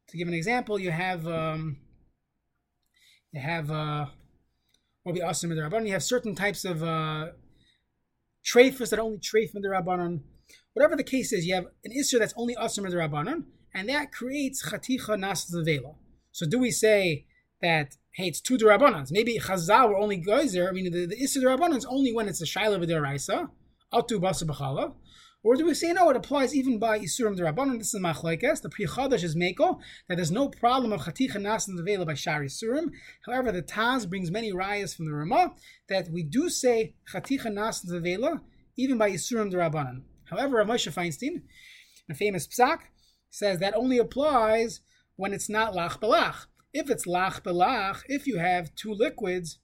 To 0.09 0.17
give 0.17 0.29
an 0.29 0.35
example, 0.35 0.79
you 0.79 0.91
have 0.91 1.27
um, 1.27 1.79
you 3.33 3.41
have 3.41 3.71
uh, 3.71 4.07
what 5.03 5.21
awesome 5.23 5.51
midrabanan. 5.51 5.87
You 5.87 5.93
have 5.93 6.03
certain 6.03 6.35
types 6.35 6.65
of 6.65 6.83
uh, 6.83 7.29
treifus 8.45 8.91
that 8.91 8.99
only 8.99 9.19
treif 9.19 9.55
midrabanan. 9.55 10.21
Whatever 10.73 10.97
the 10.97 11.05
case 11.05 11.33
is, 11.33 11.47
you 11.47 11.55
have 11.55 11.67
an 11.85 11.93
isser 11.99 12.19
that's 12.19 12.35
only 12.37 12.57
awesome 12.57 12.85
midrabanan, 12.85 13.45
and 13.75 13.89
that 13.89 14.13
creates 14.13 14.65
chaticha 14.65 15.19
nas 15.19 15.53
So 16.33 16.47
do 16.47 16.59
we 16.59 16.71
say 16.71 17.27
that 17.61 17.97
hey, 18.15 18.27
it's 18.27 18.41
two 18.41 18.59
derabanans? 18.59 19.13
Maybe 19.13 19.39
chazal 19.39 19.91
were 19.91 19.97
only 19.97 20.17
geyser. 20.17 20.69
I 20.69 20.73
mean, 20.73 20.91
the, 20.91 21.07
the 21.07 21.17
isser 21.17 21.39
derabanan 21.39 21.77
is 21.77 21.85
only 21.85 22.13
when 22.13 22.29
it's 22.29 22.43
a 22.43 22.45
shaila 22.45 22.85
v'deraisa, 22.85 23.49
atu 23.93 24.21
basa 24.21 24.45
b'chalav. 24.45 24.95
Or 25.45 25.55
do 25.55 25.67
we 25.67 25.75
say 25.75 25.93
no? 25.93 26.11
It 26.11 26.17
applies 26.17 26.53
even 26.53 26.81
by 26.81 26.99
Isurim 26.99 27.39
Derabanan. 27.39 27.79
This 27.79 27.95
is 27.95 28.01
Machlekes. 28.01 28.61
The 28.61 28.69
Pri 28.69 28.87
Chadash 28.87 29.23
is 29.23 29.37
Meko 29.37 29.79
that 30.09 30.17
there's 30.17 30.33
no 30.33 30.49
problem 30.49 30.93
of 30.93 31.03
Chaticha 31.03 31.37
Nasa 31.37 31.69
Nevela 31.71 32.05
by 32.05 32.15
Shari 32.15 32.49
Isurim. 32.49 32.91
However, 33.25 33.53
the 33.53 33.63
Taz 33.63 34.09
brings 34.09 34.33
many 34.33 34.53
rayas 34.53 34.97
from 34.97 35.07
the 35.07 35.13
Ramah 35.13 35.55
that 35.89 36.09
we 36.11 36.25
do 36.25 36.49
say 36.51 36.95
Chaticha 37.13 37.47
Nasa 37.47 37.89
Nevela 37.89 38.41
even 38.77 38.99
by 38.99 39.13
Isurim 39.13 39.53
Derabanan. 39.53 40.03
However, 40.25 40.65
Moshe 40.65 40.93
Feinstein, 40.93 41.43
a 42.11 42.15
famous 42.15 42.49
psak, 42.49 42.79
says 43.31 43.61
that 43.61 43.77
only 43.77 43.99
applies 43.99 44.81
when 45.15 45.33
it's 45.33 45.49
not 45.49 45.73
lach 45.73 46.01
belach. 46.01 46.47
If 46.73 46.91
it's 46.91 47.07
lach 47.07 47.43
belach, 47.43 48.03
if 48.07 48.27
you 48.27 48.39
have 48.39 48.75
two 48.75 48.93
liquids 48.93 49.61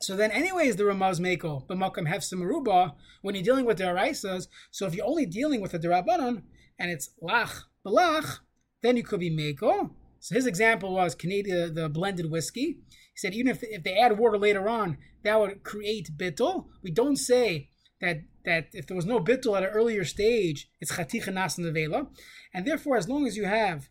so 0.00 0.16
then, 0.16 0.30
anyways, 0.30 0.76
the 0.76 0.84
Ramaz 0.84 1.18
Meko, 1.18 1.66
B'makam 1.66 2.08
Hefsim 2.08 2.42
Ruba, 2.42 2.94
when 3.22 3.34
you're 3.34 3.44
dealing 3.44 3.64
with 3.64 3.78
the 3.78 3.84
Araisas, 3.84 4.46
so 4.70 4.86
if 4.86 4.94
you're 4.94 5.06
only 5.06 5.26
dealing 5.26 5.60
with 5.60 5.72
the 5.72 5.78
Derabanan, 5.78 6.42
and 6.78 6.90
it's 6.90 7.10
Lach, 7.22 7.62
Balach, 7.84 8.38
then 8.82 8.96
you 8.96 9.02
could 9.02 9.20
be 9.20 9.30
Meko. 9.30 9.90
So 10.20 10.34
his 10.34 10.46
example 10.46 10.94
was 10.94 11.14
Canadian, 11.14 11.74
the 11.74 11.88
blended 11.88 12.30
whiskey. 12.30 12.78
He 12.90 13.16
said 13.16 13.34
even 13.34 13.48
if, 13.48 13.62
if 13.62 13.82
they 13.82 13.96
add 13.96 14.18
water 14.18 14.38
later 14.38 14.68
on, 14.68 14.98
that 15.24 15.38
would 15.40 15.64
create 15.64 16.16
bittul. 16.16 16.66
We 16.82 16.90
don't 16.90 17.16
say 17.16 17.70
that 18.00 18.18
that 18.44 18.68
if 18.72 18.86
there 18.86 18.96
was 18.96 19.06
no 19.06 19.20
bittul 19.20 19.56
at 19.56 19.62
an 19.62 19.70
earlier 19.70 20.04
stage, 20.04 20.70
it's 20.80 20.92
chaticha 20.92 21.32
nas 21.32 21.56
nevela. 21.56 22.08
And 22.54 22.66
therefore, 22.66 22.96
as 22.96 23.08
long 23.08 23.26
as 23.26 23.36
you 23.36 23.44
have 23.44 23.88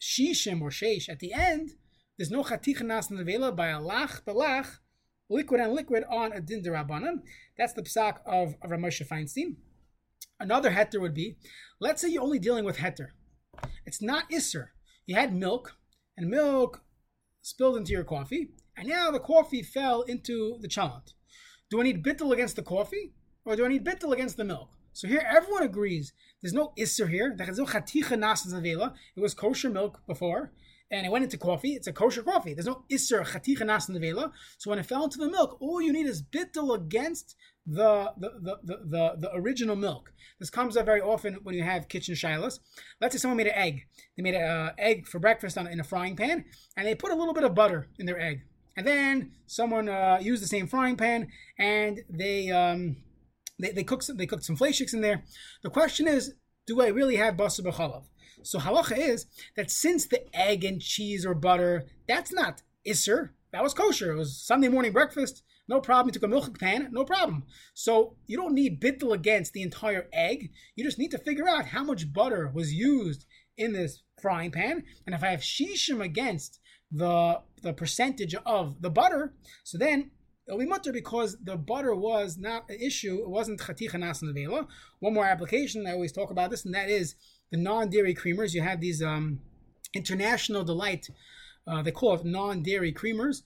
shishim 0.00 0.60
or 0.60 0.70
sheish 0.70 1.08
at 1.08 1.20
the 1.20 1.32
end, 1.32 1.72
there's 2.18 2.30
no 2.30 2.42
chaticha 2.42 2.82
nas 2.82 3.08
nevela 3.08 3.54
by 3.54 3.68
a 3.68 3.78
lach, 3.78 4.22
balach, 4.24 4.78
liquid 5.32 5.60
and 5.60 5.72
liquid 5.72 6.04
on 6.10 6.32
a 6.32 6.40
din 6.40 6.62
derabanan. 6.62 7.22
That's 7.56 7.72
the 7.72 7.82
psak 7.82 8.18
of, 8.26 8.54
of 8.62 8.70
Rav 8.70 8.80
Moshe 8.80 9.06
Feinstein. 9.06 9.56
Another 10.38 10.70
heter 10.70 11.00
would 11.00 11.14
be, 11.14 11.36
let's 11.80 12.02
say 12.02 12.08
you're 12.08 12.22
only 12.22 12.38
dealing 12.38 12.64
with 12.64 12.78
heter. 12.78 13.08
It's 13.86 14.02
not 14.02 14.30
isser. 14.30 14.68
You 15.06 15.14
had 15.14 15.34
milk, 15.34 15.76
and 16.16 16.28
milk 16.28 16.82
spilled 17.42 17.76
into 17.76 17.92
your 17.92 18.04
coffee, 18.04 18.50
and 18.76 18.88
now 18.88 19.10
the 19.10 19.20
coffee 19.20 19.62
fell 19.62 20.02
into 20.02 20.58
the 20.60 20.68
cholent. 20.68 21.12
Do 21.70 21.80
I 21.80 21.84
need 21.84 22.04
bittel 22.04 22.32
against 22.32 22.56
the 22.56 22.62
coffee, 22.62 23.14
or 23.44 23.56
do 23.56 23.64
I 23.64 23.68
need 23.68 23.84
bittel 23.84 24.12
against 24.12 24.36
the 24.36 24.44
milk? 24.44 24.70
So 24.92 25.08
here 25.08 25.24
everyone 25.26 25.62
agrees 25.62 26.12
there's 26.42 26.52
no 26.52 26.72
isser 26.78 27.08
here. 27.08 27.34
It 27.38 29.20
was 29.20 29.34
kosher 29.34 29.70
milk 29.70 30.00
before, 30.06 30.52
and 30.92 31.06
it 31.06 31.10
went 31.10 31.24
into 31.24 31.38
coffee, 31.38 31.72
it's 31.72 31.86
a 31.86 31.92
kosher 31.92 32.22
coffee. 32.22 32.54
There's 32.54 32.66
no 32.66 32.84
isser 32.92 33.24
chaticha 33.24 33.66
nas 33.66 33.86
nevela. 33.86 34.30
So 34.58 34.70
when 34.70 34.78
it 34.78 34.86
fell 34.86 35.04
into 35.04 35.18
the 35.18 35.30
milk, 35.30 35.56
all 35.60 35.80
you 35.80 35.92
need 35.92 36.06
is 36.06 36.22
bittel 36.22 36.76
against 36.76 37.34
the 37.66 38.12
the, 38.18 38.30
the 38.40 38.56
the, 38.62 38.76
the, 38.84 39.12
the 39.18 39.30
original 39.34 39.74
milk. 39.74 40.12
This 40.38 40.50
comes 40.50 40.76
up 40.76 40.86
very 40.86 41.00
often 41.00 41.38
when 41.42 41.54
you 41.54 41.62
have 41.62 41.88
kitchen 41.88 42.14
shilas. 42.14 42.58
Let's 43.00 43.14
say 43.14 43.18
someone 43.18 43.38
made 43.38 43.46
an 43.46 43.54
egg. 43.54 43.86
They 44.16 44.22
made 44.22 44.34
an 44.34 44.42
uh, 44.42 44.72
egg 44.78 45.08
for 45.08 45.18
breakfast 45.18 45.56
on, 45.56 45.66
in 45.66 45.80
a 45.80 45.84
frying 45.84 46.14
pan, 46.14 46.44
and 46.76 46.86
they 46.86 46.94
put 46.94 47.10
a 47.10 47.16
little 47.16 47.34
bit 47.34 47.44
of 47.44 47.54
butter 47.54 47.88
in 47.98 48.06
their 48.06 48.20
egg. 48.20 48.42
And 48.76 48.86
then 48.86 49.32
someone 49.46 49.88
uh, 49.88 50.18
used 50.20 50.42
the 50.42 50.46
same 50.46 50.66
frying 50.66 50.96
pan, 50.96 51.28
and 51.58 52.00
they 52.10 52.50
um, 52.50 52.96
they, 53.58 53.70
they 53.70 53.84
cooked 53.84 54.04
some, 54.04 54.16
they 54.16 54.26
cooked 54.26 54.44
some 54.44 54.56
fleishiks 54.56 54.92
in 54.92 55.00
there. 55.00 55.22
The 55.62 55.70
question 55.70 56.06
is, 56.06 56.34
do 56.66 56.82
I 56.82 56.88
really 56.88 57.16
have 57.16 57.36
basar 57.36 57.64
b'chalav? 57.64 58.04
So 58.46 58.58
halacha 58.58 58.96
is 58.96 59.26
that 59.56 59.70
since 59.70 60.06
the 60.06 60.24
egg 60.36 60.64
and 60.64 60.80
cheese 60.80 61.24
or 61.24 61.34
butter, 61.34 61.86
that's 62.06 62.32
not 62.32 62.62
isser, 62.86 63.30
that 63.52 63.62
was 63.62 63.74
kosher. 63.74 64.12
It 64.12 64.16
was 64.16 64.36
Sunday 64.36 64.68
morning 64.68 64.92
breakfast, 64.92 65.42
no 65.68 65.80
problem. 65.80 66.08
You 66.08 66.12
took 66.12 66.22
a 66.24 66.28
milk 66.28 66.58
pan, 66.58 66.88
no 66.92 67.04
problem. 67.04 67.44
So 67.74 68.16
you 68.26 68.36
don't 68.36 68.54
need 68.54 68.80
bittel 68.80 69.12
against 69.12 69.52
the 69.52 69.62
entire 69.62 70.08
egg. 70.12 70.50
You 70.74 70.84
just 70.84 70.98
need 70.98 71.10
to 71.12 71.18
figure 71.18 71.48
out 71.48 71.66
how 71.66 71.84
much 71.84 72.12
butter 72.12 72.50
was 72.52 72.74
used 72.74 73.26
in 73.56 73.72
this 73.72 74.02
frying 74.20 74.50
pan. 74.50 74.84
And 75.06 75.14
if 75.14 75.22
I 75.22 75.28
have 75.28 75.40
shishim 75.40 76.02
against 76.02 76.60
the 76.90 77.40
the 77.62 77.72
percentage 77.72 78.34
of 78.44 78.82
the 78.82 78.90
butter, 78.90 79.34
so 79.64 79.78
then 79.78 80.10
it'll 80.46 80.58
be 80.58 80.66
mutter 80.66 80.92
because 80.92 81.36
the 81.42 81.56
butter 81.56 81.94
was 81.94 82.36
not 82.36 82.68
an 82.68 82.80
issue. 82.80 83.20
It 83.22 83.28
wasn't 83.28 83.60
chaticha 83.60 83.98
nas 83.98 84.22
One 84.98 85.14
more 85.14 85.24
application, 85.24 85.86
I 85.86 85.92
always 85.92 86.12
talk 86.12 86.30
about 86.30 86.50
this, 86.50 86.64
and 86.64 86.74
that 86.74 86.90
is 86.90 87.14
the 87.52 87.58
non-dairy 87.58 88.14
creamers. 88.14 88.54
You 88.54 88.62
have 88.62 88.80
these 88.80 89.00
um, 89.00 89.40
international 89.94 90.64
delight. 90.64 91.08
Uh, 91.66 91.82
they 91.82 91.92
call 91.92 92.14
it 92.14 92.24
non-dairy 92.24 92.92
creamers. 92.92 93.42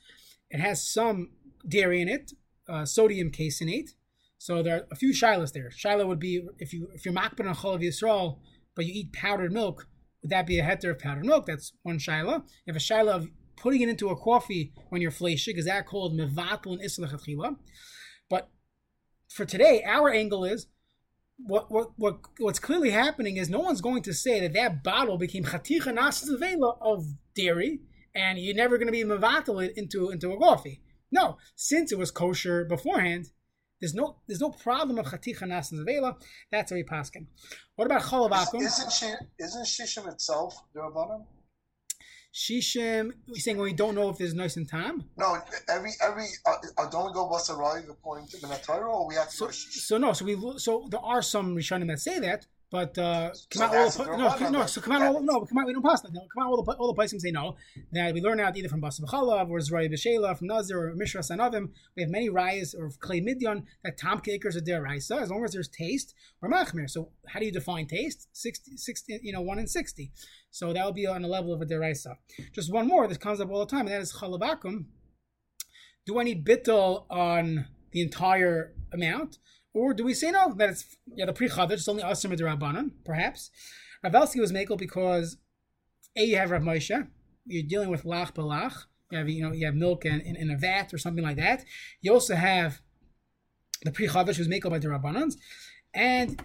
It 0.48 0.60
has 0.60 0.88
some 0.88 1.32
dairy 1.68 2.00
in 2.00 2.08
it, 2.08 2.32
uh, 2.68 2.86
sodium 2.86 3.30
caseinate. 3.30 3.90
So 4.38 4.62
there 4.62 4.76
are 4.76 4.86
a 4.90 4.96
few 4.96 5.12
shilas 5.12 5.52
there. 5.52 5.70
Shilah 5.70 6.06
would 6.06 6.20
be 6.20 6.46
if 6.58 6.72
you 6.72 6.88
if 6.94 7.04
you're 7.04 7.14
makpid 7.14 7.46
on 7.48 7.54
chalav 7.54 7.82
yisrael, 7.82 8.38
but 8.74 8.86
you 8.86 8.92
eat 8.94 9.12
powdered 9.12 9.52
milk, 9.52 9.88
would 10.22 10.30
that 10.30 10.46
be 10.46 10.58
a 10.58 10.62
heter 10.62 10.90
of 10.90 10.98
powdered 10.98 11.26
milk? 11.26 11.46
That's 11.46 11.72
one 11.82 11.98
shilah. 11.98 12.44
You 12.64 12.72
have 12.72 12.76
a 12.76 12.78
shilah 12.78 13.14
of 13.14 13.28
putting 13.56 13.80
it 13.80 13.88
into 13.88 14.10
a 14.10 14.16
coffee 14.16 14.72
when 14.90 15.00
you're 15.02 15.10
fleshig. 15.10 15.58
Is 15.58 15.64
that 15.64 15.86
called 15.86 16.14
mevatel 16.14 16.78
and 16.78 16.82
isla 16.82 17.56
But 18.30 18.50
for 19.28 19.44
today, 19.44 19.82
our 19.84 20.10
angle 20.12 20.44
is 20.44 20.66
what, 21.38 21.70
what 21.70 21.90
what 21.96 22.18
what's 22.38 22.58
clearly 22.58 22.90
happening 22.90 23.36
is 23.36 23.48
no 23.48 23.60
one's 23.60 23.80
going 23.80 24.02
to 24.02 24.14
say 24.14 24.40
that 24.40 24.54
that 24.54 24.82
bottle 24.82 25.18
became 25.18 25.44
chaticha 25.44 25.92
nasa 25.94 26.28
nevela 26.28 26.76
of 26.80 27.06
dairy, 27.34 27.80
and 28.14 28.38
you're 28.38 28.54
never 28.54 28.78
going 28.78 28.86
to 28.86 28.92
be 28.92 29.04
mevatel 29.04 29.64
it 29.64 29.76
into 29.76 30.10
into 30.10 30.32
a 30.32 30.38
coffee. 30.38 30.80
No, 31.12 31.38
since 31.54 31.92
it 31.92 31.98
was 31.98 32.10
kosher 32.10 32.64
beforehand, 32.64 33.26
There's 33.80 33.94
no 33.94 34.16
there's 34.26 34.40
no 34.40 34.50
problem 34.50 34.98
of 34.98 35.06
chaticha 35.06 35.42
nasa 35.42 35.74
nevela. 35.74 36.16
That's 36.50 36.70
very 36.72 36.84
paskin. 36.84 37.26
What 37.76 37.86
about 37.86 38.02
chalav 38.02 38.54
Isn't 38.54 38.92
she, 38.92 39.12
isn't 39.38 39.66
shishim 39.66 40.10
itself 40.10 40.56
derabanan? 40.74 41.26
Shishim, 42.36 43.12
you're 43.28 43.36
saying 43.36 43.56
we 43.56 43.72
don't 43.72 43.94
know 43.94 44.10
if 44.10 44.18
there's 44.18 44.34
nice 44.34 44.58
and 44.58 44.68
time? 44.68 45.04
No, 45.16 45.38
every 45.70 45.92
every 46.02 46.26
uh, 46.44 46.56
uh, 46.76 46.90
don't 46.90 47.06
we 47.06 47.12
go 47.14 47.26
basarai 47.30 47.88
according 47.88 48.28
to 48.28 48.36
the 48.36 48.46
Torah, 48.62 48.92
or 48.92 49.08
we 49.08 49.14
have 49.14 49.30
to 49.30 49.36
so? 49.36 49.50
So 49.50 49.96
no, 49.96 50.12
so 50.12 50.26
we 50.26 50.36
so 50.58 50.86
there 50.90 51.00
are 51.00 51.22
some 51.22 51.56
rishonim 51.56 51.88
that 51.88 51.98
say 51.98 52.18
that, 52.18 52.46
but 52.76 52.98
uh, 52.98 53.30
come 53.48 53.62
out 53.62 53.74
all 53.74 53.88
the, 53.88 54.16
no, 54.18 54.50
no, 54.50 54.66
so 54.66 54.82
come 54.82 54.92
out 54.92 55.00
all 55.00 55.22
no, 55.22 55.46
come 55.46 55.56
out 55.56 55.66
we 55.66 55.72
don't 55.72 55.82
pass 55.82 56.02
that. 56.02 56.12
No, 56.12 56.20
come 56.20 56.42
out 56.42 56.50
all 56.50 56.62
the 56.62 56.72
all 56.72 56.88
the 56.88 56.92
places 56.92 57.22
say 57.22 57.30
no. 57.30 57.56
That 57.92 58.12
we 58.12 58.20
learn 58.20 58.38
out 58.38 58.54
either 58.54 58.68
from 58.68 58.82
Basa 58.82 59.00
B'chalav 59.00 59.48
or 59.48 59.60
Zray 59.60 59.90
B'Shela 59.90 60.36
from 60.36 60.48
Nazir 60.48 60.78
or 60.78 60.94
Mishra 60.94 61.22
Sanavim. 61.22 61.70
We 61.96 62.02
have 62.02 62.10
many 62.10 62.28
rayas 62.28 62.74
or 62.78 62.90
clay 63.00 63.22
midyan 63.22 63.62
that 63.82 63.96
tom 63.96 64.20
cakers 64.20 64.56
are 64.56 64.60
there 64.60 64.82
raisa 64.82 65.16
as 65.16 65.30
long 65.30 65.42
as 65.42 65.52
there's 65.52 65.68
taste 65.68 66.14
or 66.42 66.50
machmir. 66.50 66.90
So 66.90 67.12
how 67.28 67.40
do 67.40 67.46
you 67.46 67.52
define 67.52 67.86
taste? 67.86 68.28
60, 68.32 68.76
60 68.76 69.20
you 69.22 69.32
know, 69.32 69.40
one 69.40 69.58
in 69.58 69.66
sixty. 69.66 70.12
So 70.50 70.74
that 70.74 70.84
will 70.84 70.92
be 70.92 71.06
on 71.06 71.22
the 71.22 71.28
level 71.28 71.54
of 71.54 71.62
a 71.62 71.64
deraisa. 71.64 72.16
Just 72.52 72.70
one 72.70 72.86
more 72.86 73.08
This 73.08 73.16
comes 73.16 73.40
up 73.40 73.50
all 73.50 73.60
the 73.60 73.70
time, 73.74 73.86
and 73.86 73.94
that 73.94 74.02
is 74.02 74.12
chalav 74.12 74.40
akum. 74.40 74.84
Do 76.04 76.20
I 76.20 76.24
need 76.24 76.44
bittel 76.44 77.06
on 77.08 77.68
the 77.92 78.02
entire 78.02 78.74
amount? 78.92 79.38
Or 79.76 79.92
do 79.92 80.04
we 80.04 80.14
say 80.14 80.30
no, 80.30 80.54
that 80.54 80.70
it's 80.70 80.96
yeah 81.14 81.26
the 81.26 81.34
Pri 81.34 81.50
Chadash, 81.50 81.72
it's 81.72 81.88
only 81.88 82.02
asim 82.02 82.34
rabbanon, 82.34 82.92
perhaps? 83.04 83.50
Rav 84.02 84.10
Belsky 84.10 84.40
was 84.40 84.50
makel 84.50 84.78
because 84.78 85.36
a 86.16 86.24
you 86.24 86.38
have 86.38 86.50
Rav 86.50 86.62
Moshe, 86.62 87.06
you're 87.44 87.62
dealing 87.62 87.90
with 87.90 88.04
lach 88.04 88.32
balach, 88.32 88.84
you 89.10 89.18
have 89.18 89.28
you 89.28 89.42
know 89.42 89.52
you 89.52 89.66
have 89.66 89.74
milk 89.74 90.06
in, 90.06 90.22
in, 90.22 90.34
in 90.34 90.48
a 90.50 90.56
vat 90.56 90.94
or 90.94 90.98
something 90.98 91.22
like 91.22 91.36
that. 91.36 91.62
You 92.00 92.14
also 92.14 92.36
have 92.36 92.80
the 93.82 93.92
Pri 93.92 94.08
Chadash 94.08 94.38
was 94.38 94.48
makel 94.48 94.70
by 94.70 94.78
the 94.78 94.88
rabbanons, 94.88 95.34
and 95.92 96.42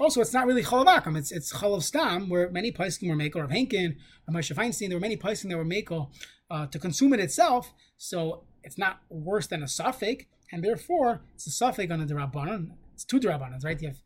also 0.00 0.20
it's 0.20 0.32
not 0.32 0.48
really 0.48 0.64
chalav 0.64 1.16
it's 1.16 1.30
it's 1.30 1.52
chalav 1.52 1.84
stam 1.84 2.28
where 2.28 2.50
many 2.50 2.72
poskim 2.72 3.08
were 3.08 3.14
makel 3.14 3.44
of 3.44 3.50
Henkin, 3.50 3.94
Rav 4.26 4.36
Moshe 4.36 4.56
Feinstein, 4.56 4.88
there 4.88 4.96
were 4.96 5.08
many 5.08 5.16
poskim 5.16 5.50
that 5.50 5.56
were 5.56 5.64
makel 5.64 6.10
uh, 6.50 6.66
to 6.66 6.80
consume 6.80 7.14
it 7.14 7.20
itself, 7.20 7.72
so 7.96 8.42
it's 8.64 8.76
not 8.76 9.02
worse 9.08 9.46
than 9.46 9.62
a 9.62 9.66
safek 9.66 10.26
and 10.52 10.62
therefore 10.64 11.22
it's 11.34 11.46
a 11.46 11.50
safek 11.50 11.90
on 11.90 12.04
the 12.04 12.12
derabanan. 12.12 12.70
It's 12.94 13.04
two 13.04 13.20
derabanans, 13.20 13.64
right? 13.64 13.80
You 13.80 13.88
have 13.88 13.98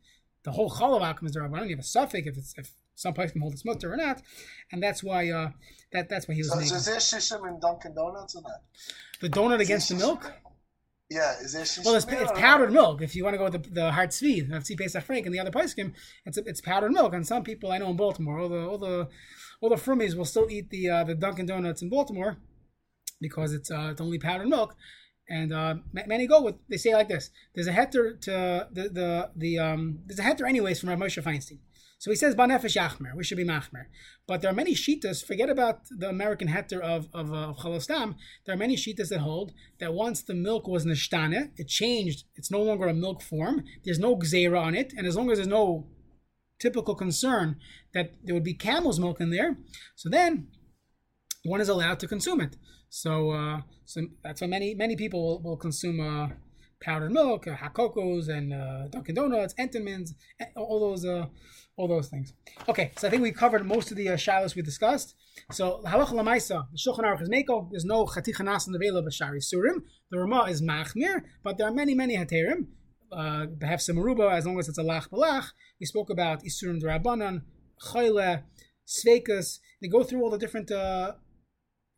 the 0.43 0.51
whole 0.51 0.69
chalav 0.69 1.01
akum 1.01 1.25
is 1.25 1.35
derabanan. 1.35 1.69
You 1.69 1.75
have 1.75 1.85
a 1.85 1.87
safek 1.87 2.27
if 2.27 2.37
it's 2.37 2.53
if 2.57 2.71
some 2.95 3.13
place 3.13 3.31
can 3.31 3.41
hold 3.41 3.53
its 3.53 3.65
mutter 3.65 3.91
or 3.91 3.97
not, 3.97 4.21
and 4.71 4.81
that's 4.81 5.03
why 5.03 5.29
uh, 5.29 5.51
that 5.91 6.09
that's 6.09 6.27
why 6.27 6.35
he 6.35 6.41
was. 6.41 6.49
So, 6.49 6.57
making. 6.57 6.75
is 6.75 6.85
there 6.85 6.97
shishim 6.97 7.47
in 7.47 7.59
Dunkin' 7.59 7.95
Donuts 7.95 8.35
or 8.35 8.41
not? 8.43 8.61
The 9.21 9.29
donut 9.29 9.59
against 9.59 9.89
the 9.89 9.95
milk. 9.95 10.31
Yeah, 11.09 11.33
is 11.41 11.53
there 11.53 11.63
shishim? 11.63 11.85
Well, 11.85 11.95
it's, 11.95 12.05
it's 12.05 12.31
powdered 12.39 12.71
milk. 12.71 13.01
If 13.01 13.15
you 13.15 13.23
want 13.23 13.33
to 13.33 13.37
go 13.37 13.45
with 13.45 13.63
the, 13.63 13.69
the 13.69 13.91
hard 13.91 14.13
sweet, 14.13 14.49
Tzvi 14.49 14.77
Pesach 14.77 15.03
Frank 15.03 15.25
and 15.25 15.33
the 15.33 15.39
other 15.39 15.51
poskim, 15.51 15.93
it's 16.25 16.37
it's 16.37 16.61
powdered 16.61 16.91
milk. 16.91 17.13
And 17.13 17.25
some 17.25 17.43
people 17.43 17.71
I 17.71 17.79
know 17.79 17.89
in 17.89 17.97
Baltimore, 17.97 18.39
all 18.39 18.49
the 18.49 18.67
all 18.67 18.77
the 18.77 19.09
all 19.61 19.69
the 19.69 19.75
frumies 19.75 20.15
will 20.15 20.25
still 20.25 20.47
eat 20.49 20.69
the 20.69 20.89
uh, 20.89 21.03
the 21.03 21.15
Dunkin' 21.15 21.47
Donuts 21.47 21.81
in 21.81 21.89
Baltimore 21.89 22.37
because 23.19 23.53
it's 23.53 23.71
uh, 23.71 23.89
it's 23.91 24.01
only 24.01 24.19
powdered 24.19 24.47
milk. 24.47 24.75
And 25.31 25.53
uh, 25.53 25.75
many 25.93 26.27
go 26.27 26.41
with 26.41 26.55
they 26.69 26.75
say 26.75 26.93
like 26.93 27.07
this: 27.07 27.29
There's 27.55 27.67
a 27.67 27.71
heter 27.71 28.19
to 28.21 28.67
the 28.71 28.83
the 28.89 29.29
the 29.33 29.59
um 29.59 29.99
there's 30.05 30.19
a 30.19 30.23
heter 30.23 30.47
anyways 30.47 30.79
from 30.79 30.89
Rav 30.89 30.99
Moshe 30.99 31.23
Feinstein. 31.23 31.59
So 31.99 32.09
he 32.09 32.17
says 32.17 32.35
banefesh 32.35 32.75
yachmer, 32.75 33.15
we 33.15 33.23
should 33.23 33.37
be 33.37 33.45
machmer. 33.45 33.85
But 34.27 34.41
there 34.41 34.51
are 34.51 34.55
many 34.55 34.73
shitas. 34.73 35.23
Forget 35.23 35.49
about 35.49 35.81
the 35.89 36.09
American 36.09 36.49
heter 36.49 36.81
of 36.81 37.07
of, 37.13 37.31
uh, 37.31 37.51
of 37.51 37.57
chalav 37.59 37.81
stam. 37.81 38.15
There 38.45 38.53
are 38.53 38.57
many 38.57 38.75
shitas 38.75 39.07
that 39.09 39.19
hold 39.19 39.53
that 39.79 39.93
once 39.93 40.21
the 40.21 40.33
milk 40.33 40.67
was 40.67 40.85
nishtane, 40.85 41.51
it 41.55 41.67
changed. 41.69 42.25
It's 42.35 42.51
no 42.51 42.61
longer 42.61 42.87
a 42.87 42.93
milk 42.93 43.21
form. 43.21 43.63
There's 43.85 43.99
no 43.99 44.17
gzera 44.17 44.59
on 44.59 44.75
it, 44.75 44.93
and 44.97 45.07
as 45.07 45.15
long 45.15 45.31
as 45.31 45.37
there's 45.37 45.47
no 45.47 45.87
typical 46.59 46.95
concern 46.95 47.55
that 47.93 48.15
there 48.23 48.35
would 48.35 48.43
be 48.43 48.53
camel's 48.53 48.99
milk 48.99 49.21
in 49.21 49.29
there, 49.29 49.57
so 49.95 50.09
then 50.09 50.47
one 51.43 51.61
is 51.61 51.69
allowed 51.69 51.99
to 51.99 52.07
consume 52.07 52.41
it. 52.41 52.55
So, 52.89 53.31
uh, 53.31 53.61
so 53.85 54.01
that's 54.23 54.41
why 54.41 54.47
many 54.47 54.75
many 54.75 54.95
people 54.95 55.21
will, 55.23 55.41
will 55.41 55.57
consume 55.57 55.99
uh, 55.99 56.29
powdered 56.81 57.11
milk, 57.11 57.47
uh, 57.47 57.55
Hakokos, 57.55 58.27
and 58.27 58.53
uh, 58.53 58.87
Dunkin' 58.89 59.15
Donuts, 59.15 59.53
Entenmann's, 59.59 60.13
all 60.55 60.79
those 60.79 61.05
uh, 61.05 61.25
all 61.77 61.87
those 61.87 62.09
things. 62.09 62.33
Okay, 62.67 62.91
so 62.97 63.07
I 63.07 63.11
think 63.11 63.23
we 63.23 63.31
covered 63.31 63.65
most 63.65 63.91
of 63.91 63.97
the 63.97 64.09
uh, 64.09 64.17
shilas 64.17 64.55
we 64.55 64.61
discussed. 64.61 65.15
So 65.51 65.81
halach 65.85 66.09
lamaisa, 66.09 66.65
the 66.71 66.77
Shulchan 66.77 67.03
Aruch 67.03 67.21
is 67.21 67.29
meko. 67.29 67.69
There's 67.71 67.85
no 67.85 68.05
chatichanas 68.05 68.67
in 68.67 68.73
the 68.73 68.79
vela 68.79 69.01
b'shari 69.01 69.41
surim. 69.41 69.83
The 70.11 70.19
Rama 70.19 70.43
is 70.49 70.61
machmir, 70.61 71.21
but 71.43 71.57
there 71.57 71.67
are 71.67 71.73
many 71.73 71.93
many 71.95 72.17
haterim. 72.17 72.67
Uh, 73.11 73.45
some 73.77 73.97
maruba 73.97 74.31
as 74.31 74.45
long 74.45 74.59
as 74.59 74.69
it's 74.69 74.77
a 74.77 74.83
lach 74.83 75.09
balach. 75.09 75.51
We 75.79 75.85
spoke 75.85 76.09
about 76.09 76.43
isurim 76.43 76.81
drabanan, 76.81 77.41
chayle, 77.87 78.43
sveikas. 78.85 79.59
They 79.81 79.87
go 79.87 80.03
through 80.03 80.23
all 80.23 80.29
the 80.29 80.37
different 80.37 80.71
uh, 80.71 81.13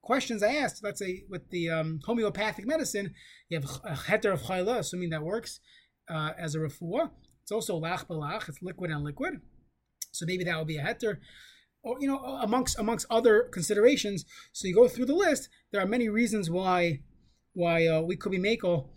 questions 0.03 0.43
I 0.43 0.53
asked, 0.55 0.83
let's 0.83 0.99
say 0.99 1.23
with 1.29 1.49
the 1.49 1.69
um, 1.69 1.99
homeopathic 2.05 2.67
medicine, 2.67 3.15
you 3.49 3.59
have 3.59 3.69
a 3.83 3.95
heter 3.95 4.33
of 4.33 4.43
chayla, 4.43 4.79
assuming 4.79 5.09
that 5.09 5.23
works 5.23 5.59
uh, 6.09 6.31
as 6.37 6.53
a 6.53 6.59
refuah. 6.59 7.09
It's 7.41 7.51
also 7.51 7.79
lach 7.79 8.05
balach, 8.07 8.47
it's 8.47 8.61
liquid 8.61 8.91
and 8.91 9.03
liquid. 9.03 9.41
So 10.11 10.25
maybe 10.27 10.43
that 10.43 10.57
would 10.57 10.67
be 10.67 10.77
a 10.77 10.83
heter. 10.83 11.17
Or, 11.83 11.97
you 11.99 12.07
know, 12.07 12.19
amongst 12.19 12.77
amongst 12.79 13.07
other 13.09 13.49
considerations. 13.51 14.23
So 14.53 14.67
you 14.67 14.75
go 14.75 14.87
through 14.87 15.07
the 15.07 15.15
list, 15.15 15.49
there 15.71 15.81
are 15.81 15.87
many 15.87 16.07
reasons 16.07 16.49
why 16.49 17.01
why 17.53 17.87
uh, 17.87 18.01
we 18.01 18.15
could 18.15 18.31
be 18.31 18.39
makel. 18.39 18.89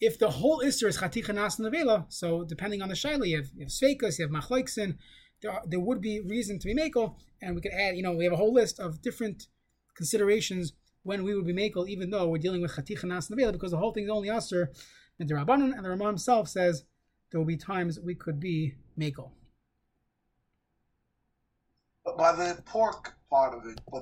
If 0.00 0.18
the 0.18 0.30
whole 0.30 0.60
Isser 0.60 0.88
is 0.88 0.98
chaticha 0.98 1.34
nas 1.34 1.60
so 2.08 2.44
depending 2.44 2.82
on 2.82 2.88
the 2.88 2.94
shaila, 2.94 3.28
you 3.28 3.36
have, 3.36 3.50
you 3.54 3.66
sveikas, 3.66 4.18
you 4.18 4.26
have 4.26 4.32
machlaiksin, 4.32 4.96
there, 5.42 5.60
there 5.66 5.78
would 5.78 6.00
be 6.00 6.20
reason 6.20 6.58
to 6.58 6.66
be 6.66 6.74
makel, 6.74 7.16
and 7.40 7.54
we 7.54 7.60
could 7.60 7.72
add, 7.72 7.96
you 7.96 8.02
know, 8.02 8.12
we 8.12 8.24
have 8.24 8.32
a 8.32 8.36
whole 8.36 8.52
list 8.52 8.80
of 8.80 9.00
different 9.02 9.46
considerations 9.94 10.72
when 11.02 11.24
we 11.24 11.34
would 11.34 11.46
be 11.46 11.52
makel, 11.52 11.88
even 11.88 12.10
though 12.10 12.28
we're 12.28 12.38
dealing 12.38 12.62
with 12.62 12.72
chatich 12.72 13.02
nevela, 13.02 13.52
because 13.52 13.70
the 13.70 13.78
whole 13.78 13.92
thing 13.92 14.04
is 14.04 14.10
only 14.10 14.30
aser 14.30 14.70
and 15.18 15.28
the 15.28 15.34
rabbanon, 15.34 15.74
and 15.76 15.84
the 15.84 15.90
Ramah 15.90 16.06
himself 16.06 16.48
says 16.48 16.84
there 17.30 17.40
will 17.40 17.46
be 17.46 17.56
times 17.56 18.00
we 18.00 18.14
could 18.14 18.40
be 18.40 18.74
makel. 18.98 19.30
But 22.04 22.18
by 22.18 22.32
the 22.32 22.60
pork 22.64 23.14
part 23.30 23.54
of 23.54 23.66
it, 23.66 23.80
but 23.90 24.00